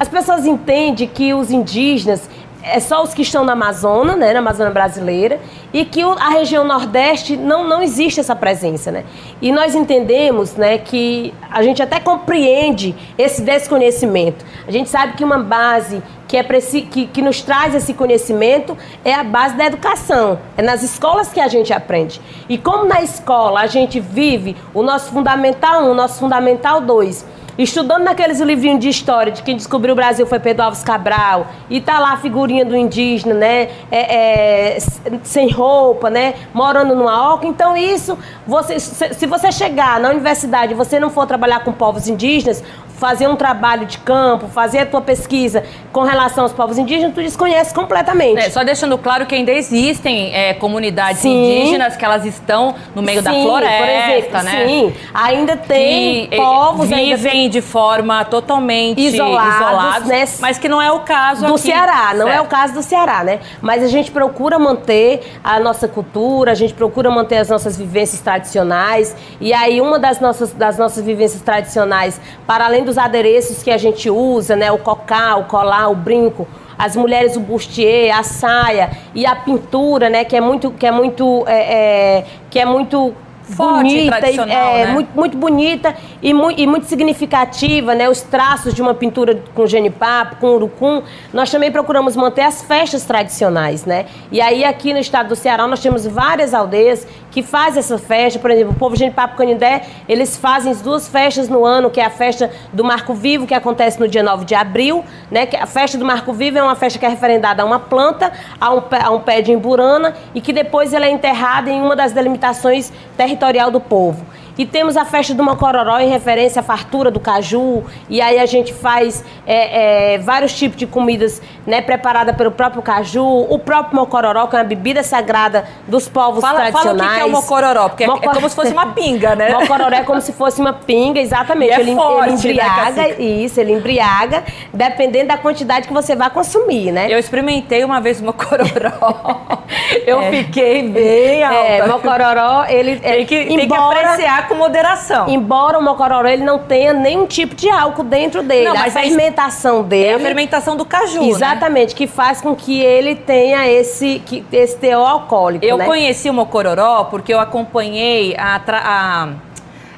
As 0.00 0.08
pessoas 0.08 0.46
entendem 0.46 1.06
que 1.06 1.32
os 1.32 1.50
indígenas 1.50 2.28
é 2.62 2.78
só 2.80 3.02
os 3.02 3.14
que 3.14 3.22
estão 3.22 3.44
na 3.44 3.52
Amazônia, 3.52 4.16
né, 4.16 4.32
na 4.32 4.40
Amazônia 4.40 4.72
brasileira, 4.72 5.40
e 5.72 5.84
que 5.84 6.02
a 6.02 6.30
região 6.30 6.64
Nordeste 6.64 7.36
não, 7.36 7.66
não 7.66 7.82
existe 7.82 8.20
essa 8.20 8.36
presença, 8.36 8.90
né? 8.90 9.04
E 9.40 9.50
nós 9.52 9.74
entendemos, 9.74 10.54
né, 10.54 10.78
que 10.78 11.32
a 11.50 11.62
gente 11.62 11.82
até 11.82 11.98
compreende 11.98 12.94
esse 13.16 13.42
desconhecimento. 13.42 14.44
A 14.66 14.70
gente 14.70 14.90
sabe 14.90 15.14
que 15.14 15.24
uma 15.24 15.38
base 15.38 16.02
que, 16.30 16.36
é 16.36 16.44
que, 16.44 17.06
que 17.06 17.22
nos 17.22 17.42
traz 17.42 17.74
esse 17.74 17.92
conhecimento 17.92 18.78
é 19.04 19.12
a 19.12 19.24
base 19.24 19.56
da 19.56 19.66
educação. 19.66 20.38
É 20.56 20.62
nas 20.62 20.82
escolas 20.82 21.32
que 21.32 21.40
a 21.40 21.48
gente 21.48 21.72
aprende. 21.72 22.20
E 22.48 22.56
como 22.56 22.84
na 22.84 23.02
escola 23.02 23.60
a 23.60 23.66
gente 23.66 23.98
vive 23.98 24.56
o 24.72 24.82
nosso 24.82 25.10
Fundamental 25.10 25.84
1, 25.84 25.90
o 25.90 25.94
nosso 25.94 26.20
Fundamental 26.20 26.80
2, 26.80 27.26
estudando 27.64 28.04
naqueles 28.04 28.40
livrinhos 28.40 28.80
de 28.80 28.88
história 28.88 29.32
de 29.32 29.42
quem 29.42 29.56
descobriu 29.56 29.92
o 29.92 29.96
Brasil 29.96 30.26
foi 30.26 30.38
Pedro 30.38 30.64
Alves 30.64 30.82
Cabral, 30.82 31.46
e 31.68 31.80
tá 31.80 31.98
lá 31.98 32.12
a 32.12 32.16
figurinha 32.16 32.64
do 32.64 32.76
indígena, 32.76 33.34
né? 33.34 33.68
É, 33.90 34.74
é, 34.76 34.78
sem 35.22 35.50
roupa, 35.50 36.10
né? 36.10 36.34
Morando 36.54 36.94
numa 36.94 37.34
oca. 37.34 37.46
Então, 37.46 37.76
isso, 37.76 38.18
você, 38.46 38.78
se 38.78 39.26
você 39.26 39.52
chegar 39.52 40.00
na 40.00 40.10
universidade 40.10 40.72
e 40.72 40.74
você 40.74 40.98
não 40.98 41.10
for 41.10 41.26
trabalhar 41.26 41.60
com 41.60 41.72
povos 41.72 42.08
indígenas, 42.08 42.62
fazer 43.00 43.26
um 43.26 43.34
trabalho 43.34 43.86
de 43.86 43.96
campo, 43.96 44.46
fazer 44.48 44.80
a 44.80 44.86
tua 44.86 45.00
pesquisa 45.00 45.64
com 45.90 46.02
relação 46.02 46.44
aos 46.44 46.52
povos 46.52 46.76
indígenas, 46.76 47.14
tu 47.14 47.22
desconhece 47.22 47.74
completamente. 47.74 48.38
É, 48.38 48.50
só 48.50 48.62
deixando 48.62 48.98
claro 48.98 49.24
que 49.24 49.34
ainda 49.34 49.50
existem 49.50 50.34
é, 50.34 50.52
comunidades 50.52 51.22
sim. 51.22 51.30
indígenas 51.30 51.96
que 51.96 52.04
elas 52.04 52.26
estão 52.26 52.74
no 52.94 53.00
meio 53.00 53.20
sim, 53.20 53.24
da 53.24 53.32
floresta, 53.32 53.78
por 53.78 53.88
exemplo, 53.88 54.42
né? 54.42 54.66
Sim, 54.66 54.92
ainda 55.14 55.56
tem 55.56 56.26
que, 56.26 56.36
povos 56.36 56.88
vivem 56.88 57.10
ainda... 57.10 57.49
de 57.50 57.60
forma 57.60 58.24
totalmente 58.24 59.00
isolados, 59.00 59.54
isolados 59.56 60.08
né? 60.08 60.24
mas 60.40 60.58
que 60.58 60.68
não 60.68 60.80
é 60.80 60.92
o 60.92 61.00
caso 61.00 61.46
do 61.46 61.54
aqui. 61.54 61.62
Ceará, 61.62 62.14
não 62.14 62.26
certo. 62.26 62.38
é 62.38 62.40
o 62.40 62.46
caso 62.46 62.74
do 62.74 62.82
Ceará, 62.82 63.24
né? 63.24 63.40
Mas 63.60 63.82
a 63.82 63.88
gente 63.88 64.10
procura 64.10 64.58
manter 64.58 65.38
a 65.42 65.58
nossa 65.58 65.88
cultura, 65.88 66.52
a 66.52 66.54
gente 66.54 66.74
procura 66.74 67.10
manter 67.10 67.38
as 67.38 67.48
nossas 67.48 67.76
vivências 67.76 68.20
tradicionais 68.20 69.16
e 69.40 69.54
aí 69.54 69.80
uma 69.80 69.98
das 69.98 70.20
nossas 70.20 70.52
das 70.52 70.76
nossas 70.76 71.04
vivências 71.04 71.40
tradicionais, 71.42 72.20
para 72.46 72.66
além 72.66 72.84
do 72.84 72.90
dos 72.90 72.98
adereços 72.98 73.62
que 73.62 73.70
a 73.70 73.78
gente 73.78 74.10
usa, 74.10 74.56
né? 74.56 74.70
O 74.70 74.78
cocá, 74.78 75.36
o 75.36 75.44
colar, 75.44 75.88
o 75.88 75.94
brinco, 75.94 76.46
as 76.76 76.96
mulheres 76.96 77.36
o 77.36 77.40
bustier, 77.40 78.14
a 78.14 78.22
saia 78.24 78.90
e 79.14 79.24
a 79.24 79.34
pintura, 79.36 80.10
né? 80.10 80.24
Que 80.24 80.36
é 80.36 80.40
muito, 80.40 80.72
que 80.72 80.86
é 80.86 80.90
muito, 80.90 81.44
é, 81.46 81.74
é, 82.18 82.24
que 82.50 82.58
é 82.58 82.64
muito 82.64 83.14
Forte, 83.56 83.82
bonita, 83.82 84.26
é, 84.42 84.86
né? 84.86 84.92
muito, 84.92 85.08
muito 85.14 85.36
bonita 85.36 85.94
e, 86.22 86.32
mu 86.32 86.50
e 86.50 86.66
muito 86.66 86.86
significativa, 86.86 87.94
né? 87.94 88.08
Os 88.08 88.20
traços 88.20 88.72
de 88.72 88.80
uma 88.80 88.94
pintura 88.94 89.42
com 89.54 89.66
genipapo, 89.66 90.36
com 90.36 90.54
urucum. 90.54 91.02
Nós 91.32 91.50
também 91.50 91.70
procuramos 91.70 92.16
manter 92.16 92.42
as 92.42 92.62
festas 92.62 93.04
tradicionais, 93.04 93.84
né? 93.84 94.06
E 94.30 94.40
aí 94.40 94.64
aqui 94.64 94.92
no 94.92 94.98
estado 94.98 95.28
do 95.28 95.36
Ceará 95.36 95.66
nós 95.66 95.80
temos 95.80 96.06
várias 96.06 96.54
aldeias 96.54 97.06
que 97.30 97.42
fazem 97.42 97.80
essa 97.80 97.98
festa. 97.98 98.38
Por 98.38 98.50
exemplo, 98.50 98.72
o 98.72 98.76
povo 98.76 98.96
genipapo 98.96 99.36
canindé, 99.36 99.82
eles 100.08 100.36
fazem 100.36 100.72
duas 100.74 101.08
festas 101.08 101.48
no 101.48 101.64
ano, 101.64 101.90
que 101.90 102.00
é 102.00 102.04
a 102.04 102.10
festa 102.10 102.50
do 102.72 102.84
Marco 102.84 103.14
Vivo, 103.14 103.46
que 103.46 103.54
acontece 103.54 103.98
no 103.98 104.06
dia 104.08 104.22
9 104.22 104.44
de 104.44 104.54
abril, 104.54 105.04
né? 105.30 105.46
Que 105.46 105.56
a 105.56 105.66
festa 105.66 105.98
do 105.98 106.04
Marco 106.04 106.32
Vivo 106.32 106.58
é 106.58 106.62
uma 106.62 106.76
festa 106.76 106.98
que 106.98 107.06
é 107.06 107.08
referendada 107.08 107.62
a 107.62 107.66
uma 107.66 107.78
planta, 107.78 108.32
a 108.60 108.74
um, 108.74 108.82
a 109.02 109.10
um 109.10 109.20
pé 109.20 109.42
de 109.42 109.52
emburana 109.52 110.14
e 110.34 110.40
que 110.40 110.52
depois 110.52 110.92
ela 110.92 111.06
é 111.06 111.10
enterrada 111.10 111.70
em 111.70 111.80
uma 111.80 111.96
das 111.96 112.12
delimitações 112.12 112.92
territoriais 113.16 113.39
territorial 113.40 113.70
do 113.70 113.80
povo. 113.80 114.24
E 114.60 114.66
temos 114.66 114.94
a 114.94 115.06
festa 115.06 115.32
do 115.32 115.42
Mocororó 115.42 116.00
em 116.00 116.10
referência 116.10 116.60
à 116.60 116.62
fartura 116.62 117.10
do 117.10 117.18
caju. 117.18 117.82
E 118.10 118.20
aí 118.20 118.38
a 118.38 118.44
gente 118.44 118.74
faz 118.74 119.24
é, 119.46 120.16
é, 120.16 120.18
vários 120.18 120.52
tipos 120.52 120.76
de 120.76 120.86
comidas 120.86 121.40
né, 121.66 121.80
preparada 121.80 122.34
pelo 122.34 122.50
próprio 122.50 122.82
caju. 122.82 123.24
O 123.48 123.58
próprio 123.58 123.96
Mocororó, 123.96 124.46
que 124.48 124.56
é 124.56 124.58
uma 124.58 124.64
bebida 124.66 125.02
sagrada 125.02 125.64
dos 125.88 126.10
povos 126.10 126.42
fala, 126.42 126.58
tradicionais. 126.58 127.00
Fala 127.00 127.10
o 127.10 127.14
que 127.14 127.20
é 127.20 127.24
o 127.24 127.30
Mocororó, 127.30 127.88
porque 127.88 128.06
Mocor... 128.06 128.30
é 128.30 128.34
como 128.34 128.48
se 128.50 128.54
fosse 128.54 128.72
uma 128.74 128.86
pinga, 128.88 129.34
né? 129.34 129.48
Mocororó 129.50 129.96
é 129.96 130.02
como 130.02 130.20
se 130.20 130.34
fosse 130.34 130.60
uma 130.60 130.74
pinga, 130.74 131.18
exatamente. 131.18 131.72
É 131.72 131.80
ele, 131.80 131.94
forte, 131.94 132.46
ele 132.46 132.60
né, 132.60 132.66
embriaga, 132.66 132.90
né, 132.90 133.10
isso, 133.18 133.58
ele 133.58 133.72
embriaga, 133.72 134.44
dependendo 134.74 135.28
da 135.28 135.38
quantidade 135.38 135.88
que 135.88 135.94
você 135.94 136.14
vai 136.14 136.28
consumir, 136.28 136.92
né? 136.92 137.06
Eu 137.10 137.18
experimentei 137.18 137.82
uma 137.82 137.98
vez 137.98 138.20
o 138.20 138.24
Mocororó. 138.26 139.58
Eu 140.04 140.20
é. 140.20 140.30
fiquei 140.30 140.86
bem 140.86 141.40
é, 141.40 141.44
alta. 141.44 141.58
É, 141.58 141.86
Mocororó, 141.86 142.64
ele... 142.68 142.96
Tem 142.96 143.24
que, 143.24 143.36
embora, 143.36 143.56
tem 143.56 143.68
que 143.68 143.74
apreciar 143.74 144.49
com 144.50 144.56
moderação. 144.56 145.28
Embora 145.28 145.78
o 145.78 145.82
mocororó 145.82 146.28
ele 146.28 146.44
não 146.44 146.58
tenha 146.58 146.92
nenhum 146.92 147.26
tipo 147.26 147.54
de 147.54 147.70
álcool 147.70 148.02
dentro 148.02 148.42
dele. 148.42 148.68
Não, 148.68 148.74
mas 148.74 148.96
a 148.96 149.00
fermentação 149.00 149.82
dele. 149.82 150.08
É 150.08 150.14
a 150.14 150.18
fermentação 150.18 150.76
do 150.76 150.84
caju. 150.84 151.20
Né? 151.20 151.28
Exatamente, 151.28 151.90
né? 151.90 151.96
que 151.96 152.06
faz 152.06 152.40
com 152.40 152.54
que 152.54 152.80
ele 152.80 153.14
tenha 153.14 153.70
esse, 153.70 154.20
que, 154.26 154.44
esse 154.52 154.76
teor 154.76 155.08
alcoólico. 155.08 155.64
Eu 155.64 155.78
né? 155.78 155.86
conheci 155.86 156.28
o 156.28 156.34
mocororó 156.34 157.04
porque 157.04 157.32
eu 157.32 157.38
acompanhei 157.38 158.34
a, 158.36 158.60
a 158.66 159.28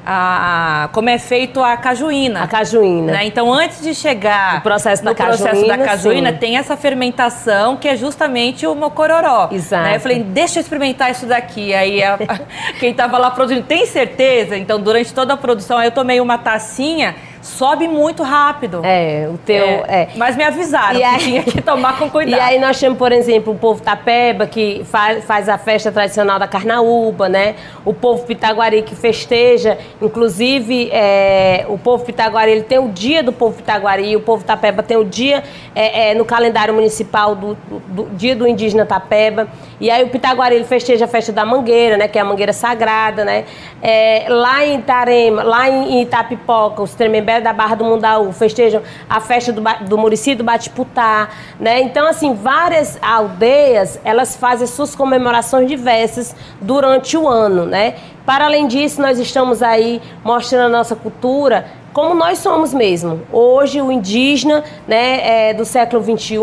a, 0.05 0.89
como 0.93 1.09
é 1.09 1.19
feito 1.19 1.63
a 1.63 1.77
cajuína. 1.77 2.43
A 2.43 2.47
cajuína. 2.47 3.13
Né? 3.13 3.27
Então, 3.27 3.53
antes 3.53 3.81
de 3.81 3.95
chegar 3.95 4.59
o 4.59 4.61
processo 4.63 5.05
no 5.05 5.15
da 5.15 5.25
processo 5.25 5.47
cajuína, 5.47 5.77
da 5.77 5.85
cajuína, 5.85 6.33
tem 6.33 6.57
essa 6.57 6.77
fermentação 6.77 7.77
que 7.77 7.89
é 7.89 7.97
justamente 7.97 8.67
o 8.67 8.75
mocororó. 8.75 9.49
Exato. 9.53 9.85
Né? 9.85 9.97
Eu 9.97 10.01
falei, 10.01 10.23
deixa 10.23 10.59
eu 10.59 10.63
experimentar 10.63 11.11
isso 11.11 11.27
daqui. 11.27 11.73
Aí 11.73 12.03
a, 12.03 12.19
quem 12.81 12.91
estava 12.91 13.19
lá 13.19 13.31
produzindo, 13.31 13.63
tem 13.63 13.87
certeza? 13.87 14.57
Então, 14.57 14.81
durante 14.81 15.13
toda 15.15 15.35
a 15.35 15.37
produção, 15.37 15.83
eu 15.83 15.91
tomei 15.91 16.21
uma 16.21 16.39
tacinha 16.39 17.15
sobe 17.43 17.89
muito 17.89 18.23
rápido. 18.23 18.81
É, 18.85 19.29
o 19.29 19.37
teu. 19.37 19.65
É, 19.65 19.85
é. 19.89 20.09
Mas 20.17 20.37
me 20.37 20.45
avisaram 20.45 20.95
e 20.95 20.99
que 20.99 21.05
aí, 21.05 21.19
tinha 21.21 21.43
que 21.43 21.61
tomar 21.61 21.99
com 21.99 22.09
cuidado. 22.09 22.39
E 22.39 22.41
aí 22.41 22.59
nós 22.59 22.79
temos, 22.79 22.97
por 22.97 23.11
exemplo, 23.11 23.53
o 23.53 23.59
povo 23.59 23.83
Tapeba, 23.83 24.47
que 24.47 24.83
faz, 24.85 25.25
faz 25.25 25.49
a 25.49 25.59
festa 25.59 25.91
tradicional 25.91 26.39
da 26.39 26.47
Carnaúba, 26.47 27.29
né? 27.29 27.57
O 27.85 27.93
povo 27.93 28.25
Pitaguari 28.25 28.83
que 28.83 28.95
festeja, 28.95 29.77
inclusive 30.01 30.89
é, 30.93 31.67
o 31.69 31.77
povo 31.77 32.05
Pitaguari 32.05 32.53
ele 32.53 32.63
tem 32.63 32.79
o 32.79 32.89
dia 32.89 33.23
do 33.23 33.33
povo 33.33 33.57
Pitaguari, 33.57 34.15
o 34.15 34.21
povo 34.21 34.45
Tapeba 34.45 34.83
tem 34.83 34.97
o 34.97 35.05
dia 35.05 35.43
é, 35.75 36.11
é, 36.11 36.15
no 36.15 36.25
calendário 36.25 36.73
municipal 36.73 37.35
do, 37.35 37.55
do, 37.55 37.81
do, 37.81 38.17
dia 38.17 38.37
do 38.37 38.47
indígena 38.47 38.87
Tapeba. 38.87 39.49
E 39.81 39.91
aí 39.91 40.05
o 40.05 40.09
Pitaguari 40.09 40.55
ele 40.55 40.65
festeja 40.65 41.07
a 41.07 41.09
festa 41.09 41.33
da 41.33 41.45
mangueira, 41.45 41.97
né? 41.97 42.07
Que 42.07 42.19
é 42.19 42.23
a 42.23 42.25
mangueira 42.25 42.53
sagrada, 42.53 43.25
né? 43.25 43.45
É, 43.83 44.27
lá 44.29 44.65
em 44.65 44.79
Itarema, 44.79 45.43
lá 45.43 45.69
em 45.69 46.03
Itapipoca, 46.03 46.83
os 46.83 46.95
Tremembé 46.95 47.32
da 47.41 47.53
Barra 47.53 47.75
do 47.75 47.85
Mundaú, 47.85 48.33
festejam 48.33 48.83
a 49.09 49.21
festa 49.21 49.53
do, 49.53 49.63
do 49.89 49.99
Murici 49.99 50.35
do 50.35 50.45
Batiputá, 50.45 51.29
né? 51.59 51.81
Então, 51.81 52.07
assim, 52.07 52.35
várias 52.35 52.99
aldeias, 53.03 54.01
elas 54.05 54.37
fazem 54.37 54.67
suas 54.67 54.95
comemorações 54.95 55.69
diversas 55.69 56.35
durante 56.61 57.17
o 57.17 57.29
ano, 57.29 57.67
né? 57.67 57.95
Para 58.25 58.45
além 58.45 58.69
disso, 58.69 59.01
nós 59.03 59.19
estamos 59.19 59.63
aí 59.63 60.01
mostrando 60.25 60.67
a 60.67 60.79
nossa 60.79 60.95
cultura 60.95 61.67
como 61.93 62.15
nós 62.15 62.39
somos 62.39 62.73
mesmo. 62.73 63.21
Hoje, 63.31 63.81
o 63.81 63.93
indígena 63.93 64.65
né, 64.89 65.51
é, 65.51 65.55
do 65.55 65.65
século 65.65 66.03
XXI, 66.03 66.39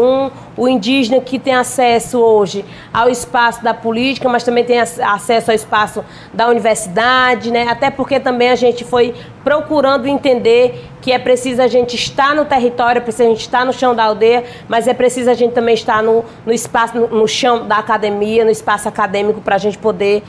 o 0.56 0.68
indígena 0.68 1.20
que 1.20 1.40
tem 1.40 1.56
acesso 1.56 2.20
hoje 2.20 2.64
ao 2.94 3.10
espaço 3.10 3.64
da 3.64 3.74
política, 3.74 4.30
mas 4.30 4.44
também 4.44 4.64
tem 4.64 4.80
acesso 4.80 5.50
ao 5.50 5.56
espaço 5.56 6.06
da 6.34 6.48
universidade, 6.48 7.52
né? 7.52 7.68
até 7.68 7.90
porque 7.90 8.20
também 8.20 8.50
a 8.50 8.56
gente 8.56 8.84
foi 8.84 9.16
procurando 9.44 10.06
entender 10.06 10.86
que 11.02 11.12
é 11.12 11.18
preciso 11.18 11.62
a 11.62 11.68
gente 11.68 11.96
estar 11.96 12.36
no 12.36 12.46
território, 12.46 13.00
é 13.00 13.02
preciso 13.02 13.24
a 13.24 13.32
gente 13.32 13.42
estar 13.42 13.66
no 13.66 13.74
chão 13.74 13.96
da 13.96 14.04
aldeia, 14.04 14.44
mas 14.68 14.88
é 14.88 14.94
preciso 14.94 15.30
a 15.30 15.34
gente 15.34 15.54
também 15.54 15.74
estar 15.74 16.04
no, 16.04 16.24
no 16.46 16.54
espaço, 16.54 16.96
no, 16.96 17.08
no 17.08 17.28
chão 17.28 17.68
da 17.68 17.78
academia, 17.78 18.44
no 18.44 18.52
espaço 18.52 18.88
acadêmico, 18.88 19.42
para 19.42 19.56
a 19.56 19.60
gente 19.60 19.78
poder 19.78 20.24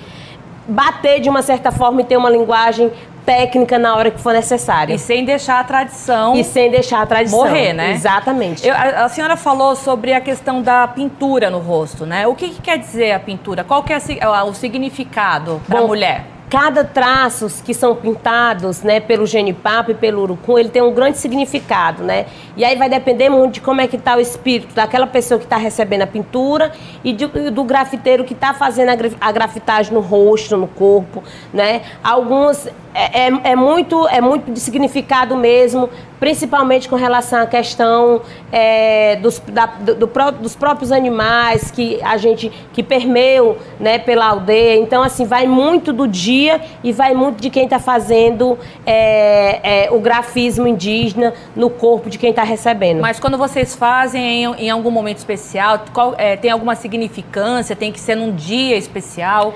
bater 0.70 1.20
de 1.20 1.28
uma 1.28 1.42
certa 1.42 1.72
forma 1.72 2.00
e 2.00 2.04
ter 2.04 2.16
uma 2.16 2.30
linguagem 2.30 2.92
técnica 3.31 3.79
na 3.79 3.95
hora 3.95 4.11
que 4.11 4.21
for 4.21 4.33
necessário. 4.33 4.93
E 4.93 4.99
sem 4.99 5.25
deixar 5.25 5.61
a 5.61 5.64
tradição. 5.64 6.35
E 6.35 6.43
sem 6.43 6.69
deixar 6.69 7.03
a 7.03 7.07
tradição. 7.07 7.38
Morrer, 7.38 7.73
né? 7.73 7.93
Exatamente. 7.93 8.66
Eu, 8.66 8.75
a, 8.75 9.05
a, 9.05 9.09
senhora 9.09 9.37
falou 9.37 9.77
sobre 9.77 10.12
a 10.12 10.21
questão 10.21 10.61
da 10.61 10.88
pintura 10.88 11.49
no 11.49 11.61
rosto, 11.61 12.05
né? 12.05 12.27
O 12.27 12.35
que, 12.35 12.49
que 12.49 12.61
quer 12.61 12.77
dizer 12.77 13.12
a 13.12 13.21
pintura? 13.21 13.62
Qual 13.62 13.85
que 13.85 13.93
é 13.93 13.99
o 14.45 14.53
significado 14.53 15.62
para 15.69 15.79
a 15.79 15.87
mulher? 15.87 16.25
Cada 16.51 16.83
traços 16.83 17.61
que 17.61 17.73
são 17.73 17.94
pintados, 17.94 18.83
né, 18.83 18.98
pelo 18.98 19.25
genipapo 19.25 19.92
e 19.92 19.94
pelo 19.94 20.23
urucum, 20.23 20.59
ele 20.59 20.69
tem 20.69 20.83
um 20.83 20.92
grande 20.92 21.17
significado, 21.17 22.03
né? 22.03 22.27
E 22.57 22.65
aí 22.65 22.77
vai 22.77 22.88
depender 22.88 23.29
muito 23.29 23.55
de 23.55 23.61
como 23.61 23.81
é 23.81 23.87
que 23.87 23.94
está 23.94 24.17
o 24.17 24.21
espírito 24.21 24.75
daquela 24.75 25.07
pessoa 25.07 25.38
que 25.38 25.46
está 25.46 25.57
recebendo 25.57 26.03
a 26.03 26.09
pintura 26.09 26.73
e 27.05 27.13
de, 27.13 27.27
do 27.27 27.63
grafiteiro 27.63 28.25
que 28.25 28.35
está 28.35 28.53
fazendo 28.53 28.90
a, 29.21 29.33
grafitagem 29.33 29.94
no 29.94 30.01
rosto, 30.01 30.57
no 30.57 30.67
corpo, 30.67 31.23
né? 31.55 31.83
Alguns 32.03 32.67
é, 32.92 33.27
é, 33.27 33.51
é, 33.53 33.57
muito, 33.57 34.09
é 34.09 34.21
muito 34.21 34.51
de 34.51 34.59
significado 34.59 35.37
mesmo, 35.37 35.88
principalmente 36.21 36.87
com 36.88 36.96
relação 36.96 37.40
à 37.40 37.46
questão 37.46 38.21
é, 38.52 39.16
dos, 39.16 39.40
da, 39.40 39.66
do, 39.66 39.94
do, 39.94 40.06
dos 40.33 40.54
próprios 40.54 40.92
animais 40.92 41.71
que 41.71 41.98
a 42.02 42.18
gente 42.18 42.52
que 42.75 42.83
permeiam 42.83 43.56
né, 43.81 43.98
pela 43.98 44.27
aldeia. 44.27 44.79
Então, 44.79 45.02
assim, 45.02 45.25
vai 45.25 45.46
muito 45.46 45.92
do 45.92 46.06
dia 46.06 46.60
e 46.85 46.92
vai 46.92 47.14
muito 47.14 47.40
de 47.40 47.48
quem 47.48 47.64
está 47.64 47.79
fazendo 47.79 48.58
é, 48.85 49.87
é, 49.87 49.90
o 49.90 49.98
grafismo 49.98 50.68
indígena 50.68 51.33
no 51.56 51.71
corpo 51.71 52.10
de 52.10 52.18
quem 52.18 52.31
está 52.31 52.42
recebendo. 52.42 53.00
Mas 53.00 53.18
quando 53.18 53.38
vocês 53.38 53.75
fazem 53.75 54.44
em, 54.44 54.54
em 54.66 54.71
algum 54.71 54.90
momento 54.90 55.16
especial, 55.16 55.85
qual, 55.92 56.14
é, 56.18 56.37
tem 56.37 56.50
alguma 56.50 56.75
significância? 56.75 57.75
Tem 57.75 57.90
que 57.90 57.98
ser 57.98 58.14
num 58.14 58.35
dia 58.35 58.77
especial? 58.77 59.54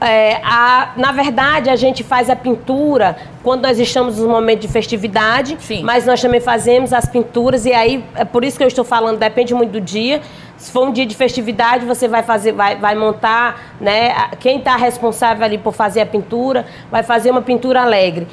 É, 0.00 0.40
a, 0.44 0.92
na 0.96 1.10
verdade, 1.12 1.70
a 1.70 1.76
gente 1.76 2.04
faz 2.04 2.28
a 2.28 2.36
pintura 2.36 3.16
quando 3.42 3.62
nós 3.62 3.78
estamos 3.78 4.18
no 4.18 4.28
momento 4.28 4.60
de 4.60 4.68
festividade, 4.68 5.56
Sim. 5.60 5.82
mas 5.82 6.04
nós 6.04 6.20
também 6.20 6.40
fazemos 6.40 6.92
as 6.92 7.06
pinturas, 7.08 7.64
e 7.64 7.72
aí, 7.72 8.04
é 8.14 8.24
por 8.24 8.44
isso 8.44 8.58
que 8.58 8.64
eu 8.64 8.68
estou 8.68 8.84
falando, 8.84 9.18
depende 9.18 9.54
muito 9.54 9.70
do 9.70 9.80
dia. 9.80 10.20
Se 10.58 10.72
for 10.72 10.88
um 10.88 10.92
dia 10.92 11.06
de 11.06 11.14
festividade, 11.14 11.84
você 11.84 12.08
vai 12.08 12.22
fazer, 12.22 12.52
vai, 12.52 12.76
vai 12.76 12.94
montar, 12.94 13.74
né? 13.80 14.30
Quem 14.40 14.58
está 14.58 14.74
responsável 14.74 15.44
ali 15.44 15.58
por 15.58 15.72
fazer 15.72 16.00
a 16.00 16.06
pintura, 16.06 16.66
vai 16.90 17.02
fazer 17.02 17.30
uma 17.30 17.42
pintura 17.42 17.82
alegre. 17.82 18.26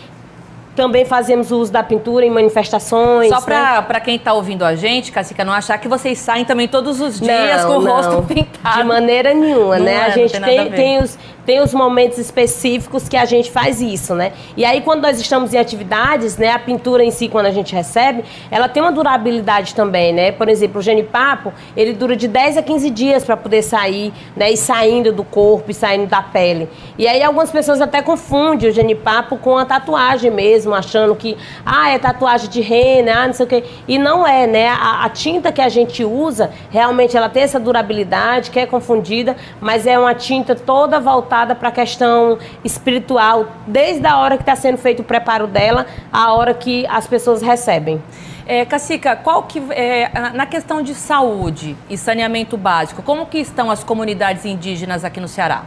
Também 0.76 1.06
fazemos 1.06 1.52
o 1.52 1.58
uso 1.58 1.72
da 1.72 1.84
pintura 1.84 2.26
em 2.26 2.30
manifestações. 2.30 3.30
Só 3.30 3.42
para 3.42 3.86
né? 3.88 4.00
quem 4.00 4.16
está 4.16 4.34
ouvindo 4.34 4.64
a 4.64 4.76
gente, 4.76 5.12
Cacica, 5.12 5.44
não 5.44 5.54
achar 5.54 5.78
que 5.78 5.88
vocês 5.88 6.18
saem 6.18 6.46
também 6.46 6.68
todos 6.68 7.00
os 7.00 7.20
dias 7.20 7.64
não, 7.64 7.72
com 7.72 7.78
o 7.78 7.82
não, 7.82 7.96
rosto 7.96 8.24
pintado. 8.34 8.78
De 8.78 8.84
maneira 8.84 9.34
nenhuma, 9.34 9.78
não 9.78 9.86
né? 9.86 9.94
É, 9.94 10.06
a 10.06 10.10
gente 10.10 10.40
tem, 10.40 10.72
tem, 10.72 11.00
os, 11.00 11.18
tem 11.46 11.62
os 11.62 11.74
momentos 11.74 12.18
específicos 12.18 13.10
que 13.10 13.18
a 13.18 13.26
gente 13.26 13.52
faz 13.52 13.82
isso, 13.82 14.16
né? 14.16 14.32
E 14.56 14.64
aí, 14.64 14.82
quando 14.82 15.02
nós 15.02 15.20
estamos 15.20 15.54
em 15.54 15.58
atividades, 15.58 16.38
né, 16.38 16.52
a 16.52 16.60
pintura 16.60 17.04
em 17.04 17.12
si, 17.12 17.28
quando 17.28 17.48
a 17.48 17.52
gente 17.52 17.76
recebe, 17.76 18.24
ela 18.50 18.70
tem 18.70 18.82
uma 18.82 18.92
durabilidade 18.92 19.76
também, 19.76 20.14
né? 20.14 20.32
Por 20.32 20.48
exemplo, 20.48 20.80
o 20.80 20.82
genipapo, 20.82 21.54
ele 21.76 21.94
dura 21.94 22.16
de 22.16 22.28
10 22.28 22.58
a 22.58 22.64
15 22.64 22.90
dias 22.90 23.24
para 23.24 23.36
poder 23.36 23.62
sair, 23.62 24.14
né? 24.36 24.52
E 24.52 24.58
saindo 24.58 25.12
do 25.12 25.24
corpo 25.24 25.70
e 25.70 25.74
saindo 25.74 26.08
da 26.08 26.22
pele. 26.22 26.70
E 26.98 27.08
aí, 27.08 27.22
algumas 27.22 27.52
pessoas 27.52 27.82
até 27.82 28.02
confundem 28.02 28.70
o 28.70 28.74
genipapo 28.74 29.38
com 29.38 29.58
a 29.58 29.66
tatuagem 29.66 30.32
mesmo, 30.32 30.63
achando 30.72 31.16
que, 31.16 31.36
ah, 31.66 31.90
é 31.90 31.98
tatuagem 31.98 32.48
de 32.48 32.62
rena, 32.62 33.24
ah, 33.24 33.28
não 33.28 33.34
sei 33.34 33.46
o 33.46 33.50
quê. 33.50 33.64
E 33.88 33.98
não 33.98 34.28
é, 34.28 34.46
né? 34.46 34.68
A, 34.68 35.04
a 35.06 35.10
tinta 35.10 35.52
que 35.52 35.62
a 35.62 35.70
gente 35.70 36.06
usa, 36.06 36.52
realmente, 36.70 37.18
ela 37.18 37.28
tem 37.28 37.42
essa 37.42 37.60
durabilidade, 37.60 38.52
que 38.52 38.60
é 38.60 38.68
confundida, 38.68 39.36
mas 39.60 39.88
é 39.88 39.98
uma 39.98 40.14
tinta 40.14 40.54
toda 40.54 41.00
voltada 41.00 41.56
para 41.56 41.70
a 41.70 41.72
questão 41.72 42.38
espiritual, 42.64 43.48
desde 43.66 44.06
a 44.06 44.18
hora 44.20 44.38
que 44.38 44.44
está 44.44 44.56
sendo 44.56 44.78
feito 44.78 45.00
o 45.00 45.04
preparo 45.04 45.48
dela, 45.48 45.88
a 46.12 46.34
hora 46.34 46.54
que 46.54 46.86
as 46.86 47.08
pessoas 47.08 47.42
recebem. 47.42 48.00
É, 48.46 48.66
Cacica, 48.66 49.16
qual 49.16 49.44
que 49.44 49.62
é, 49.72 50.12
na 50.34 50.46
questão 50.46 50.82
de 50.82 50.94
saúde 50.94 51.78
e 51.90 51.98
saneamento 51.98 52.58
básico, 52.58 53.02
como 53.02 53.26
que 53.26 53.38
estão 53.38 53.72
as 53.72 53.84
comunidades 53.84 54.46
indígenas 54.46 55.06
aqui 55.06 55.22
no 55.22 55.30
Ceará? 55.30 55.64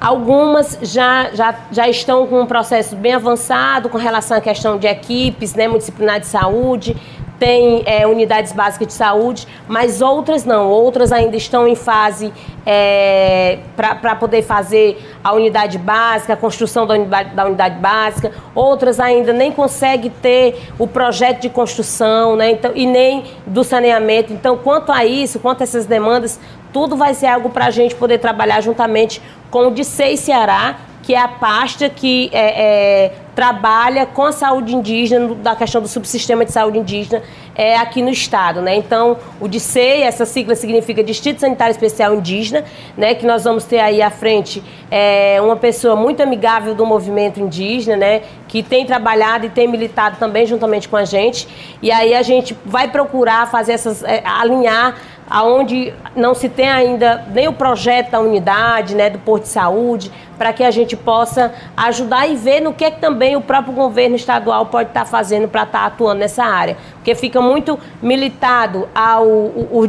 Algumas 0.00 0.78
já, 0.80 1.30
já, 1.34 1.54
já 1.70 1.88
estão 1.88 2.26
com 2.26 2.40
um 2.40 2.46
processo 2.46 2.96
bem 2.96 3.12
avançado 3.12 3.90
com 3.90 3.98
relação 3.98 4.38
à 4.38 4.40
questão 4.40 4.78
de 4.78 4.86
equipes 4.86 5.54
né, 5.54 5.68
multidisciplinar 5.68 6.20
de 6.20 6.26
saúde, 6.26 6.96
tem 7.40 7.82
é, 7.86 8.06
unidades 8.06 8.52
básicas 8.52 8.86
de 8.88 8.92
saúde, 8.92 9.48
mas 9.66 10.02
outras 10.02 10.44
não. 10.44 10.68
Outras 10.68 11.10
ainda 11.10 11.36
estão 11.36 11.66
em 11.66 11.74
fase 11.74 12.30
é, 12.66 13.58
para 13.74 14.14
poder 14.14 14.42
fazer 14.42 15.02
a 15.24 15.32
unidade 15.32 15.78
básica, 15.78 16.34
a 16.34 16.36
construção 16.36 16.86
da 16.86 16.94
unidade, 16.94 17.34
da 17.34 17.46
unidade 17.46 17.78
básica. 17.78 18.30
Outras 18.54 19.00
ainda 19.00 19.32
nem 19.32 19.50
conseguem 19.50 20.12
ter 20.20 20.68
o 20.78 20.86
projeto 20.86 21.40
de 21.40 21.48
construção 21.48 22.36
né, 22.36 22.50
então, 22.50 22.72
e 22.74 22.84
nem 22.86 23.24
do 23.46 23.64
saneamento. 23.64 24.34
Então, 24.34 24.58
quanto 24.58 24.92
a 24.92 25.06
isso, 25.06 25.40
quanto 25.40 25.62
a 25.62 25.64
essas 25.64 25.86
demandas, 25.86 26.38
tudo 26.72 26.96
vai 26.96 27.14
ser 27.14 27.26
algo 27.26 27.50
para 27.50 27.66
a 27.66 27.70
gente 27.70 27.94
poder 27.94 28.18
trabalhar 28.18 28.60
juntamente 28.60 29.20
com 29.50 29.68
o 29.68 29.70
DICEI 29.70 30.16
Ceará, 30.16 30.76
que 31.02 31.14
é 31.14 31.18
a 31.18 31.28
pasta 31.28 31.88
que 31.88 32.30
é, 32.32 32.62
é, 33.04 33.12
trabalha 33.34 34.06
com 34.06 34.24
a 34.24 34.32
saúde 34.32 34.74
indígena, 34.74 35.34
da 35.36 35.56
questão 35.56 35.80
do 35.80 35.88
subsistema 35.88 36.44
de 36.44 36.52
saúde 36.52 36.78
indígena 36.78 37.22
é, 37.54 37.76
aqui 37.76 38.02
no 38.02 38.10
estado. 38.10 38.60
Né? 38.60 38.76
Então, 38.76 39.16
o 39.40 39.48
DICEI, 39.48 40.02
essa 40.02 40.24
sigla 40.24 40.54
significa 40.54 41.02
Distrito 41.02 41.40
Sanitário 41.40 41.72
Especial 41.72 42.14
Indígena, 42.14 42.64
né? 42.96 43.14
que 43.14 43.26
nós 43.26 43.44
vamos 43.44 43.64
ter 43.64 43.80
aí 43.80 44.02
à 44.02 44.10
frente 44.10 44.62
é, 44.90 45.40
uma 45.40 45.56
pessoa 45.56 45.96
muito 45.96 46.22
amigável 46.22 46.74
do 46.74 46.84
movimento 46.84 47.40
indígena, 47.40 47.96
né? 47.96 48.22
que 48.46 48.62
tem 48.62 48.84
trabalhado 48.84 49.46
e 49.46 49.48
tem 49.48 49.66
militado 49.66 50.16
também 50.18 50.46
juntamente 50.46 50.88
com 50.88 50.96
a 50.96 51.04
gente. 51.04 51.48
E 51.80 51.90
aí 51.90 52.14
a 52.14 52.22
gente 52.22 52.56
vai 52.64 52.88
procurar 52.88 53.50
fazer 53.50 53.72
essas, 53.72 54.04
é, 54.04 54.22
alinhar 54.24 54.96
aonde 55.30 55.94
não 56.16 56.34
se 56.34 56.48
tem 56.48 56.68
ainda 56.68 57.24
nem 57.32 57.46
o 57.46 57.52
projeto 57.52 58.10
da 58.10 58.20
unidade, 58.20 58.96
né, 58.96 59.08
do 59.08 59.20
Porto 59.20 59.44
de 59.44 59.50
Saúde, 59.50 60.10
para 60.36 60.52
que 60.52 60.64
a 60.64 60.70
gente 60.70 60.96
possa 60.96 61.54
ajudar 61.76 62.26
e 62.26 62.34
ver 62.34 62.60
no 62.60 62.72
que, 62.72 62.84
é 62.84 62.90
que 62.90 63.00
também 63.00 63.36
o 63.36 63.40
próprio 63.40 63.72
governo 63.72 64.16
estadual 64.16 64.66
pode 64.66 64.88
estar 64.88 65.04
tá 65.04 65.06
fazendo 65.06 65.46
para 65.46 65.62
estar 65.62 65.80
tá 65.80 65.86
atuando 65.86 66.20
nessa 66.20 66.42
área. 66.42 66.76
Porque 66.94 67.14
fica 67.14 67.40
muito 67.40 67.78
militado 68.02 68.88
ao 68.94 69.24
o 69.24 69.88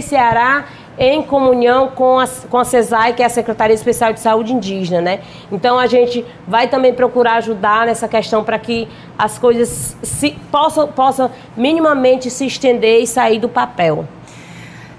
Ceará 0.00 0.64
em 0.98 1.22
comunhão 1.22 1.88
com 1.88 2.18
a, 2.18 2.26
com 2.26 2.58
a 2.58 2.64
CESAI, 2.64 3.12
que 3.12 3.22
é 3.22 3.26
a 3.26 3.28
Secretaria 3.28 3.74
Especial 3.74 4.12
de 4.12 4.20
Saúde 4.20 4.52
Indígena, 4.52 5.00
né? 5.00 5.20
Então 5.50 5.78
a 5.78 5.86
gente 5.86 6.24
vai 6.46 6.66
também 6.66 6.92
procurar 6.92 7.34
ajudar 7.34 7.86
nessa 7.86 8.08
questão 8.08 8.42
para 8.42 8.58
que 8.58 8.88
as 9.16 9.38
coisas 9.38 9.96
se, 10.02 10.30
possam, 10.50 10.88
possam 10.88 11.30
minimamente 11.56 12.30
se 12.30 12.46
estender 12.46 13.00
e 13.00 13.06
sair 13.06 13.38
do 13.38 13.48
papel. 13.48 14.04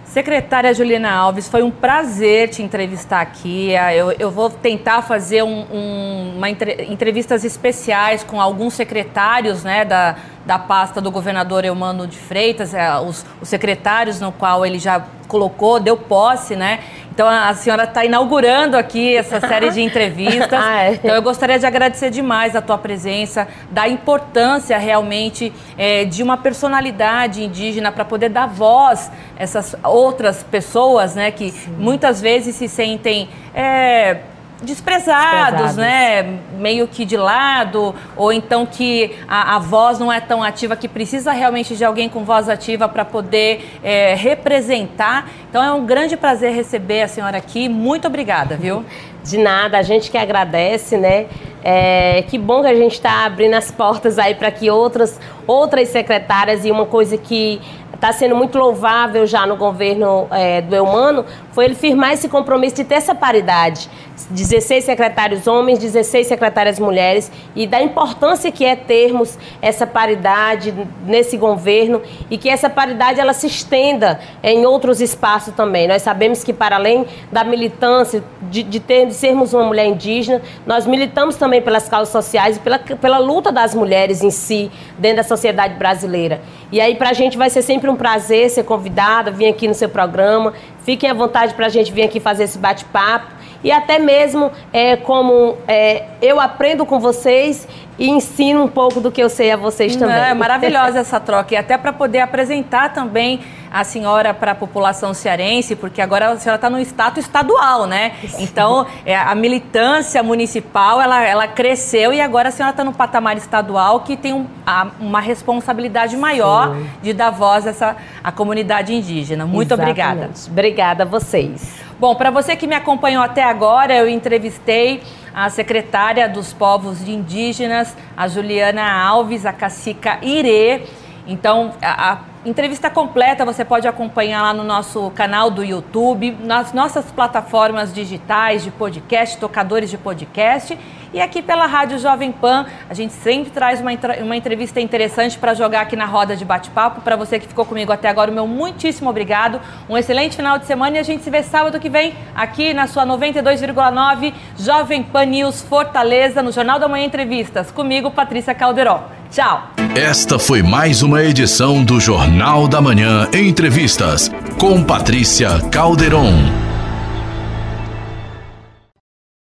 Secretária 0.09 0.73
Juliana 0.73 1.11
Alves, 1.11 1.47
foi 1.47 1.61
um 1.61 1.69
prazer 1.69 2.49
te 2.49 2.63
entrevistar 2.63 3.21
aqui. 3.21 3.73
Eu, 3.95 4.11
eu 4.13 4.31
vou 4.31 4.49
tentar 4.49 5.03
fazer 5.03 5.43
um, 5.43 5.67
um, 5.71 6.33
uma 6.35 6.49
entre, 6.49 6.87
entrevistas 6.89 7.43
especiais 7.43 8.23
com 8.23 8.41
alguns 8.41 8.73
secretários 8.73 9.63
né, 9.63 9.85
da, 9.85 10.15
da 10.45 10.57
pasta 10.57 10.99
do 10.99 11.11
governador 11.11 11.65
Eumano 11.65 12.07
de 12.07 12.17
Freitas, 12.17 12.73
é, 12.73 12.97
os, 12.99 13.25
os 13.41 13.49
secretários 13.49 14.19
no 14.19 14.31
qual 14.31 14.65
ele 14.65 14.79
já 14.79 15.05
colocou, 15.27 15.79
deu 15.79 15.95
posse, 15.95 16.55
né? 16.55 16.79
Então 17.11 17.27
a 17.27 17.53
senhora 17.53 17.83
está 17.83 18.05
inaugurando 18.05 18.77
aqui 18.77 19.15
essa 19.15 19.41
série 19.41 19.69
de 19.71 19.81
entrevistas. 19.83 20.53
ah, 20.53 20.83
é. 20.83 20.93
Então 20.93 21.13
eu 21.13 21.21
gostaria 21.21 21.59
de 21.59 21.65
agradecer 21.65 22.09
demais 22.09 22.55
a 22.55 22.61
tua 22.61 22.77
presença, 22.77 23.47
da 23.69 23.87
importância 23.87 24.77
realmente 24.77 25.53
é, 25.77 26.05
de 26.05 26.23
uma 26.23 26.37
personalidade 26.37 27.43
indígena 27.43 27.91
para 27.91 28.05
poder 28.05 28.29
dar 28.29 28.47
voz 28.47 29.11
a 29.37 29.43
essas 29.43 29.75
outras 29.83 30.43
pessoas, 30.43 31.13
né, 31.13 31.29
que 31.29 31.51
Sim. 31.51 31.71
muitas 31.77 32.21
vezes 32.21 32.55
se 32.55 32.67
sentem 32.67 33.29
é, 33.53 34.19
desprezados, 34.61 35.75
né? 35.75 36.39
Meio 36.57 36.87
que 36.87 37.05
de 37.05 37.15
lado, 37.15 37.95
ou 38.15 38.31
então 38.31 38.65
que 38.65 39.15
a, 39.27 39.55
a, 39.55 39.59
voz 39.59 39.99
não 39.99 40.11
é 40.11 40.19
tão 40.19 40.43
ativa, 40.43 40.75
que 40.75 40.87
precisa 40.87 41.31
realmente 41.31 41.75
de 41.75 41.85
alguém 41.85 42.09
com 42.09 42.23
voz 42.23 42.49
ativa 42.49 42.87
para 42.87 43.05
poder 43.05 43.79
é, 43.83 44.13
representar. 44.15 45.29
Então 45.49 45.63
é 45.63 45.71
um 45.71 45.85
grande 45.85 46.17
prazer 46.17 46.53
receber 46.53 47.03
a 47.03 47.07
senhora 47.07 47.37
aqui. 47.37 47.69
Muito 47.69 48.07
obrigada, 48.07 48.55
viu? 48.57 48.85
De 49.21 49.37
nada, 49.37 49.77
a 49.77 49.81
gente 49.81 50.09
que 50.09 50.17
agradece, 50.17 50.97
né? 50.97 51.27
É, 51.61 52.23
que 52.29 52.37
bom 52.37 52.61
que 52.61 52.67
a 52.67 52.73
gente 52.73 52.93
está 52.93 53.25
abrindo 53.25 53.53
as 53.53 53.69
portas 53.69 54.17
aí 54.17 54.33
para 54.33 54.49
que 54.49 54.69
outras, 54.69 55.19
outras 55.45 55.89
secretárias 55.89 56.63
e 56.63 56.71
uma 56.71 56.85
coisa 56.85 57.17
que 57.17 57.61
está 57.99 58.13
sendo 58.13 58.33
muito 58.33 58.57
louvável 58.57 59.27
já 59.27 59.45
no 59.45 59.57
governo 59.57 60.25
é, 60.31 60.61
do 60.61 60.73
Eumano, 60.73 61.25
foi 61.51 61.65
ele 61.65 61.75
firmar 61.75 62.13
esse 62.13 62.29
compromisso 62.29 62.77
de 62.77 62.85
ter 62.85 62.95
essa 62.95 63.13
paridade. 63.13 63.89
16 64.29 64.83
secretários 64.83 65.47
homens, 65.47 65.79
16 65.79 66.27
secretárias 66.27 66.79
mulheres, 66.79 67.31
e 67.55 67.67
da 67.67 67.81
importância 67.81 68.51
que 68.51 68.63
é 68.63 68.75
termos 68.75 69.37
essa 69.61 69.85
paridade 69.85 70.73
nesse 71.05 71.35
governo 71.35 72.01
e 72.29 72.37
que 72.37 72.49
essa 72.49 72.69
paridade 72.69 73.19
ela 73.19 73.33
se 73.33 73.47
estenda 73.47 74.19
em 74.43 74.65
outros 74.65 75.01
espaços 75.01 75.53
também. 75.53 75.87
Nós 75.87 76.01
sabemos 76.01 76.43
que 76.43 76.53
para 76.53 76.75
além 76.75 77.05
da 77.31 77.43
militância, 77.43 78.23
de, 78.43 78.63
de, 78.63 78.79
ter, 78.79 79.07
de 79.07 79.13
sermos 79.13 79.53
uma 79.53 79.63
mulher 79.63 79.87
indígena, 79.87 80.41
nós 80.65 80.85
militamos 80.85 81.35
também 81.35 81.61
pelas 81.61 81.89
causas 81.89 82.09
sociais 82.09 82.57
e 82.57 82.59
pela, 82.59 82.79
pela 82.79 83.17
luta 83.17 83.51
das 83.51 83.73
mulheres 83.73 84.21
em 84.21 84.31
si, 84.31 84.71
dentro 84.97 85.17
da 85.17 85.23
sociedade 85.23 85.75
brasileira. 85.75 86.41
E 86.71 86.79
aí 86.79 86.95
para 86.95 87.09
a 87.09 87.13
gente 87.13 87.37
vai 87.37 87.49
ser 87.49 87.61
sempre 87.61 87.88
um 87.89 87.95
prazer 87.95 88.49
ser 88.49 88.63
convidada, 88.63 89.31
vir 89.31 89.47
aqui 89.47 89.67
no 89.67 89.73
seu 89.73 89.89
programa. 89.89 90.53
Fiquem 90.83 91.09
à 91.09 91.13
vontade 91.13 91.53
para 91.53 91.65
a 91.65 91.69
gente 91.69 91.91
vir 91.91 92.03
aqui 92.03 92.19
fazer 92.19 92.43
esse 92.43 92.57
bate-papo 92.57 93.39
e 93.63 93.71
até 93.71 93.99
mesmo 93.99 94.51
é, 94.71 94.95
como 94.95 95.57
é, 95.67 96.05
eu 96.21 96.39
aprendo 96.39 96.85
com 96.85 96.99
vocês 96.99 97.67
e 97.97 98.09
ensino 98.09 98.63
um 98.63 98.67
pouco 98.67 99.01
do 99.01 99.11
que 99.11 99.21
eu 99.21 99.29
sei 99.29 99.51
a 99.51 99.57
vocês 99.57 99.95
também. 99.95 100.15
É 100.15 100.33
maravilhosa 100.35 100.99
essa 100.99 101.19
troca 101.19 101.53
e 101.53 101.57
até 101.57 101.77
para 101.77 101.91
poder 101.91 102.19
apresentar 102.19 102.93
também 102.93 103.41
a 103.71 103.83
senhora 103.83 104.33
para 104.33 104.51
a 104.51 104.55
população 104.55 105.13
cearense, 105.13 105.75
porque 105.75 106.01
agora 106.01 106.29
a 106.29 106.37
senhora 106.37 106.55
está 106.55 106.69
no 106.69 106.79
status 106.79 107.25
estadual, 107.25 107.85
né? 107.85 108.13
Então 108.39 108.85
é, 109.05 109.15
a 109.15 109.35
militância 109.35 110.21
municipal 110.23 111.01
ela, 111.01 111.23
ela 111.23 111.47
cresceu 111.47 112.13
e 112.13 112.21
agora 112.21 112.49
a 112.49 112.51
senhora 112.51 112.71
está 112.71 112.83
no 112.83 112.93
patamar 112.93 113.37
estadual 113.37 114.01
que 114.01 114.17
tem 114.17 114.33
um, 114.33 114.47
a, 114.65 114.87
uma 114.99 115.19
responsabilidade 115.19 116.17
maior 116.17 116.75
Sim. 116.75 116.89
de 117.01 117.13
dar 117.13 117.29
voz 117.29 117.67
a 117.67 117.69
essa 117.69 117.95
a 118.23 118.31
comunidade 118.31 118.93
indígena. 118.93 119.45
Muito 119.45 119.73
Exatamente. 119.73 120.01
obrigada. 120.01 120.29
Obrigada 120.47 121.03
a 121.03 121.05
vocês. 121.05 121.89
Bom, 121.99 122.15
para 122.15 122.31
você 122.31 122.55
que 122.55 122.65
me 122.65 122.75
acompanhou 122.75 123.21
até 123.21 123.43
agora, 123.43 123.93
eu 123.93 124.07
entrevistei 124.07 125.03
a 125.33 125.49
secretária 125.49 126.27
dos 126.29 126.53
povos 126.53 127.07
indígenas, 127.07 127.95
a 128.15 128.27
Juliana 128.27 128.89
Alves, 128.89 129.45
a 129.45 129.53
cacica 129.53 130.17
Irê. 130.21 130.83
Então, 131.27 131.73
a, 131.81 132.13
a 132.13 132.17
entrevista 132.45 132.89
completa 132.89 133.43
você 133.43 133.65
pode 133.65 133.87
acompanhar 133.87 134.41
lá 134.41 134.53
no 134.53 134.63
nosso 134.63 135.11
canal 135.11 135.51
do 135.51 135.63
YouTube, 135.63 136.37
nas 136.41 136.71
nossas 136.73 137.11
plataformas 137.11 137.93
digitais 137.93 138.63
de 138.63 138.71
podcast, 138.71 139.37
tocadores 139.37 139.89
de 139.89 139.97
podcast 139.97 140.77
e 141.13 141.21
aqui 141.21 141.41
pela 141.41 141.65
Rádio 141.65 141.97
Jovem 141.97 142.31
Pan, 142.31 142.65
a 142.89 142.93
gente 142.93 143.13
sempre 143.13 143.51
traz 143.51 143.81
uma, 143.81 143.91
uma 144.21 144.35
entrevista 144.35 144.79
interessante 144.79 145.37
para 145.37 145.53
jogar 145.53 145.81
aqui 145.81 145.95
na 145.95 146.05
roda 146.05 146.35
de 146.35 146.45
bate-papo. 146.45 147.01
Para 147.01 147.15
você 147.15 147.39
que 147.39 147.47
ficou 147.47 147.65
comigo 147.65 147.91
até 147.91 148.07
agora, 148.07 148.29
o 148.29 148.33
meu 148.33 148.47
muitíssimo 148.47 149.09
obrigado. 149.09 149.59
Um 149.89 149.97
excelente 149.97 150.35
final 150.35 150.57
de 150.57 150.65
semana 150.65 150.97
e 150.97 150.99
a 150.99 151.03
gente 151.03 151.23
se 151.23 151.29
vê 151.29 151.41
sábado 151.43 151.79
que 151.79 151.89
vem 151.89 152.13
aqui 152.35 152.73
na 152.73 152.87
sua 152.87 153.05
92,9 153.05 154.33
Jovem 154.57 155.03
Pan 155.03 155.25
News 155.25 155.61
Fortaleza, 155.61 156.43
no 156.43 156.51
Jornal 156.51 156.79
da 156.79 156.87
Manhã 156.87 157.05
Entrevistas. 157.05 157.71
Comigo, 157.71 158.11
Patrícia 158.11 158.53
Calderon. 158.53 159.03
Tchau. 159.31 159.69
Esta 159.95 160.39
foi 160.39 160.63
mais 160.63 161.03
uma 161.03 161.23
edição 161.23 161.83
do 161.83 161.99
Jornal 161.99 162.67
da 162.67 162.81
Manhã 162.81 163.27
Entrevistas 163.33 164.31
com 164.59 164.83
Patrícia 164.83 165.59
Calderon. 165.71 166.68